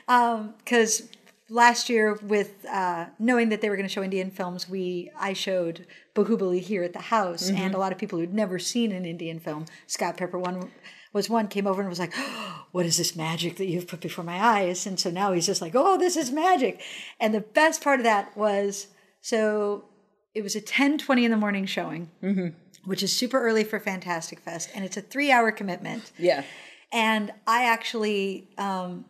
Because 0.06 1.08
last 1.52 1.88
year, 1.90 2.14
with 2.22 2.64
uh, 2.66 3.06
knowing 3.18 3.50
that 3.50 3.60
they 3.60 3.68
were 3.68 3.76
going 3.76 3.86
to 3.86 3.92
show 3.92 4.02
Indian 4.02 4.30
films, 4.30 4.68
we 4.68 5.10
I 5.18 5.34
showed 5.34 5.86
Bahubali 6.14 6.60
here 6.60 6.82
at 6.82 6.92
the 6.92 7.00
house, 7.00 7.50
and 7.50 7.74
a 7.74 7.78
lot 7.78 7.92
of 7.92 7.98
people 7.98 8.18
who'd 8.18 8.34
never 8.34 8.58
seen 8.58 8.90
an 8.92 9.04
Indian 9.04 9.38
film, 9.38 9.66
Scott 9.86 10.16
Pepper 10.16 10.38
one 10.38 10.70
was 11.12 11.28
one 11.28 11.46
came 11.48 11.66
over 11.66 11.82
and 11.82 11.90
was 11.90 11.98
like, 11.98 12.14
"What 12.72 12.86
is 12.86 12.96
this 12.96 13.14
magic 13.14 13.56
that 13.56 13.66
you've 13.66 13.86
put 13.86 14.00
before 14.00 14.24
my 14.24 14.42
eyes?" 14.42 14.86
And 14.86 14.98
so 14.98 15.10
now 15.10 15.32
he's 15.32 15.46
just 15.46 15.60
like, 15.62 15.74
"Oh, 15.74 15.98
this 15.98 16.16
is 16.16 16.30
magic." 16.32 16.80
And 17.20 17.34
the 17.34 17.40
best 17.40 17.82
part 17.82 18.00
of 18.00 18.04
that 18.04 18.36
was 18.36 18.88
so 19.20 19.84
it 20.34 20.42
was 20.42 20.56
a 20.56 20.60
10 20.60 20.98
20 20.98 21.24
in 21.24 21.30
the 21.30 21.36
morning 21.36 21.66
showing, 21.66 22.10
which 22.84 23.02
is 23.02 23.14
super 23.14 23.40
early 23.40 23.64
for 23.64 23.78
Fantastic 23.78 24.40
Fest, 24.40 24.70
and 24.74 24.84
it's 24.84 24.96
a 24.96 25.02
three 25.02 25.30
hour 25.30 25.52
commitment. 25.52 26.12
Yeah. 26.18 26.44
And 26.94 27.32
I 27.46 27.64
actually, 27.64 28.48
um, 28.58 29.06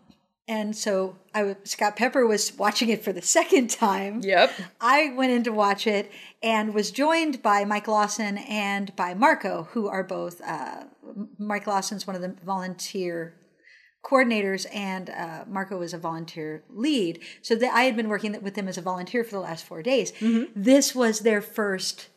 and 0.49 0.77
so 0.77 1.17
I 1.35 1.57
Scott 1.65 1.97
Pepper 1.97 2.27
was 2.27 2.57
watching 2.57 2.89
it 2.89 3.05
for 3.05 3.13
the 3.13 3.23
second 3.23 3.71
time. 3.71 4.21
Yep. 4.23 4.53
I 4.81 5.13
went 5.17 5.33
in 5.33 5.45
to 5.45 5.53
watch 5.53 5.87
it 5.87 6.11
and 6.43 6.75
was 6.75 6.91
joined 6.91 7.43
by 7.43 7.65
Mike 7.65 7.89
Lawson 7.89 8.39
and 8.39 8.95
by 8.97 9.15
Marco, 9.15 9.69
who 9.73 9.89
are 9.89 10.05
both. 10.05 10.41
Uh, 10.41 10.85
Mike 11.39 11.67
Lawson's 11.67 12.07
one 12.07 12.17
of 12.17 12.23
the 12.23 12.35
volunteer 12.45 13.35
coordinators, 14.05 14.67
and 14.75 15.11
uh, 15.11 15.45
Marco 15.47 15.79
was 15.79 15.95
a 15.95 15.99
volunteer 15.99 16.65
lead. 16.71 17.21
So 17.43 17.55
that 17.55 17.73
I 17.73 17.83
had 17.83 17.97
been 17.97 18.09
working 18.09 18.41
with 18.43 18.55
them 18.55 18.67
as 18.67 18.77
a 18.79 18.83
volunteer 18.83 19.23
for 19.25 19.31
the 19.31 19.41
last 19.41 19.65
four 19.65 19.83
days. 19.83 20.13
This 20.57 20.95
was 20.95 21.21
their 21.21 21.41
first 21.41 22.09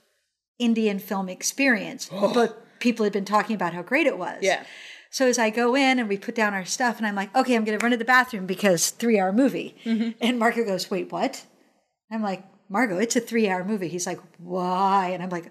Indian 0.58 1.00
film 1.00 1.30
experience, 1.30 2.10
but 2.12 2.80
people 2.80 3.04
had 3.04 3.14
been 3.14 3.26
talking 3.26 3.56
about 3.56 3.74
how 3.74 3.84
great 3.84 4.08
it 4.08 4.18
was. 4.18 4.40
Yeah. 4.42 4.64
So 5.16 5.28
as 5.28 5.40
I 5.40 5.50
go 5.50 5.76
in 5.78 5.98
and 5.98 6.10
we 6.10 6.18
put 6.18 6.36
down 6.36 6.54
our 6.54 6.66
stuff, 6.66 6.98
and 6.98 7.08
I'm 7.08 7.16
like, 7.16 7.34
okay, 7.34 7.56
I'm 7.56 7.64
going 7.64 7.80
to 7.80 7.82
run 7.82 7.92
to 7.92 7.98
the 7.98 8.04
bathroom 8.04 8.46
because 8.46 8.90
three 8.90 9.18
hour 9.18 9.32
movie. 9.32 9.74
And 10.20 10.38
Marco 10.38 10.66
goes, 10.66 10.92
wait, 10.92 11.10
what? 11.10 11.46
I'm 12.12 12.22
like, 12.22 12.44
Margo, 12.68 12.98
it's 12.98 13.16
a 13.16 13.22
three 13.22 13.48
hour 13.48 13.64
movie. 13.64 13.88
He's 13.88 14.06
like, 14.06 14.20
why? 14.40 15.12
And 15.14 15.24
I'm 15.24 15.30
like, 15.30 15.50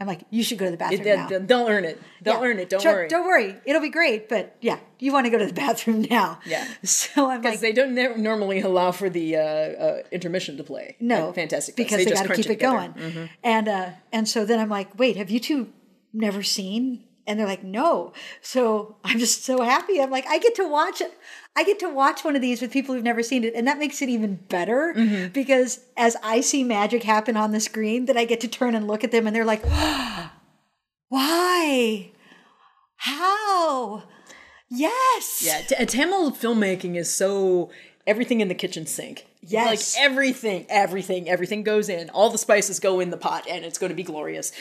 I'm 0.00 0.06
like, 0.06 0.22
you 0.30 0.42
should 0.42 0.56
go 0.56 0.64
to 0.64 0.70
the 0.70 0.78
bathroom 0.78 1.04
now. 1.04 1.28
Don't- 1.28 1.70
earn 1.70 1.84
it. 1.84 2.00
Don't 2.22 2.40
Yeah. 2.40 2.48
earn 2.48 2.58
it. 2.58 2.70
Don't 2.70 2.82
worry. 2.82 3.08
Don't 3.08 3.26
worry. 3.26 3.56
It'll 3.66 3.82
be 3.82 3.90
great. 3.90 4.26
But 4.30 4.56
yeah, 4.62 4.78
you 4.98 5.12
want 5.12 5.26
to 5.26 5.30
go 5.30 5.36
to 5.36 5.44
the 5.44 5.52
bathroom 5.66 6.06
now. 6.08 6.38
Yeah. 6.46 6.66
So 6.84 7.28
I'm 7.28 7.42
like, 7.42 7.42
Because 7.42 7.60
they 7.60 7.72
don't 7.72 7.94
ne- 7.94 8.16
normally 8.16 8.62
allow 8.62 8.90
for 8.92 9.10
the 9.10 9.36
uh, 9.36 9.40
uh, 9.40 10.02
intermission 10.12 10.56
to 10.56 10.64
play. 10.64 10.96
no, 10.98 11.30
Fantastic 11.34 11.76
because 11.76 11.98
they, 11.98 12.06
just 12.06 12.24
got 12.26 12.34
to 12.34 12.42
keep 12.42 12.50
it. 12.50 12.58
Mm-hmm. 12.58 13.14
going. 13.18 13.30
And 13.42 13.68
uh, 13.68 13.90
and 14.12 14.26
so 14.26 14.46
then 14.46 14.60
I'm 14.60 14.70
like, 14.70 14.98
wait, 14.98 15.18
have 15.18 15.28
you 15.28 15.40
two 15.40 15.68
never 16.14 16.42
seen? 16.42 17.04
And 17.26 17.38
they're 17.40 17.46
like, 17.46 17.64
no. 17.64 18.12
So 18.42 18.96
I'm 19.04 19.18
just 19.18 19.44
so 19.44 19.62
happy. 19.62 20.00
I'm 20.00 20.10
like, 20.10 20.26
I 20.28 20.38
get 20.38 20.54
to 20.56 20.68
watch 20.68 21.00
it. 21.00 21.12
I 21.56 21.64
get 21.64 21.78
to 21.78 21.88
watch 21.88 22.22
one 22.24 22.34
of 22.36 22.42
these 22.42 22.60
with 22.60 22.70
people 22.72 22.94
who've 22.94 23.04
never 23.04 23.22
seen 23.22 23.44
it, 23.44 23.54
and 23.54 23.66
that 23.68 23.78
makes 23.78 24.02
it 24.02 24.08
even 24.08 24.36
better 24.48 24.92
Mm-hmm. 24.96 25.28
because 25.32 25.80
as 25.96 26.16
I 26.22 26.40
see 26.40 26.64
magic 26.64 27.04
happen 27.04 27.36
on 27.36 27.52
the 27.52 27.60
screen, 27.60 28.06
that 28.06 28.16
I 28.16 28.24
get 28.24 28.40
to 28.40 28.48
turn 28.48 28.74
and 28.74 28.86
look 28.86 29.04
at 29.04 29.10
them, 29.12 29.26
and 29.26 29.34
they're 29.34 29.44
like, 29.44 29.64
why, 31.08 32.10
how, 32.96 34.02
yes, 34.68 35.42
Yeah, 35.44 35.60
t- 35.60 35.86
Tamil 35.86 36.32
filmmaking 36.32 36.96
is 36.96 37.12
so 37.14 37.70
everything 38.06 38.40
in 38.40 38.48
the 38.48 38.54
kitchen 38.54 38.86
sink. 38.86 39.26
Yes. 39.46 39.94
like 39.96 40.04
everything, 40.04 40.66
everything, 40.68 41.28
everything 41.28 41.62
goes 41.62 41.88
in. 41.88 42.10
All 42.10 42.30
the 42.30 42.38
spices 42.38 42.80
go 42.80 43.00
in 43.00 43.10
the 43.10 43.16
pot, 43.16 43.46
and 43.48 43.64
it's 43.64 43.78
going 43.78 43.90
to 43.90 43.96
be 43.96 44.02
glorious. 44.02 44.52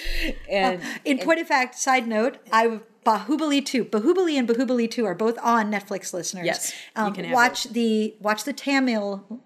And 0.50 0.82
In 1.06 1.19
point 1.19 1.39
of 1.39 1.48
fact, 1.48 1.76
side 1.76 2.08
note, 2.08 2.38
I 2.52 2.80
Bahubali 3.06 3.65
two, 3.65 3.84
Bahubali 3.86 4.38
and 4.39 4.48
Bahubali 4.48 4.89
two 4.89 5.06
are 5.06 5.15
both 5.15 5.38
on 5.39 5.72
Netflix. 5.72 6.13
Listeners, 6.13 6.46
Yes, 6.46 6.74
you 6.96 7.02
um, 7.04 7.32
watch 7.32 7.65
the 7.65 8.15
watch 8.22 8.43
the 8.46 8.54
Tamil, 8.54 9.41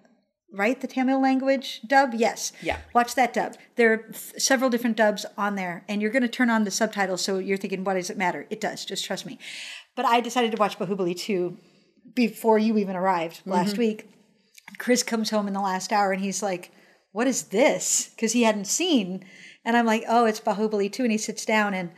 right? 0.53 0.79
The 0.79 0.87
Tamil 0.87 1.19
language 1.21 1.81
dub. 1.87 2.13
Yes, 2.13 2.51
Yeah. 2.61 2.77
Watch 2.93 3.15
that 3.15 3.33
dub. 3.33 3.55
There 3.75 3.91
are 3.93 4.05
several 4.37 4.69
different 4.69 4.95
dubs 4.97 5.25
on 5.37 5.55
there, 5.55 5.83
and 5.89 6.01
you're 6.01 6.11
going 6.11 6.21
to 6.21 6.27
turn 6.29 6.49
on 6.51 6.65
the 6.65 6.71
subtitles, 6.71 7.21
so 7.23 7.39
you're 7.39 7.57
thinking, 7.57 7.83
"What 7.83 7.95
does 7.95 8.09
it 8.11 8.17
matter?" 8.17 8.45
It 8.49 8.61
does. 8.61 8.85
Just 8.85 9.03
trust 9.05 9.25
me. 9.25 9.39
But 9.95 10.05
I 10.05 10.19
decided 10.21 10.51
to 10.51 10.57
watch 10.57 10.77
Bahubali 10.77 11.17
two 11.17 11.57
before 12.13 12.57
you 12.59 12.77
even 12.77 12.95
arrived 12.95 13.41
last 13.45 13.71
Mm-hmm. 13.71 13.79
week. 13.79 14.09
Chris 14.77 15.03
comes 15.03 15.29
home 15.29 15.47
in 15.47 15.53
the 15.53 15.61
last 15.61 15.91
hour 15.91 16.11
and 16.11 16.21
he's 16.21 16.43
like, 16.43 16.71
What 17.11 17.27
is 17.27 17.43
this? 17.43 18.09
Because 18.15 18.33
he 18.33 18.43
hadn't 18.43 18.65
seen. 18.65 19.25
And 19.65 19.75
I'm 19.75 19.85
like, 19.85 20.03
Oh, 20.07 20.25
it's 20.25 20.39
Bahubali 20.39 20.91
2. 20.91 21.03
And 21.03 21.11
he 21.11 21.17
sits 21.17 21.45
down 21.45 21.73
and 21.73 21.91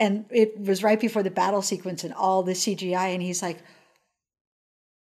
and 0.00 0.26
it 0.30 0.60
was 0.60 0.84
right 0.84 1.00
before 1.00 1.24
the 1.24 1.30
battle 1.30 1.62
sequence 1.62 2.04
and 2.04 2.14
all 2.14 2.42
the 2.42 2.52
CGI. 2.52 3.14
And 3.14 3.22
he's 3.22 3.42
like, 3.42 3.58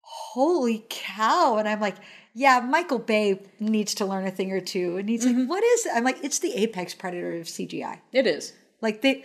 Holy 0.02 0.84
cow. 0.88 1.56
And 1.58 1.68
I'm 1.68 1.80
like, 1.80 1.96
Yeah, 2.34 2.60
Michael 2.60 2.98
Bay 2.98 3.40
needs 3.58 3.94
to 3.94 4.06
learn 4.06 4.26
a 4.26 4.30
thing 4.30 4.52
or 4.52 4.60
two. 4.60 4.96
And 4.96 5.08
he's 5.08 5.24
like, 5.26 5.34
mm-hmm. 5.34 5.48
What 5.48 5.64
is 5.64 5.86
it? 5.86 5.92
I'm 5.94 6.04
like, 6.04 6.22
It's 6.22 6.38
the 6.38 6.54
apex 6.54 6.94
predator 6.94 7.34
of 7.36 7.46
CGI. 7.46 8.00
it 8.12 8.26
is. 8.26 8.52
Like 8.80 9.00
they 9.02 9.24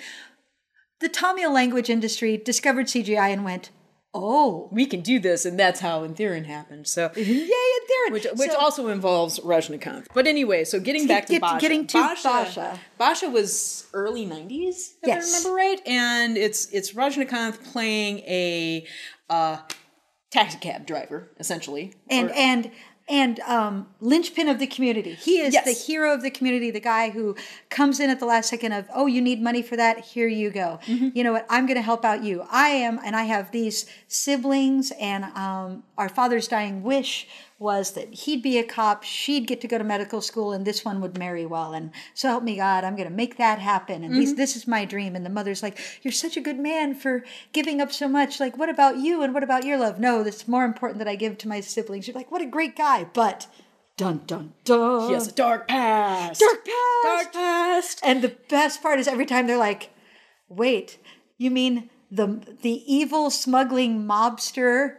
the 1.00 1.10
Tamil 1.10 1.52
language 1.52 1.89
industry 1.89 2.38
discovered 2.38 2.88
CGI 2.88 3.32
and 3.32 3.45
went, 3.45 3.69
Oh, 4.13 4.69
We 4.72 4.88
can 4.88 5.02
do 5.02 5.19
this, 5.19 5.45
and 5.45 5.60
that's 5.60 5.80
how 5.80 6.06
Enthiran 6.06 6.45
happened. 6.45 6.88
So, 6.88 7.12
yay, 7.15 7.24
and 7.24 7.50
there. 7.50 8.12
which 8.13 8.26
which 8.38 8.50
also 8.52 8.88
involves 8.88 9.39
Rajnikant. 9.39 10.08
But 10.15 10.26
anyway, 10.26 10.63
so 10.63 10.80
getting 10.80 11.06
back 11.08 11.28
to 11.28 11.34
get- 11.34 11.41
Basha. 11.41 11.60
getting 11.62 11.86
to 11.88 11.98
Basha. 12.24 12.80
Basha 12.98 13.30
was 13.30 13.86
early 13.93 14.26
'90s, 14.26 14.93
if 15.04 15.08
Yes. 15.08 15.24
I 15.24 15.38
remember 15.38 15.56
right, 15.56 15.80
and 15.88 16.38
it's 16.38 16.65
it's 16.72 16.93
Rajnikant 16.93 17.63
playing 17.72 18.19
a 18.19 18.88
uh, 19.30 19.58
taxi 20.32 20.58
cab 20.58 20.88
driver, 20.88 21.30
essentially, 21.39 21.93
and 22.10 22.30
Or- 22.32 22.34
and 22.34 22.72
and 23.10 23.39
um, 23.41 23.88
linchpin 24.00 24.48
of 24.48 24.60
the 24.60 24.67
community. 24.67 25.15
He 25.15 25.39
is 25.39 25.54
Yes. 25.54 25.65
the 25.65 25.74
hero 25.74 26.13
of 26.13 26.22
the 26.22 26.30
community, 26.30 26.69
the 26.69 26.80
guy 26.80 27.10
who 27.10 27.36
comes 27.69 28.00
in 28.00 28.10
at 28.10 28.19
the 28.19 28.26
last 28.26 28.50
second 28.50 28.72
of, 28.74 28.88
oh, 28.93 29.08
you 29.08 29.22
need 29.22 29.41
money 29.41 29.62
for 29.63 29.76
that? 29.76 30.00
Here 30.00 30.28
you 30.28 30.52
go. 30.52 30.80
Mm-hmm. 30.86 31.10
You 31.15 31.24
know 31.24 31.34
what? 31.34 31.45
I'm 31.50 31.65
going 31.65 31.76
to 31.78 31.82
help 31.82 32.06
out 32.06 32.24
you. 32.24 32.45
I 32.52 32.69
am, 32.69 33.00
and 33.04 33.15
I 33.15 33.24
have 33.24 33.52
these 33.52 33.88
siblings, 34.08 34.91
and 35.00 35.26
um, 35.36 35.84
our 35.98 36.10
father's 36.10 36.48
dying 36.48 36.84
wish 36.84 37.28
was 37.60 37.91
that 37.91 38.13
he'd 38.13 38.41
be 38.41 38.58
a 38.58 38.63
cop, 38.63 39.04
she'd 39.04 39.45
get 39.45 39.60
to 39.62 39.67
go 39.67 39.78
to 39.78 39.84
medical 39.84 40.22
school, 40.22 40.54
and 40.54 40.65
this 40.65 40.86
one 40.86 41.02
would 41.02 41.17
marry 41.17 41.45
well. 41.45 41.74
And 41.74 41.91
so 42.13 42.30
help 42.30 42.43
me 42.43 42.56
God, 42.56 42.86
I'm 42.86 42.95
going 42.95 43.10
to 43.10 43.13
make 43.13 43.36
that 43.38 43.60
happen. 43.60 44.04
And 44.04 44.13
Mm-hmm. 44.13 44.19
these, 44.19 44.36
this 44.36 44.56
is 44.56 44.65
my 44.65 44.86
dream. 44.86 45.13
And 45.15 45.26
the 45.26 45.30
mother's 45.30 45.62
like, 45.62 45.78
You're 46.02 46.13
such 46.13 46.38
a 46.38 46.41
good 46.41 46.58
man 46.58 46.95
for 46.95 47.24
giving 47.52 47.82
up 47.82 47.91
so 47.91 48.08
much. 48.08 48.39
Like, 48.39 48.58
what 48.58 48.69
about 48.69 48.98
you? 48.98 49.22
And 49.22 49.34
what 49.34 49.43
about 49.43 49.65
your 49.65 49.78
love? 49.78 50.00
No, 50.00 50.22
it's 50.22 50.48
more 50.48 50.63
important 50.63 51.00
that 51.00 51.08
I 51.10 51.15
give 51.15 51.38
to 51.39 51.48
my 51.50 51.60
siblings. 51.60 52.08
You're 52.08 52.15
like, 52.15 52.32
What 52.32 52.41
a 52.41 52.45
great 52.45 52.76
guy. 52.78 53.04
But 53.13 53.48
dun 53.98 54.22
dun 54.26 54.54
dun. 54.63 55.08
he 55.10 55.13
has 55.13 55.28
a 55.28 55.32
dark 55.34 55.67
past. 55.67 56.39
Dark 56.39 56.63
past. 56.65 57.04
Dark 57.04 57.34
past. 57.34 58.00
And 58.04 58.22
the 58.22 58.36
best 58.48 58.82
part 58.82 59.00
is 59.00 59.08
every 59.10 59.26
time 59.26 59.45
they're 59.48 59.58
like, 59.58 59.89
"Wait, 60.48 60.98
you 61.38 61.52
mean 61.52 61.89
the 62.10 62.39
the 62.62 62.82
evil 62.91 63.30
smuggling 63.30 64.08
mobster 64.08 64.95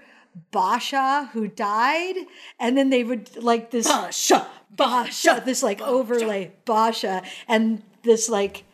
Basha 0.50 1.30
who 1.32 1.48
died?" 1.48 2.16
And 2.58 2.76
then 2.76 2.90
they 2.90 3.04
would 3.04 3.42
like 3.42 3.70
this 3.70 3.86
Basha. 3.86 4.46
Basha, 4.70 5.42
this 5.44 5.62
like 5.62 5.80
overlay 5.80 6.52
Basha, 6.64 7.22
and 7.48 7.82
this 8.02 8.28
like 8.28 8.64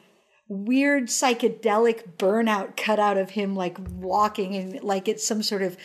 weird 0.48 1.04
psychedelic 1.04 2.16
burnout 2.18 2.76
cut 2.76 3.00
out 3.00 3.16
of 3.16 3.30
him 3.30 3.56
like 3.56 3.76
walking 3.96 4.54
and 4.54 4.82
like 4.82 5.08
it's 5.08 5.26
some 5.26 5.42
sort 5.42 5.62
of 5.62 5.76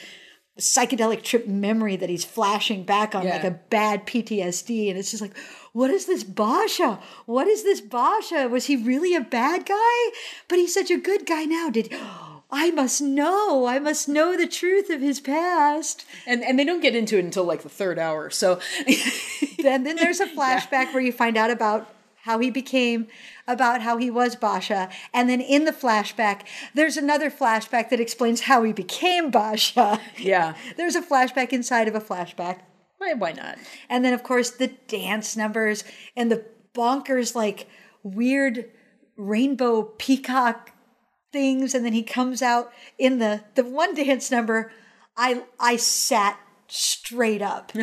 psychedelic 0.60 1.24
trip 1.24 1.48
memory 1.48 1.96
that 1.96 2.10
he's 2.10 2.26
flashing 2.26 2.84
back 2.84 3.16
on 3.16 3.26
like 3.26 3.44
a 3.44 3.60
bad 3.70 4.06
PTSD 4.06 4.90
and 4.90 5.00
it's 5.00 5.10
just 5.10 5.22
like 5.22 5.36
what 5.74 5.90
is 5.90 6.06
this 6.06 6.24
Basha? 6.24 7.00
What 7.26 7.48
is 7.48 7.64
this 7.64 7.80
Basha? 7.80 8.50
Was 8.50 8.66
he 8.66 8.76
really 8.76 9.16
a 9.16 9.22
bad 9.22 9.66
guy? 9.66 10.12
But 10.50 10.60
he's 10.60 10.74
such 10.74 10.92
a 10.92 10.98
good 10.98 11.26
guy 11.26 11.46
now. 11.46 11.70
Did 11.70 11.94
I 12.52 12.72
must 12.72 13.02
know. 13.02 13.66
I 13.66 13.80
must 13.80 14.10
know 14.10 14.36
the 14.36 14.48
truth 14.48 14.90
of 14.90 15.02
his 15.02 15.20
past. 15.20 16.06
And 16.26 16.44
and 16.44 16.60
they 16.60 16.66
don't 16.66 16.82
get 16.82 16.96
into 16.96 17.18
it 17.18 17.26
until 17.26 17.46
like 17.46 17.64
the 17.64 17.70
third 17.70 17.98
hour. 17.98 18.30
So 18.30 18.60
then 19.60 19.84
then 19.84 19.96
there's 19.96 20.20
a 20.20 20.28
flashback 20.38 20.94
where 20.94 21.02
you 21.02 21.14
find 21.14 21.38
out 21.38 21.50
about 21.50 21.94
how 22.24 22.40
he 22.40 22.52
became 22.52 23.08
about 23.48 23.82
how 23.82 23.98
he 23.98 24.10
was 24.10 24.36
Basha 24.36 24.90
and 25.14 25.30
then 25.30 25.42
in 25.42 25.66
the 25.66 25.72
flashback 25.72 26.42
there's 26.74 26.96
another 26.96 27.32
flashback 27.32 27.90
that 27.90 28.00
explains 28.00 28.42
how 28.42 28.64
he 28.64 28.72
became 28.72 29.32
Basha 29.32 30.00
yeah, 30.18 30.56
there's 30.78 30.96
a 30.96 31.02
flashback 31.02 31.50
inside 31.52 31.88
of 31.88 31.96
a 31.96 32.00
flashback 32.00 32.60
why 33.00 33.14
why 33.14 33.32
not? 33.32 33.58
and 33.90 34.06
then 34.06 34.14
of 34.14 34.22
course 34.22 34.52
the 34.52 34.68
dance 34.68 35.36
numbers 35.36 35.84
and 36.16 36.32
the 36.32 36.46
bonkers 36.76 37.34
like 37.36 37.68
weird 38.04 38.70
rainbow 39.18 39.84
peacock 39.98 40.71
things 41.32 41.74
and 41.74 41.86
then 41.86 41.94
he 41.94 42.04
comes 42.04 42.42
out 42.42 42.72
in 42.98 43.20
the 43.20 43.44
the 43.56 43.64
one 43.64 43.96
dance 43.96 44.32
number 44.32 44.72
i 45.18 45.44
i 45.60 45.76
sat 45.76 46.40
straight 46.68 47.42
up. 47.42 47.72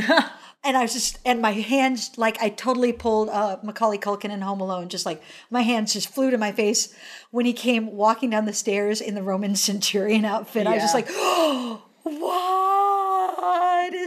And 0.65 0.77
i 0.77 0.83
was 0.83 0.93
just 0.93 1.21
and 1.25 1.41
my 1.41 1.53
hands 1.53 2.11
like 2.19 2.37
i 2.43 2.49
totally 2.49 2.93
pulled 2.93 3.29
uh 3.29 3.59
macaulay 3.63 3.97
culkin 3.97 4.31
in 4.31 4.41
home 4.41 4.61
alone 4.61 4.89
just 4.89 5.07
like 5.07 5.23
my 5.51 5.63
hands 5.63 5.93
just 5.93 6.09
flew 6.09 6.33
to 6.33 6.37
my 6.37 6.51
face 6.51 6.95
when 7.31 7.47
he 7.47 7.53
came 7.53 7.93
walking 7.93 8.31
down 8.31 8.45
the 8.45 8.53
stairs 8.53 9.01
in 9.01 9.15
the 9.15 9.23
roman 9.23 9.55
centurion 9.69 10.25
outfit. 10.25 10.67
I 10.67 10.75
was 10.75 10.83
just 10.83 10.95
like 10.95 11.07
oh 11.11 11.85
what 12.03 12.58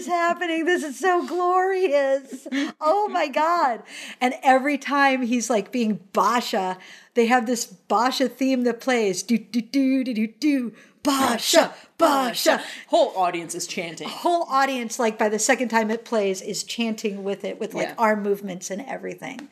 is 0.02 0.08
happening? 0.08 0.66
This 0.66 0.84
is 0.84 1.00
so 1.00 1.26
glorious. 1.28 2.48
Oh 2.80 3.08
my 3.10 3.28
God. 3.28 3.84
And 4.20 4.34
every 4.44 4.78
time 4.78 5.22
he's 5.22 5.50
like 5.50 5.72
being 5.72 6.00
Basha, 6.14 6.78
they 7.14 7.26
have 7.28 7.46
this 7.46 7.66
Basha 7.66 8.28
theme 8.30 8.64
that 8.64 8.80
plays 8.82 9.24
do, 9.24 9.38
do, 9.38 9.62
do, 9.62 10.04
do, 10.04 10.14
do, 10.14 10.28
do, 10.28 10.74
Basha, 11.04 11.74
Basha. 11.98 12.62
Whole 12.88 13.12
audience 13.18 13.56
is 13.56 13.66
chanting. 13.66 14.08
Whole 14.08 14.44
audience, 14.44 15.00
like 15.00 15.18
by 15.18 15.30
the 15.30 15.40
second 15.40 15.70
time 15.70 15.90
it 15.90 16.06
plays, 16.06 16.42
is 16.44 16.64
chanting 16.64 17.24
with 17.24 17.44
it 17.44 17.60
with 17.60 17.74
like 17.74 17.88
Yeah. 17.88 17.96
arm 17.98 18.22
movements 18.22 18.70
and 18.70 18.82
everything. 18.88 19.50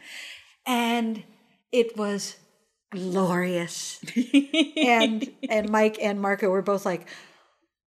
and 0.67 1.23
it 1.71 1.97
was 1.97 2.37
glorious. 2.91 3.99
and 4.77 5.27
and 5.49 5.69
Mike 5.69 5.97
and 6.01 6.19
Marco 6.21 6.49
were 6.49 6.61
both 6.61 6.85
like, 6.85 7.07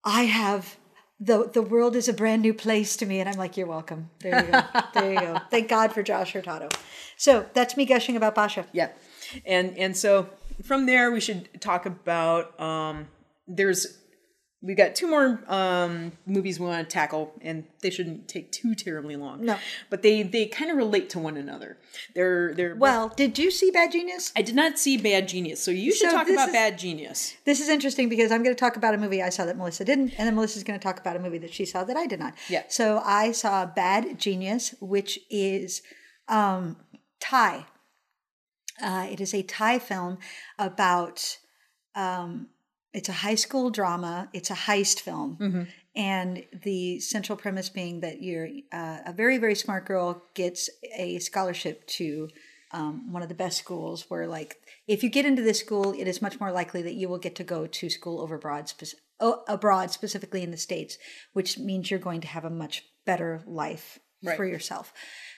I 0.04 0.24
have 0.24 0.78
the 1.19 1.49
the 1.51 1.62
world 1.62 1.95
is 1.95 2.08
a 2.08 2.13
brand 2.13 2.41
new 2.41 2.53
place 2.53 2.95
to 2.97 3.06
me, 3.06 3.19
and 3.19 3.30
I'm 3.30 3.38
like, 3.38 3.58
you're 3.58 3.67
welcome. 3.67 4.10
There 4.19 4.45
you 4.45 4.51
go. 4.51 4.62
there 4.93 5.13
you 5.13 5.19
go. 5.19 5.39
Thank 5.49 5.67
God 5.67 5.91
for 5.91 6.03
Josh 6.03 6.34
Hurtado. 6.34 6.69
So 7.15 7.45
that's 7.53 7.75
me 7.75 7.86
gushing 7.86 8.15
about 8.15 8.36
Basha. 8.36 8.65
Yeah, 8.71 8.89
and 9.45 9.77
and 9.77 9.97
so 9.97 10.30
from 10.63 10.86
there 10.86 11.12
we 11.12 11.19
should 11.19 11.62
talk 11.62 11.86
about 11.86 12.60
um, 12.60 13.08
there's 13.47 13.97
we've 14.67 14.75
got 14.77 14.93
two 14.95 15.08
more 15.08 15.39
um, 15.47 16.12
movies 16.25 16.60
we 16.60 16.67
want 16.67 16.88
to 16.88 16.93
tackle, 16.93 17.34
and 17.41 17.63
they 17.82 17.89
shouldn't 17.89 18.27
take 18.27 18.51
too 18.51 18.75
terribly 18.75 19.15
long. 19.15 19.43
No. 19.45 19.58
but 19.89 20.01
they 20.01 20.21
they 20.23 20.45
kind 20.45 20.69
of 20.69 20.77
relate 20.77 21.10
to 21.12 21.19
one 21.19 21.38
another. 21.38 21.77
They're 22.13 22.53
they're 22.53 22.75
Well, 22.75 23.08
did 23.15 23.39
you 23.39 23.49
see 23.49 23.71
Bad 23.71 23.93
Genius? 23.93 24.32
I 24.36 24.41
did 24.41 24.56
not 24.56 24.77
see 24.77 24.97
Bad 24.97 25.27
Genius, 25.30 25.63
so 25.63 25.71
you 25.71 25.91
should 25.93 26.10
So 26.12 26.17
talk 26.17 26.30
about 26.30 26.49
is- 26.49 26.53
Bad 26.53 26.77
Genius. 26.77 27.36
This 27.45 27.60
is 27.62 27.69
interesting 27.69 28.10
because 28.10 28.32
I'm 28.32 28.43
going 28.43 28.56
to 28.56 28.60
talk 28.60 28.75
about 28.75 28.93
a 28.93 28.97
movie 28.97 29.23
I 29.23 29.30
saw 29.30 29.45
that 29.45 29.58
Melissa 29.58 29.86
didn't, 29.86 30.10
and 30.17 30.27
then 30.27 30.36
Melissa's 30.36 30.63
going 30.63 30.77
to 30.80 30.84
talk 30.84 30.99
about 30.99 31.15
a 31.15 31.19
movie 31.19 31.38
that 31.39 31.53
she 31.53 31.65
saw 31.65 31.84
that 31.86 31.95
I 31.97 32.06
did 32.06 32.19
not. 32.19 32.34
Yeah. 32.49 32.63
So 32.67 33.01
I 33.03 33.32
saw 33.32 33.65
Bad 33.65 34.19
Genius, 34.19 34.75
which 34.82 35.17
is 35.32 35.82
um, 36.27 36.75
Thai. 37.21 37.65
Uh, 38.84 39.08
it 39.10 39.19
is 39.21 39.34
a 39.34 39.41
Thai 39.43 39.80
film 39.80 40.17
about. 40.60 41.38
Um, 41.95 42.49
it's 42.93 43.10
a 43.10 43.13
high 43.13 43.36
school 43.36 43.69
drama. 43.69 44.30
It's 44.34 44.50
a 44.50 44.56
heist 44.56 45.02
film, 45.02 45.38
and 45.95 46.43
the 46.63 47.00
central 47.00 47.38
premise 47.38 47.69
being 47.69 48.00
that 48.02 48.21
you're 48.21 48.47
uh, 48.71 49.00
a 49.06 49.13
very 49.13 49.38
very 49.38 49.56
smart 49.56 49.86
girl 49.86 50.21
gets 50.36 50.69
a 50.95 51.19
scholarship 51.19 51.86
to 51.88 52.30
um, 52.71 53.12
one 53.12 53.23
of 53.23 53.30
the 53.30 53.36
best 53.36 53.58
schools 53.58 54.06
where 54.10 54.28
like 54.28 54.58
if 54.88 55.04
you 55.04 55.10
get 55.10 55.26
into 55.26 55.41
this 55.41 55.60
school 55.60 55.93
it 55.93 56.08
is 56.08 56.21
much 56.21 56.39
more 56.39 56.52
likely 56.52 56.82
that 56.82 56.95
you 56.95 57.08
will 57.08 57.17
get 57.17 57.36
to 57.36 57.43
go 57.43 57.65
to 57.65 57.89
school 57.89 58.19
over 58.19 58.36
abroad, 58.36 58.67
spec- 58.67 59.00
oh, 59.19 59.43
abroad 59.47 59.91
specifically 59.91 60.43
in 60.43 60.52
the 60.52 60.58
states 60.58 60.97
which 61.34 61.58
means 61.58 61.89
you're 61.89 62.00
going 62.00 62.21
to 62.21 62.28
have 62.28 62.43
a 62.45 62.50
much 62.50 62.84
better 63.06 63.41
life 63.47 64.00
for 64.36 64.45
yourself. 64.45 64.91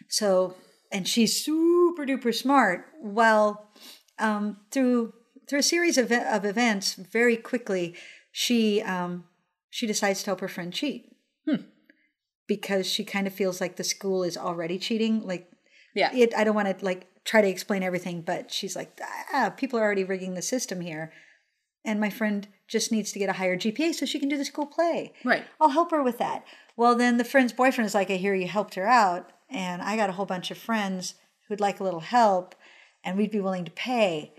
So 0.08 0.56
and 0.92 1.08
she's 1.08 1.46
super 1.46 2.06
duper 2.06 2.34
smart. 2.34 2.86
Well 3.02 3.70
um, 4.18 4.58
through 4.72 5.14
through 5.50 5.60
a 5.60 5.64
series 5.64 5.98
of, 5.98 6.12
of 6.12 6.46
events 6.46 6.94
very 6.94 7.36
quickly 7.36 7.96
she 8.32 8.82
um, 8.84 9.24
she 9.70 9.88
decides 9.88 10.20
to 10.22 10.28
help 10.28 10.40
her 10.42 10.48
friend 10.48 10.72
cheat. 10.74 11.06
Because 12.48 12.88
she 12.88 13.04
kind 13.04 13.28
of 13.28 13.34
feels 13.34 13.62
like 13.62 13.76
the 13.76 13.84
school 13.84 14.24
is 14.24 14.36
already 14.36 14.80
cheating 14.80 15.22
like 15.26 15.52
Yeah. 15.94 16.12
it 16.14 16.34
i 16.36 16.44
don't 16.44 16.56
want 16.56 16.80
to 16.80 16.84
like 16.84 17.06
try 17.24 17.42
to 17.42 17.48
explain 17.48 17.84
everything 17.84 18.22
but 18.22 18.52
she's 18.52 18.76
like 18.76 19.00
ah 19.32 19.54
people 19.56 19.78
are 19.78 19.84
already 19.84 20.04
rigging 20.04 20.34
the 20.34 20.42
system 20.42 20.82
here 20.82 21.12
and 21.86 22.00
my 22.00 22.10
friend 22.10 22.48
just 22.68 22.92
needs 22.92 23.12
to 23.12 23.20
get 23.20 23.30
a 23.30 23.34
higher 23.34 23.56
gpa 23.56 23.94
so 23.94 24.06
she 24.08 24.20
can 24.20 24.30
do 24.30 24.38
the 24.38 24.46
school 24.46 24.66
play. 24.66 25.14
Right. 25.24 25.44
i'll 25.62 25.70
help 25.70 25.92
her 25.92 26.02
with 26.02 26.18
that. 26.18 26.44
Well 26.76 26.96
then 26.96 27.18
the 27.18 27.24
friend's 27.24 27.54
boyfriend 27.54 27.86
is 27.86 27.94
like 27.94 28.10
i 28.10 28.16
hear 28.16 28.34
you 28.34 28.48
helped 28.48 28.74
her 28.76 28.88
out 28.88 29.32
and 29.52 29.84
i 29.84 29.96
got 29.96 30.10
a 30.10 30.14
whole 30.14 30.26
bunch 30.26 30.50
of 30.50 30.58
friends 30.58 31.14
who'd 31.48 31.60
like 31.60 31.80
a 31.80 31.84
little 31.84 32.00
help 32.00 32.56
and 33.04 33.16
we'd 33.16 33.32
be 33.32 33.40
willing 33.40 33.66
to 33.66 33.72
pay 33.72 34.34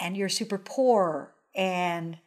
and 0.00 0.16
you're 0.16 0.28
super 0.28 0.58
poor 0.58 1.34
and 1.54 2.18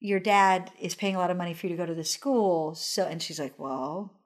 your 0.00 0.20
dad 0.20 0.70
is 0.80 0.94
paying 0.94 1.14
a 1.14 1.18
lot 1.18 1.30
of 1.30 1.36
money 1.36 1.54
for 1.54 1.66
you 1.66 1.72
to 1.72 1.76
go 1.76 1.86
to 1.86 1.94
the 1.94 2.04
school 2.04 2.74
so 2.74 3.04
and 3.04 3.22
she's 3.22 3.38
like 3.38 3.58
well 3.58 4.22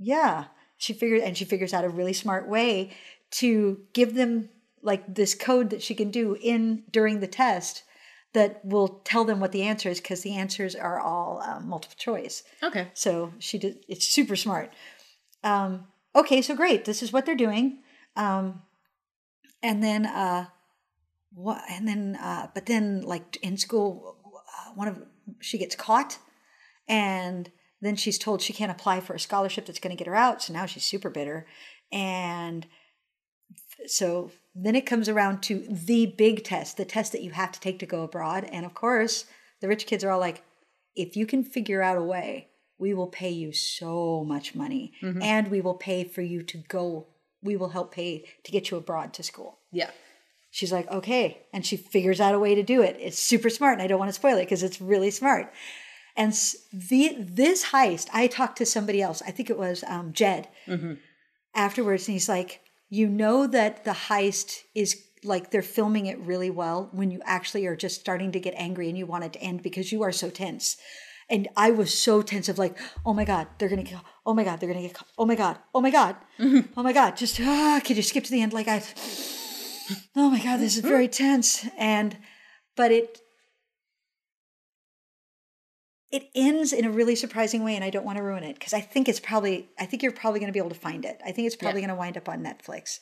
yeah. 0.00 0.46
She 0.78 0.94
figures 0.94 1.22
and 1.22 1.36
she 1.36 1.44
figures 1.44 1.74
out 1.74 1.84
a 1.84 1.90
really 1.90 2.14
smart 2.14 2.48
way 2.48 2.90
to 3.32 3.80
give 3.92 4.14
them 4.14 4.48
like 4.82 5.14
this 5.14 5.34
code 5.34 5.70
that 5.70 5.82
she 5.82 5.94
can 5.94 6.10
do 6.10 6.36
in 6.40 6.84
during 6.90 7.20
the 7.20 7.26
test 7.26 7.84
that 8.32 8.64
will 8.64 8.88
tell 9.04 9.24
them 9.24 9.40
what 9.40 9.52
the 9.52 9.62
answer 9.62 9.90
is 9.90 10.00
because 10.00 10.22
the 10.22 10.34
answers 10.34 10.74
are 10.74 10.98
all 10.98 11.42
um, 11.42 11.68
multiple 11.68 11.96
choice. 11.98 12.42
Okay. 12.62 12.88
so 12.94 13.34
she 13.38 13.58
did 13.58 13.84
it's 13.88 14.08
super 14.08 14.36
smart. 14.36 14.72
Um, 15.44 15.86
okay 16.14 16.40
so 16.40 16.56
great 16.56 16.86
this 16.86 17.02
is 17.02 17.12
what 17.12 17.26
they're 17.26 17.34
doing. 17.34 17.80
Um, 18.16 18.62
and 19.62 19.82
then 19.82 20.06
uh 20.06 20.46
what 21.32 21.62
and 21.70 21.86
then 21.86 22.16
uh 22.20 22.48
but 22.54 22.66
then 22.66 23.02
like 23.02 23.36
in 23.42 23.56
school 23.56 24.16
uh, 24.34 24.72
one 24.74 24.88
of 24.88 25.02
she 25.40 25.58
gets 25.58 25.74
caught 25.76 26.18
and 26.88 27.50
then 27.80 27.96
she's 27.96 28.18
told 28.18 28.42
she 28.42 28.52
can't 28.52 28.72
apply 28.72 29.00
for 29.00 29.14
a 29.14 29.20
scholarship 29.20 29.64
that's 29.66 29.78
going 29.78 29.96
to 29.96 29.98
get 29.98 30.06
her 30.08 30.16
out 30.16 30.42
so 30.42 30.52
now 30.52 30.66
she's 30.66 30.84
super 30.84 31.08
bitter 31.10 31.46
and 31.92 32.66
so 33.86 34.30
then 34.54 34.74
it 34.76 34.86
comes 34.86 35.08
around 35.08 35.42
to 35.42 35.66
the 35.70 36.06
big 36.06 36.44
test 36.44 36.76
the 36.76 36.84
test 36.84 37.12
that 37.12 37.22
you 37.22 37.30
have 37.30 37.52
to 37.52 37.60
take 37.60 37.78
to 37.78 37.86
go 37.86 38.02
abroad 38.02 38.44
and 38.44 38.66
of 38.66 38.74
course 38.74 39.24
the 39.60 39.68
rich 39.68 39.86
kids 39.86 40.04
are 40.04 40.10
all 40.10 40.20
like 40.20 40.42
if 40.94 41.16
you 41.16 41.26
can 41.26 41.42
figure 41.44 41.82
out 41.82 41.96
a 41.96 42.02
way 42.02 42.48
we 42.78 42.94
will 42.94 43.06
pay 43.06 43.30
you 43.30 43.52
so 43.52 44.24
much 44.24 44.54
money 44.54 44.92
and 45.22 45.48
we 45.48 45.60
will 45.60 45.74
pay 45.74 46.04
for 46.04 46.22
you 46.22 46.42
to 46.42 46.58
go 46.68 47.06
we 47.42 47.56
will 47.56 47.70
help 47.70 47.94
pay 47.94 48.24
to 48.44 48.52
get 48.52 48.70
you 48.70 48.76
abroad 48.76 49.12
to 49.14 49.22
school 49.22 49.58
Yeah. 49.72 49.90
She's 50.50 50.72
like, 50.72 50.90
okay. 50.90 51.46
And 51.52 51.64
she 51.64 51.76
figures 51.76 52.20
out 52.20 52.34
a 52.34 52.38
way 52.38 52.54
to 52.56 52.62
do 52.62 52.82
it. 52.82 52.96
It's 53.00 53.18
super 53.18 53.50
smart. 53.50 53.74
And 53.74 53.82
I 53.82 53.86
don't 53.86 53.98
want 53.98 54.08
to 54.08 54.14
spoil 54.14 54.36
it 54.36 54.44
because 54.46 54.62
it's 54.62 54.80
really 54.80 55.10
smart. 55.10 55.52
And 56.16 56.32
the 56.72 57.16
this 57.18 57.66
heist, 57.66 58.08
I 58.12 58.26
talked 58.26 58.58
to 58.58 58.66
somebody 58.66 59.00
else. 59.00 59.22
I 59.26 59.30
think 59.30 59.48
it 59.48 59.58
was 59.58 59.84
um, 59.86 60.12
Jed 60.12 60.48
afterwards. 61.54 62.08
And 62.08 62.14
he's 62.14 62.28
like, 62.28 62.60
you 62.88 63.08
know 63.08 63.46
that 63.46 63.84
the 63.84 63.92
heist 63.92 64.62
is 64.74 65.00
like 65.22 65.50
they're 65.50 65.62
filming 65.62 66.06
it 66.06 66.18
really 66.18 66.50
well 66.50 66.88
when 66.92 67.10
you 67.10 67.20
actually 67.24 67.66
are 67.66 67.76
just 67.76 68.00
starting 68.00 68.32
to 68.32 68.40
get 68.40 68.54
angry 68.56 68.88
and 68.88 68.98
you 68.98 69.06
want 69.06 69.22
it 69.24 69.32
to 69.34 69.40
end 69.40 69.62
because 69.62 69.92
you 69.92 70.02
are 70.02 70.12
so 70.12 70.30
tense. 70.30 70.76
And 71.28 71.46
I 71.56 71.70
was 71.70 71.96
so 71.96 72.22
tense 72.22 72.48
of 72.48 72.58
like, 72.58 72.76
oh 73.06 73.14
my 73.14 73.24
God, 73.24 73.46
they're 73.58 73.68
gonna 73.68 73.84
kill. 73.84 74.00
Oh 74.26 74.34
my 74.34 74.42
God, 74.42 74.58
they're 74.58 74.68
gonna 74.68 74.82
get. 74.82 74.94
caught. 74.94 75.06
Oh 75.16 75.26
my 75.26 75.36
God. 75.36 75.58
Oh 75.72 75.80
my 75.80 75.90
God. 75.90 76.16
Oh 76.76 76.82
my 76.82 76.92
God. 76.92 77.16
Just 77.16 77.38
ah, 77.40 77.80
could 77.84 77.96
you 77.96 78.02
skip 78.02 78.24
to 78.24 78.30
the 78.32 78.42
end? 78.42 78.52
Like 78.52 78.66
I, 78.66 78.82
oh 80.16 80.30
my 80.30 80.42
god 80.42 80.58
this 80.58 80.76
is 80.76 80.82
very 80.82 81.08
tense 81.08 81.66
and 81.78 82.16
but 82.76 82.90
it 82.90 83.20
it 86.10 86.28
ends 86.34 86.72
in 86.72 86.84
a 86.84 86.90
really 86.90 87.14
surprising 87.14 87.62
way 87.62 87.74
and 87.74 87.84
i 87.84 87.90
don't 87.90 88.04
want 88.04 88.18
to 88.18 88.22
ruin 88.22 88.42
it 88.42 88.54
because 88.54 88.72
i 88.72 88.80
think 88.80 89.08
it's 89.08 89.20
probably 89.20 89.68
i 89.78 89.86
think 89.86 90.02
you're 90.02 90.12
probably 90.12 90.40
going 90.40 90.48
to 90.48 90.52
be 90.52 90.58
able 90.58 90.70
to 90.70 90.74
find 90.74 91.04
it. 91.04 91.20
I 91.24 91.32
think 91.32 91.46
it's 91.46 91.56
probably 91.56 91.80
going 91.80 91.90
to 91.90 91.94
wind 91.94 92.16
up 92.16 92.28
on 92.28 92.42
netflix. 92.42 92.98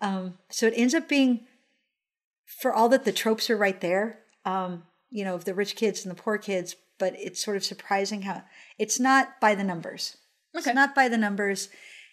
Um, 0.00 0.34
so 0.50 0.66
it 0.66 0.74
ends 0.76 0.94
up 0.94 1.08
being 1.08 1.46
for 2.44 2.72
all 2.72 2.88
that 2.90 3.04
the 3.04 3.12
tropes 3.12 3.48
are 3.48 3.56
right 3.56 3.80
there 3.80 4.18
um, 4.44 4.84
you 5.10 5.24
know 5.24 5.34
of 5.34 5.44
the 5.44 5.54
rich 5.54 5.76
kids 5.76 6.04
and 6.04 6.16
the 6.16 6.20
poor 6.20 6.38
kids 6.38 6.76
but 6.98 7.14
it's 7.18 7.42
sort 7.42 7.56
of 7.56 7.64
surprising 7.64 8.22
how 8.22 8.42
it's 8.78 9.00
not 9.00 9.40
by 9.40 9.54
the 9.54 9.64
numbers. 9.64 10.16
Okay. 10.56 10.70
it's 10.70 10.74
not 10.74 10.94
by 10.94 11.08
the 11.08 11.18
numbers 11.18 11.68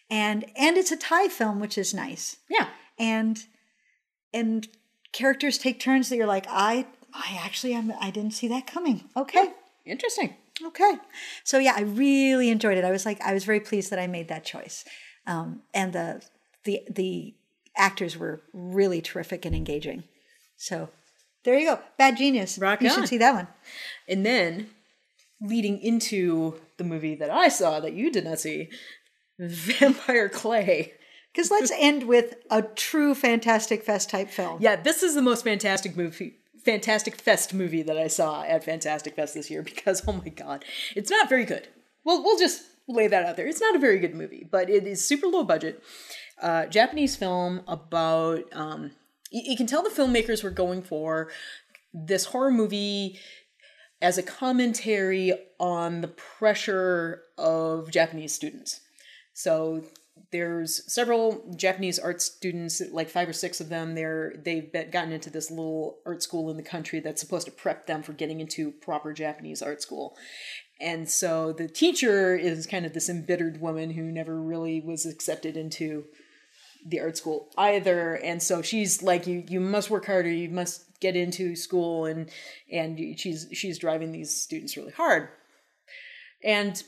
and 0.10 0.46
and 0.56 0.78
it's 0.78 0.92
a 0.92 0.98
thai 0.98 1.28
film 1.28 1.60
which 1.60 1.78
is 1.78 1.94
nice. 1.94 2.38
Yeah. 2.50 2.68
and 2.98 3.46
and 4.34 4.68
characters 5.12 5.58
take 5.58 5.80
turns 5.80 6.10
that 6.10 6.16
you're 6.16 6.28
like 6.28 6.46
i 6.50 6.86
i 7.14 7.40
actually 7.44 7.74
am 7.74 7.94
i 8.00 8.10
didn't 8.12 8.32
see 8.32 8.48
that 8.48 8.68
coming. 8.68 9.10
Okay. 9.16 9.52
Interesting. 9.86 10.36
okay. 10.64 10.94
So 11.44 11.58
yeah 11.60 11.74
i 11.76 11.82
really 11.82 12.50
enjoyed 12.50 12.78
it. 12.78 12.84
I 12.86 12.92
was 12.92 13.06
like 13.06 13.22
i 13.22 13.34
was 13.34 13.44
very 13.46 13.60
pleased 13.60 13.90
that 13.92 14.00
i 14.00 14.08
made 14.08 14.28
that 14.30 14.46
choice. 14.46 14.86
Um, 15.28 15.62
and 15.74 15.94
the 15.94 16.22
the 16.64 16.82
the 16.90 17.36
actors 17.76 18.18
were 18.18 18.42
really 18.54 19.02
terrific 19.02 19.46
and 19.46 19.56
engaging. 19.56 20.04
So 20.58 20.90
there 21.44 21.58
you 21.58 21.66
go. 21.66 21.80
Bad 21.98 22.18
genius. 22.18 22.58
Rock 22.58 22.82
you 22.82 22.90
on. 22.90 22.96
should 22.96 23.08
see 23.08 23.18
that 23.18 23.34
one. 23.34 23.48
And 24.08 24.26
then 24.26 24.70
leading 25.42 25.80
into 25.80 26.60
the 26.78 26.84
movie 26.84 27.16
that 27.16 27.32
I 27.32 27.48
saw 27.48 27.80
that 27.80 27.94
you 27.94 28.12
did 28.12 28.26
not 28.26 28.40
see, 28.40 28.70
Vampire 29.40 30.30
Clay. 30.30 30.94
Because 31.34 31.52
let's 31.52 31.72
end 31.80 32.08
with 32.08 32.36
a 32.50 32.62
true 32.62 33.16
fantastic 33.16 33.84
fest 33.84 34.10
type 34.10 34.30
film 34.30 34.62
Yeah, 34.62 34.76
this 34.76 35.04
is 35.04 35.16
the 35.16 35.22
most 35.22 35.44
fantastic 35.44 35.96
movie 35.96 36.42
Fantastic 36.64 37.16
Fest 37.20 37.54
movie 37.54 37.82
that 37.82 37.98
I 37.98 38.08
saw 38.08 38.44
at 38.44 38.64
Fantastic 38.64 39.16
Fest 39.16 39.34
this 39.34 39.50
year 39.50 39.64
because 39.64 40.08
oh 40.08 40.14
my 40.14 40.30
god, 40.30 40.66
it's 40.96 41.10
not 41.10 41.30
very 41.30 41.46
good. 41.46 41.68
Well, 42.04 42.24
we'll 42.24 42.38
just 42.38 42.64
lay 42.88 43.08
that 43.08 43.26
out 43.26 43.38
there. 43.38 43.48
It's 43.48 43.62
not 43.62 43.76
a 43.76 43.80
very 43.80 44.00
good 44.00 44.16
movie, 44.16 44.48
but 44.50 44.70
it 44.70 44.86
is 44.86 45.06
super 45.06 45.28
low 45.28 45.44
budget. 45.44 45.84
Uh, 46.42 46.66
Japanese 46.66 47.16
film 47.16 47.62
about 47.68 48.44
um, 48.54 48.92
you, 49.32 49.42
you 49.52 49.58
can 49.58 49.68
tell 49.68 49.84
the 49.84 49.90
filmmakers 49.90 50.44
were 50.44 50.50
going 50.50 50.82
for 50.82 51.30
this 51.94 52.26
horror 52.26 52.52
movie 52.52 53.20
as 54.02 54.18
a 54.18 54.24
commentary 54.24 55.34
on 55.60 56.02
the 56.02 56.08
pressure 56.08 57.24
of 57.38 57.92
Japanese 57.92 58.34
students. 58.34 58.82
So 59.34 59.84
there's 60.32 60.92
several 60.92 61.54
Japanese 61.56 62.00
art 62.00 62.22
students, 62.22 62.82
like 62.92 63.10
five 63.10 63.28
or 63.28 63.34
six 63.34 63.60
of 63.60 63.70
them. 63.70 63.96
They're 63.96 64.34
they've 64.44 64.72
been, 64.72 64.90
gotten 64.90 65.12
into 65.12 65.30
this 65.30 65.50
little 65.50 66.00
art 66.06 66.24
school 66.24 66.50
in 66.50 66.58
the 66.58 66.64
country 66.64 67.00
that's 67.00 67.22
supposed 67.22 67.46
to 67.46 67.52
prep 67.52 67.88
them 67.88 68.04
for 68.04 68.14
getting 68.14 68.40
into 68.40 68.72
proper 68.72 69.14
Japanese 69.14 69.62
art 69.62 69.82
school. 69.82 70.16
And 70.80 71.10
so 71.10 71.54
the 71.54 71.68
teacher 71.68 72.36
is 72.36 72.66
kind 72.66 72.86
of 72.86 72.94
this 72.94 73.10
embittered 73.10 73.62
woman 73.62 73.92
who 73.92 74.04
never 74.04 74.42
really 74.42 74.82
was 74.82 75.06
accepted 75.06 75.56
into 75.56 76.06
the 76.86 77.00
art 77.00 77.18
school 77.18 77.50
either, 77.58 78.16
and 78.16 78.42
so 78.42 78.62
she's 78.62 79.04
like, 79.04 79.28
you 79.28 79.44
you 79.48 79.60
must 79.60 79.90
work 79.90 80.06
harder, 80.06 80.32
you 80.32 80.50
must 80.50 81.00
get 81.00 81.16
into 81.16 81.56
school, 81.56 82.06
and 82.06 82.30
and 82.72 82.98
she's 83.20 83.48
she's 83.54 83.78
driving 83.78 84.12
these 84.12 84.36
students 84.36 84.76
really 84.76 84.92
hard, 84.92 85.30
and 86.44 86.82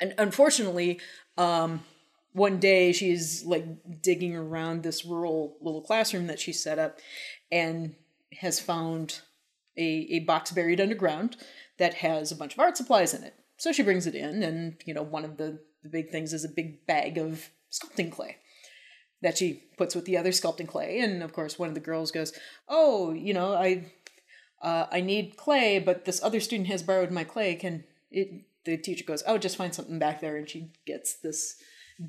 and 0.00 0.14
unfortunately, 0.16 0.98
um, 1.36 1.84
one 2.32 2.58
day 2.58 2.92
she's 2.92 3.44
like 3.44 3.64
digging 4.02 4.34
around 4.34 4.82
this 4.82 5.04
rural 5.04 5.56
little 5.60 5.82
classroom 5.82 6.26
that 6.26 6.40
she 6.40 6.52
set 6.52 6.78
up, 6.78 6.98
and 7.50 7.94
has 8.40 8.60
found 8.60 9.20
a, 9.76 10.06
a 10.10 10.18
box 10.20 10.50
buried 10.50 10.80
underground 10.80 11.36
that 11.78 11.94
has 11.94 12.32
a 12.32 12.36
bunch 12.36 12.54
of 12.54 12.58
art 12.58 12.76
supplies 12.76 13.14
in 13.14 13.22
it. 13.22 13.34
So 13.56 13.72
she 13.72 13.82
brings 13.82 14.06
it 14.06 14.14
in, 14.14 14.42
and 14.42 14.76
you 14.84 14.94
know, 14.94 15.02
one 15.02 15.24
of 15.24 15.36
the, 15.36 15.60
the 15.82 15.88
big 15.88 16.10
things 16.10 16.32
is 16.32 16.44
a 16.44 16.48
big 16.48 16.86
bag 16.86 17.18
of 17.18 17.50
sculpting 17.70 18.10
clay 18.10 18.36
that 19.22 19.38
she 19.38 19.62
puts 19.78 19.94
with 19.94 20.04
the 20.04 20.18
other 20.18 20.30
sculpting 20.30 20.68
clay. 20.68 20.98
And 20.98 21.22
of 21.22 21.32
course, 21.32 21.58
one 21.58 21.68
of 21.68 21.74
the 21.74 21.80
girls 21.80 22.10
goes, 22.10 22.32
"Oh, 22.68 23.12
you 23.12 23.34
know, 23.34 23.54
I 23.54 23.92
uh, 24.60 24.86
I 24.90 25.00
need 25.00 25.36
clay, 25.36 25.78
but 25.78 26.04
this 26.04 26.22
other 26.22 26.40
student 26.40 26.68
has 26.68 26.82
borrowed 26.82 27.10
my 27.10 27.24
clay. 27.24 27.54
Can 27.54 27.84
it?" 28.10 28.44
The 28.64 28.76
teacher 28.76 29.04
goes, 29.04 29.22
"Oh, 29.26 29.38
just 29.38 29.56
find 29.56 29.74
something 29.74 29.98
back 29.98 30.20
there," 30.20 30.36
and 30.36 30.48
she 30.48 30.70
gets 30.86 31.14
this 31.14 31.56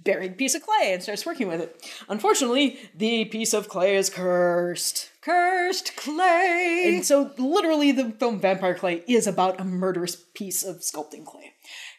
buried 0.03 0.37
piece 0.37 0.55
of 0.55 0.63
clay 0.63 0.93
and 0.93 1.03
starts 1.03 1.25
working 1.25 1.47
with 1.47 1.61
it. 1.61 1.89
Unfortunately, 2.09 2.79
the 2.95 3.25
piece 3.25 3.53
of 3.53 3.69
clay 3.69 3.95
is 3.95 4.09
cursed. 4.09 5.09
Cursed 5.21 5.95
clay. 5.95 6.83
And 6.87 7.05
so, 7.05 7.31
literally, 7.37 7.91
the 7.91 8.11
film 8.11 8.39
Vampire 8.39 8.75
Clay 8.75 9.03
is 9.07 9.27
about 9.27 9.59
a 9.59 9.63
murderous 9.63 10.15
piece 10.15 10.63
of 10.63 10.77
sculpting 10.77 11.25
clay. 11.25 11.53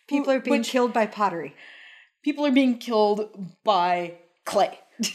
People 0.08 0.30
are 0.32 0.40
being 0.40 0.58
Which- 0.58 0.68
killed 0.68 0.92
by 0.92 1.06
pottery. 1.06 1.54
People 2.22 2.46
are 2.46 2.52
being 2.52 2.78
killed 2.78 3.30
by 3.64 4.14
clay. 4.44 4.78
this 4.98 5.10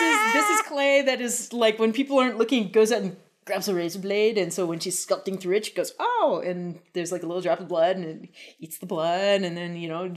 is 0.00 0.32
this 0.32 0.48
is 0.50 0.62
clay 0.62 1.02
that 1.02 1.20
is 1.20 1.52
like 1.52 1.78
when 1.78 1.92
people 1.92 2.18
aren't 2.18 2.38
looking, 2.38 2.70
goes 2.70 2.92
out 2.92 3.02
and 3.02 3.16
grabs 3.46 3.68
a 3.68 3.74
razor 3.74 4.00
blade, 4.00 4.36
and 4.36 4.52
so 4.52 4.66
when 4.66 4.80
she's 4.80 5.04
sculpting 5.04 5.40
through 5.40 5.56
it, 5.56 5.66
she 5.66 5.72
goes, 5.72 5.92
"Oh!" 5.98 6.42
and 6.44 6.80
there's 6.92 7.12
like 7.12 7.22
a 7.22 7.26
little 7.26 7.40
drop 7.40 7.60
of 7.60 7.68
blood, 7.68 7.96
and 7.96 8.04
it 8.04 8.30
eats 8.58 8.78
the 8.78 8.86
blood, 8.86 9.42
and 9.42 9.56
then 9.56 9.76
you 9.76 9.88
know, 9.88 10.12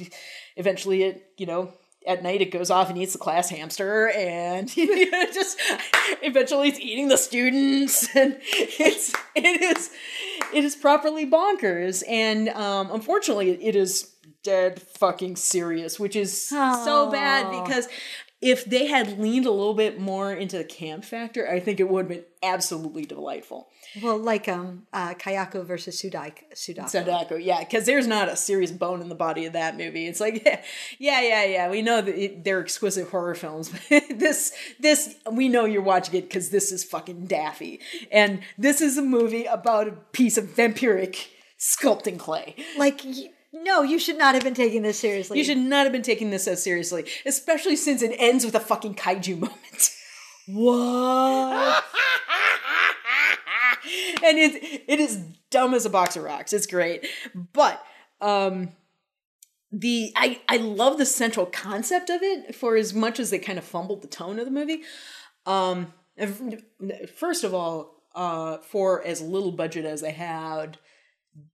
eventually 0.58 1.04
it 1.04 1.34
you 1.38 1.46
know. 1.46 1.74
At 2.08 2.24
night, 2.24 2.42
it 2.42 2.50
goes 2.50 2.72
off 2.72 2.90
and 2.90 2.98
eats 2.98 3.12
the 3.12 3.20
class 3.20 3.50
hamster, 3.50 4.10
and 4.10 4.76
you 4.78 5.12
know, 5.12 5.26
just 5.34 5.60
eventually 6.22 6.70
it's 6.70 6.80
eating 6.80 7.10
the 7.10 7.18
students, 7.18 8.08
and 8.16 8.38
it's 8.42 9.14
it 9.36 9.62
is 9.62 9.92
it 10.54 10.64
is 10.64 10.78
properly 10.78 11.30
bonkers, 11.30 12.04
and 12.08 12.50
um, 12.50 12.90
unfortunately, 12.92 13.52
it 13.64 13.76
is 13.76 14.16
dead 14.44 14.82
fucking 14.82 15.36
serious, 15.36 16.00
which 16.00 16.16
is 16.16 16.42
so 16.48 17.12
bad 17.12 17.52
because 17.64 17.90
if 18.42 18.64
they 18.64 18.88
had 18.88 19.20
leaned 19.20 19.46
a 19.46 19.52
little 19.52 19.74
bit 19.74 20.00
more 20.00 20.32
into 20.32 20.58
the 20.58 20.64
camp 20.64 21.04
factor, 21.04 21.50
I 21.50 21.60
think 21.60 21.80
it 21.80 21.90
would 21.90 22.06
have 22.06 22.10
been 22.10 22.24
absolutely 22.42 23.04
delightful. 23.04 23.68
Well, 24.02 24.18
like 24.18 24.48
um, 24.48 24.88
uh, 24.94 25.14
Kayako 25.16 25.66
versus 25.66 26.02
Sudai. 26.02 26.32
Sudako. 26.54 26.90
Sadako, 26.90 27.36
yeah, 27.36 27.60
because 27.60 27.86
there's 27.86 28.08
not 28.08 28.30
a 28.30 28.38
serious 28.38 28.72
bone 28.72 29.02
in 29.02 29.10
the 29.10 29.16
body 29.16 29.46
of 29.46 29.54
that 29.54 29.76
movie. 29.78 30.08
It's 30.08 30.22
like, 30.22 30.46
yeah, 31.00 31.22
yeah, 31.22 31.44
yeah. 31.44 31.70
We 31.70 31.82
know 31.82 32.02
that 32.02 32.16
it, 32.16 32.44
they're 32.46 32.62
exquisite 32.62 33.10
horror 33.10 33.36
films, 33.36 33.74
but 33.90 34.04
this, 34.10 34.54
this, 34.80 35.16
we 35.30 35.50
know 35.50 35.66
you're 35.66 35.82
watching 35.82 36.16
it 36.16 36.30
because 36.30 36.50
this 36.50 36.72
is 36.72 36.84
fucking 36.86 37.26
daffy, 37.26 37.82
and 38.10 38.40
this 38.58 38.80
is 38.80 38.98
a 38.98 39.02
movie 39.02 39.46
about 39.46 39.88
a 39.90 39.92
piece 40.14 40.38
of 40.38 40.46
vampiric 40.46 41.28
sculpting 41.60 42.18
clay. 42.18 42.56
Like, 42.78 43.02
y- 43.04 43.32
no, 43.52 43.84
you 43.84 44.00
should 44.00 44.18
not 44.18 44.36
have 44.36 44.44
been 44.44 44.54
taking 44.54 44.82
this 44.82 45.00
seriously. 45.00 45.38
You 45.38 45.44
should 45.44 45.58
not 45.58 45.86
have 45.86 45.92
been 45.92 46.04
taking 46.04 46.30
this 46.30 46.46
so 46.46 46.56
seriously, 46.56 47.06
especially 47.26 47.76
since 47.76 48.02
it 48.02 48.16
ends 48.18 48.46
with 48.46 48.56
a 48.56 48.60
fucking 48.60 48.96
kaiju 48.96 49.40
moment. 49.40 49.92
What? 50.52 51.84
and 54.24 54.40
it 54.40 54.84
it 54.88 55.00
is 55.00 55.18
dumb 55.52 55.76
as 55.76 55.86
a 55.86 55.92
box 55.92 56.16
of 56.16 56.24
rocks. 56.24 56.54
It's 56.54 56.66
great, 56.66 57.06
but 57.54 57.86
um, 58.20 58.70
the 59.72 60.12
I 60.16 60.42
I 60.50 60.58
love 60.58 60.98
the 60.98 61.06
central 61.06 61.46
concept 61.46 62.10
of 62.10 62.24
it. 62.24 62.56
For 62.56 62.76
as 62.76 62.96
much 62.96 63.20
as 63.20 63.30
they 63.30 63.38
kind 63.38 63.60
of 63.60 63.64
fumbled 63.64 64.02
the 64.02 64.08
tone 64.08 64.40
of 64.40 64.46
the 64.46 64.52
movie, 64.52 64.82
um, 65.46 65.94
first 67.16 67.44
of 67.44 67.54
all, 67.54 68.02
uh, 68.16 68.58
for 68.58 69.06
as 69.06 69.22
little 69.22 69.52
budget 69.52 69.86
as 69.86 70.02
they 70.02 70.14
had. 70.14 70.80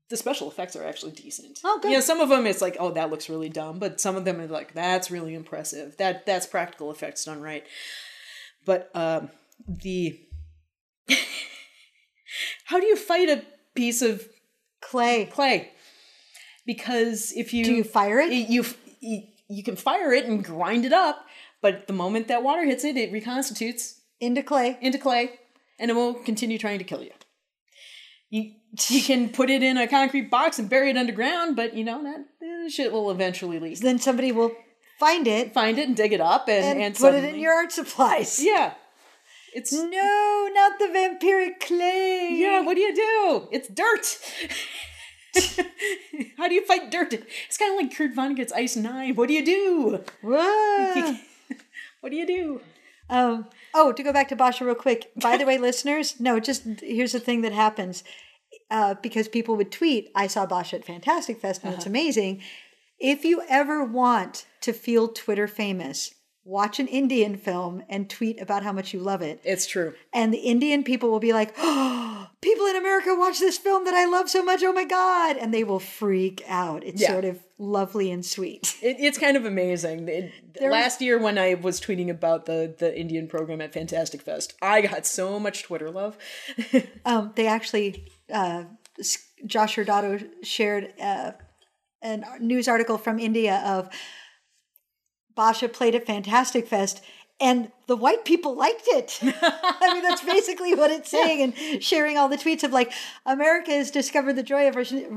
The 0.10 0.18
special 0.18 0.50
effects 0.50 0.76
are 0.76 0.84
actually 0.86 1.14
decent. 1.14 1.60
Oh, 1.64 1.80
good. 1.82 1.92
Yeah, 1.92 2.00
some 2.00 2.20
of 2.22 2.30
them 2.30 2.46
it's 2.46 2.62
like, 2.62 2.78
oh, 2.80 2.92
that 2.92 3.10
looks 3.10 3.28
really 3.30 3.50
dumb, 3.50 3.80
but 3.80 4.00
some 4.00 4.16
of 4.16 4.24
them 4.24 4.40
are 4.40 4.48
like, 4.48 4.74
that's 4.74 5.10
really 5.10 5.34
impressive. 5.34 5.98
That 5.98 6.26
that's 6.26 6.46
practical 6.46 6.92
effects 6.92 7.26
done 7.26 7.42
right. 7.42 7.64
But 8.66 8.92
um, 8.96 9.30
the 9.68 10.20
how 12.66 12.80
do 12.80 12.86
you 12.86 12.96
fight 12.96 13.30
a 13.30 13.44
piece 13.74 14.02
of 14.02 14.28
Clay. 14.82 15.26
clay? 15.26 15.72
Because 16.66 17.32
if 17.36 17.54
you 17.54 17.64
Do 17.64 17.74
you 17.74 17.84
fire 17.84 18.20
it? 18.20 18.32
you 18.32 18.66
you, 19.00 19.24
you 19.50 19.64
can 19.64 19.76
fire 19.76 20.14
it 20.14 20.26
and 20.26 20.44
grind 20.44 20.86
it 20.86 20.94
up, 20.94 21.26
but 21.62 21.88
the 21.88 21.94
moment 21.94 22.28
that 22.28 22.44
water 22.44 22.64
hits 22.66 22.84
it, 22.84 22.98
it 22.98 23.12
reconstitutes 23.12 24.02
Into 24.20 24.42
clay. 24.44 24.78
into 24.82 24.98
clay, 24.98 25.40
and 25.80 25.90
it 25.92 25.96
will 25.96 26.14
continue 26.16 26.58
trying 26.58 26.80
to 26.80 26.84
kill 26.86 27.04
you. 27.04 27.12
You 28.30 28.54
you 28.90 29.02
can 29.10 29.30
put 29.30 29.50
it 29.50 29.64
in 29.64 29.78
a 29.78 29.88
concrete 29.88 30.30
box 30.30 30.60
and 30.60 30.70
bury 30.70 30.90
it 30.90 30.98
underground, 30.98 31.56
but 31.56 31.76
you 31.76 31.84
know 31.84 32.04
that 32.04 32.72
shit 32.72 32.92
will 32.92 33.12
eventually 33.12 33.60
leak. 33.60 33.80
Then 33.80 34.00
somebody 34.00 34.32
will 34.32 34.52
find 35.00 35.28
it 35.28 35.54
Find 35.54 35.78
it 35.78 35.88
and 35.88 35.96
dig 35.96 36.14
it 36.14 36.22
up 36.22 36.48
and 36.48 36.66
and, 36.66 36.82
and, 36.82 36.96
put 36.96 37.14
it 37.14 37.24
in 37.24 37.40
your 37.40 37.54
art 37.54 37.72
supplies. 37.72 38.40
yeah. 38.44 38.74
It's 39.54 39.72
No, 39.72 40.50
not 40.54 40.80
the 40.80 40.86
vampiric 40.88 41.62
clay. 41.62 42.36
yeah. 42.38 42.62
What 42.62 42.76
do 42.76 42.82
you 42.82 42.94
do? 42.94 43.48
It's 43.52 43.70
dirt. 43.70 44.20
How 46.38 46.48
do 46.50 46.54
you 46.54 46.66
fight 46.66 46.92
dirt? 46.92 47.14
It's 47.14 47.58
kind 47.58 47.72
of 47.72 47.78
like 47.78 47.96
Kurt 47.96 48.14
Vonnegut's 48.16 48.52
Ice 48.54 48.76
Nine. 48.76 49.16
What 49.16 49.28
do 49.30 49.34
you 49.34 49.46
do? 49.46 50.04
Whoa. 50.22 51.16
What 52.02 52.10
do 52.10 52.16
you 52.16 52.28
do? 52.28 52.62
Um, 53.10 53.48
oh, 53.76 53.92
to 53.92 54.02
go 54.04 54.12
back 54.12 54.30
to 54.30 54.36
Basha 54.36 54.66
real 54.66 54.74
quick. 54.74 55.12
By 55.16 55.38
the 55.38 55.46
way, 55.50 55.58
listeners, 55.58 56.20
no, 56.20 56.40
just 56.40 56.64
here's 56.82 57.12
the 57.12 57.20
thing 57.20 57.42
that 57.42 57.52
happens. 57.52 58.04
Uh, 58.72 58.96
because 59.04 59.28
people 59.28 59.56
would 59.56 59.72
tweet, 59.72 60.10
I 60.16 60.26
saw 60.26 60.48
Basha 60.48 60.78
at 60.78 60.86
Fantastic 60.86 61.40
Fest 61.40 61.64
and 61.64 61.76
it's 61.76 61.86
amazing. 61.86 62.42
If 63.00 63.24
you 63.24 63.44
ever 63.48 63.84
want 63.84 64.48
to 64.62 64.74
feel 64.74 65.10
Twitter 65.10 65.48
famous, 65.48 66.16
watch 66.48 66.80
an 66.80 66.88
Indian 66.88 67.36
film 67.38 67.82
and 67.90 68.08
tweet 68.10 68.40
about 68.40 68.62
how 68.64 68.72
much 68.72 68.94
you 68.94 69.00
love 69.00 69.22
it. 69.24 69.42
It's 69.44 69.66
true. 69.66 69.94
And 70.14 70.32
the 70.34 70.38
Indian 70.38 70.84
people 70.84 71.10
will 71.10 71.20
be 71.20 71.34
like, 71.34 71.54
oh, 71.58 72.28
people 72.42 72.68
in 72.68 72.76
America 72.76 73.16
watch 73.18 73.40
this 73.40 73.58
film 73.58 73.84
that 73.86 73.96
I 73.96 74.06
love 74.06 74.30
so 74.30 74.44
much. 74.44 74.62
Oh 74.64 74.72
my 74.72 74.86
God. 74.86 75.38
And 75.38 75.52
they 75.52 75.64
will 75.64 75.80
freak 75.80 76.44
out. 76.48 76.84
It's 76.84 77.02
Yeah. 77.02 77.10
sort 77.14 77.26
of 77.26 77.40
lovely 77.58 78.12
and 78.12 78.24
sweet. 78.24 78.78
It, 78.84 78.98
it's 79.00 79.18
kind 79.18 79.36
of 79.36 79.46
amazing. 79.46 80.08
It- 80.08 80.32
last 80.62 81.02
year, 81.02 81.18
when 81.18 81.38
I 81.40 81.56
was 81.56 81.82
tweeting 81.82 82.10
about 82.10 82.46
the 82.46 82.74
the 82.78 82.96
Indian 82.98 83.28
program 83.28 83.60
at 83.62 83.74
Fantastic 83.74 84.22
Fest, 84.22 84.54
I 84.62 84.82
got 84.82 85.06
so 85.08 85.40
much 85.40 85.64
Twitter 85.64 85.90
love. 85.90 86.18
Um, 87.06 87.34
they 87.36 87.48
actually, 87.48 88.08
uh, 88.32 88.64
Josh 89.46 89.76
Hurtado 89.76 90.20
shared 90.44 90.94
uh, 91.00 91.32
a 92.02 92.40
news 92.40 92.68
article 92.68 92.98
from 92.98 93.20
India 93.20 93.62
of 93.66 93.90
Basha 95.36 95.70
played 95.70 95.96
at 95.96 96.06
Fantastic 96.06 96.68
Fest. 96.68 97.02
And 97.38 97.70
the 97.88 97.98
white 97.98 98.24
people 98.24 98.56
liked 98.56 98.86
it. 98.88 99.20
I 99.24 99.94
mean, 99.94 100.02
that's 100.04 100.24
basically 100.24 100.74
what 100.74 100.90
it's 100.90 101.12
saying, 101.12 101.42
and 101.42 101.84
sharing 101.84 102.18
all 102.18 102.30
the 102.30 102.38
tweets 102.38 102.64
of 102.64 102.72
like, 102.72 102.94
America 103.26 103.72
has 103.72 103.92
discovered 103.92 104.38
the 104.38 104.44
joy 104.44 104.70
of 104.70 104.76
Rajin. 104.76 105.10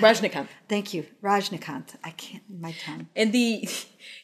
Rajnikant. 0.00 0.46
thank 0.68 0.94
you, 0.94 1.04
Rajnikant. 1.20 1.96
I 2.04 2.10
can't, 2.10 2.44
my 2.48 2.70
tongue. 2.86 3.08
And 3.16 3.32
the 3.32 3.68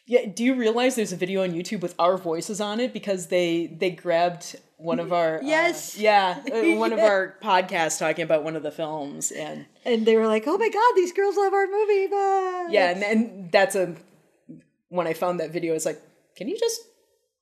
yeah, 0.07 0.27
do 0.33 0.45
you 0.45 0.55
realize 0.55 0.95
there's 0.95 1.13
a 1.13 1.17
video 1.17 1.43
on 1.43 1.51
YouTube 1.51 1.81
with 1.81 1.97
our 1.99 2.17
voices 2.17 2.61
on 2.61 2.79
it 2.79 2.93
because 2.93 3.27
they 3.27 3.67
they 3.67 3.91
grabbed 3.91 4.55
one 4.77 5.01
of 5.01 5.13
our 5.13 5.39
uh, 5.39 5.43
Yes. 5.43 5.99
yeah 5.99 6.41
uh, 6.53 6.77
one 6.79 6.93
of 6.93 7.01
our 7.01 7.35
podcasts 7.43 7.99
talking 7.99 8.23
about 8.23 8.45
one 8.45 8.55
of 8.55 8.63
the 8.63 8.71
films 8.71 9.33
and 9.33 9.67
And 9.85 10.07
they 10.07 10.17
were 10.17 10.29
like, 10.29 10.45
oh 10.47 10.57
my 10.57 10.69
God, 10.69 10.93
these 10.95 11.13
girls 11.13 11.37
love 11.37 11.53
our 11.53 11.67
movie. 11.67 12.07
Blah. 12.07 12.67
yeah 12.69 12.91
and, 12.91 13.03
and 13.03 13.51
that's 13.51 13.75
a 13.75 13.97
when 14.89 15.07
I 15.07 15.13
found 15.15 15.41
that 15.41 15.51
video 15.53 15.75
it's 15.75 15.87
like 15.87 16.01
can 16.37 16.49
you 16.49 16.59
just 16.59 16.81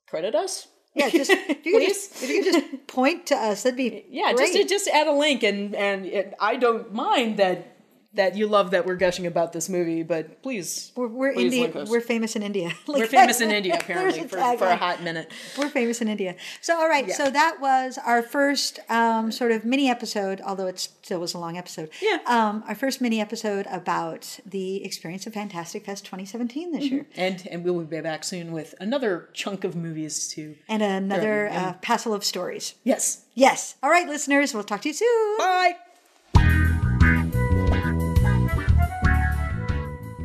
credit 0.09 0.34
us 0.34 0.68
Yeah, 0.95 1.11
just 1.11 1.30
if 1.30 1.66
you 1.66 1.86
just, 1.88 2.22
if 2.22 2.30
you 2.30 2.42
could 2.45 2.53
just 2.53 2.86
point 2.99 3.26
to 3.26 3.34
us, 3.34 3.64
that'd 3.64 3.76
be 3.76 4.05
yeah 4.11 4.32
great. 4.32 4.53
just 4.55 4.68
just 4.68 4.88
add 4.88 5.09
a 5.09 5.12
link 5.12 5.42
and 5.42 5.74
and 5.74 6.07
it, 6.07 6.34
I 6.40 6.55
don't 6.57 6.92
mind 6.95 7.38
that 7.38 7.74
that 8.14 8.36
you 8.36 8.46
love 8.46 8.70
that 8.72 8.86
we're 8.86 8.94
gushing 8.96 9.26
about 9.26 9.52
this 9.52 9.68
movie, 9.68 10.02
but 10.02 10.42
please, 10.42 10.92
We're, 10.94 11.08
we're 11.08 11.32
please 11.32 11.52
India. 11.52 11.84
We're 11.88 12.00
famous 12.00 12.36
in 12.36 12.42
India. 12.42 12.70
Like 12.86 13.00
We're 13.00 13.06
famous 13.06 13.40
in 13.40 13.50
India 13.60 13.74
apparently 13.74 14.26
for, 14.28 14.38
a 14.38 14.56
for 14.58 14.66
a 14.66 14.76
hot 14.76 15.02
minute. 15.02 15.32
We're 15.58 15.68
famous 15.68 16.00
in 16.00 16.08
India. 16.08 16.36
So, 16.60 16.76
all 16.78 16.88
right. 16.88 17.10
So 17.10 17.30
that 17.30 17.58
was 17.60 17.98
our 18.04 18.22
first 18.22 18.78
um, 18.88 19.32
sort 19.32 19.52
of 19.52 19.64
mini 19.64 19.88
episode, 19.90 20.40
although 20.44 20.66
it 20.66 20.78
still 20.78 21.20
was 21.20 21.34
a 21.34 21.38
long 21.38 21.56
episode. 21.56 21.90
Yeah. 22.00 22.18
Um, 22.26 22.62
our 22.68 22.74
first 22.74 23.00
mini 23.00 23.20
episode 23.20 23.66
about 23.70 24.38
the 24.46 24.84
experience 24.84 25.26
of 25.26 25.34
Fantastic 25.34 25.84
Fest 25.86 26.04
2017 26.04 26.72
this 26.72 26.84
year, 26.84 27.06
And 27.16 27.46
and 27.50 27.64
we'll 27.64 27.80
be 27.84 28.00
back 28.00 28.22
soon 28.24 28.52
with 28.52 28.74
another 28.80 29.28
chunk 29.32 29.64
of 29.64 29.74
movies 29.74 30.28
too, 30.28 30.56
and 30.68 30.82
another 30.82 31.46
Yeah, 31.50 31.68
uh, 31.68 31.72
passel 31.82 32.14
of 32.14 32.24
stories. 32.24 32.74
Yes. 32.84 33.24
Yes. 33.34 33.76
All 33.82 33.90
right, 33.90 34.06
listeners. 34.08 34.54
We'll 34.54 34.62
talk 34.64 34.82
to 34.82 34.88
you 34.88 34.94
soon. 34.94 35.38
Bye. 35.38 35.76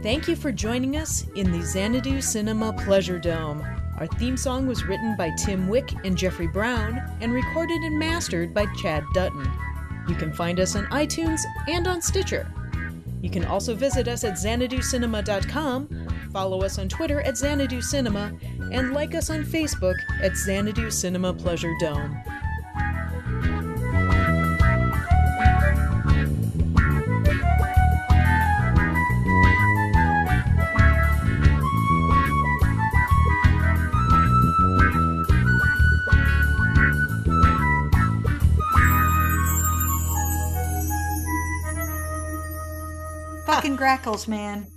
Thank 0.02 0.30
you 0.30 0.38
for 0.38 0.54
joining 0.54 0.96
us 0.96 1.28
in 1.36 1.52
the 1.52 1.62
Xanadu 1.62 2.22
Cinema 2.22 2.72
Pleasure 2.72 3.20
Dome. 3.20 3.62
Our 4.00 4.08
theme 4.08 4.38
song 4.38 4.66
was 4.66 4.86
written 4.86 5.18
by 5.18 5.30
Tim 5.32 5.68
Wick 5.68 5.94
and 6.06 6.18
Jeffrey 6.18 6.48
Brown 6.48 7.02
and 7.20 7.34
recorded 7.34 7.82
and 7.82 8.00
mastered 8.00 8.54
by 8.54 8.66
Chad 8.82 9.04
Dutton. 9.14 9.46
You 10.08 10.16
can 10.16 10.32
find 10.32 10.62
us 10.62 10.78
on 10.78 10.86
iTunes 10.86 11.42
and 11.68 11.86
on 11.86 12.02
Stitcher. 12.02 12.50
You 13.22 13.30
can 13.30 13.44
also 13.44 13.76
visit 13.76 14.08
us 14.08 14.24
at 14.24 14.36
xanaducinema.com, 14.36 16.08
follow 16.32 16.62
us 16.62 16.80
on 16.80 16.88
Twitter 16.88 17.20
at 17.20 17.38
Xanadu 17.38 17.82
Cinema, 17.82 18.32
and 18.72 18.94
like 18.94 19.16
us 19.16 19.30
on 19.30 19.44
Facebook 19.44 19.96
at 20.22 20.38
Xanadu 20.38 20.90
Cinema 20.92 21.34
Pleasure 21.34 21.76
Dome. 21.82 22.18
Fucking 43.60 43.76
grackles, 43.76 44.26
man. 44.26 44.68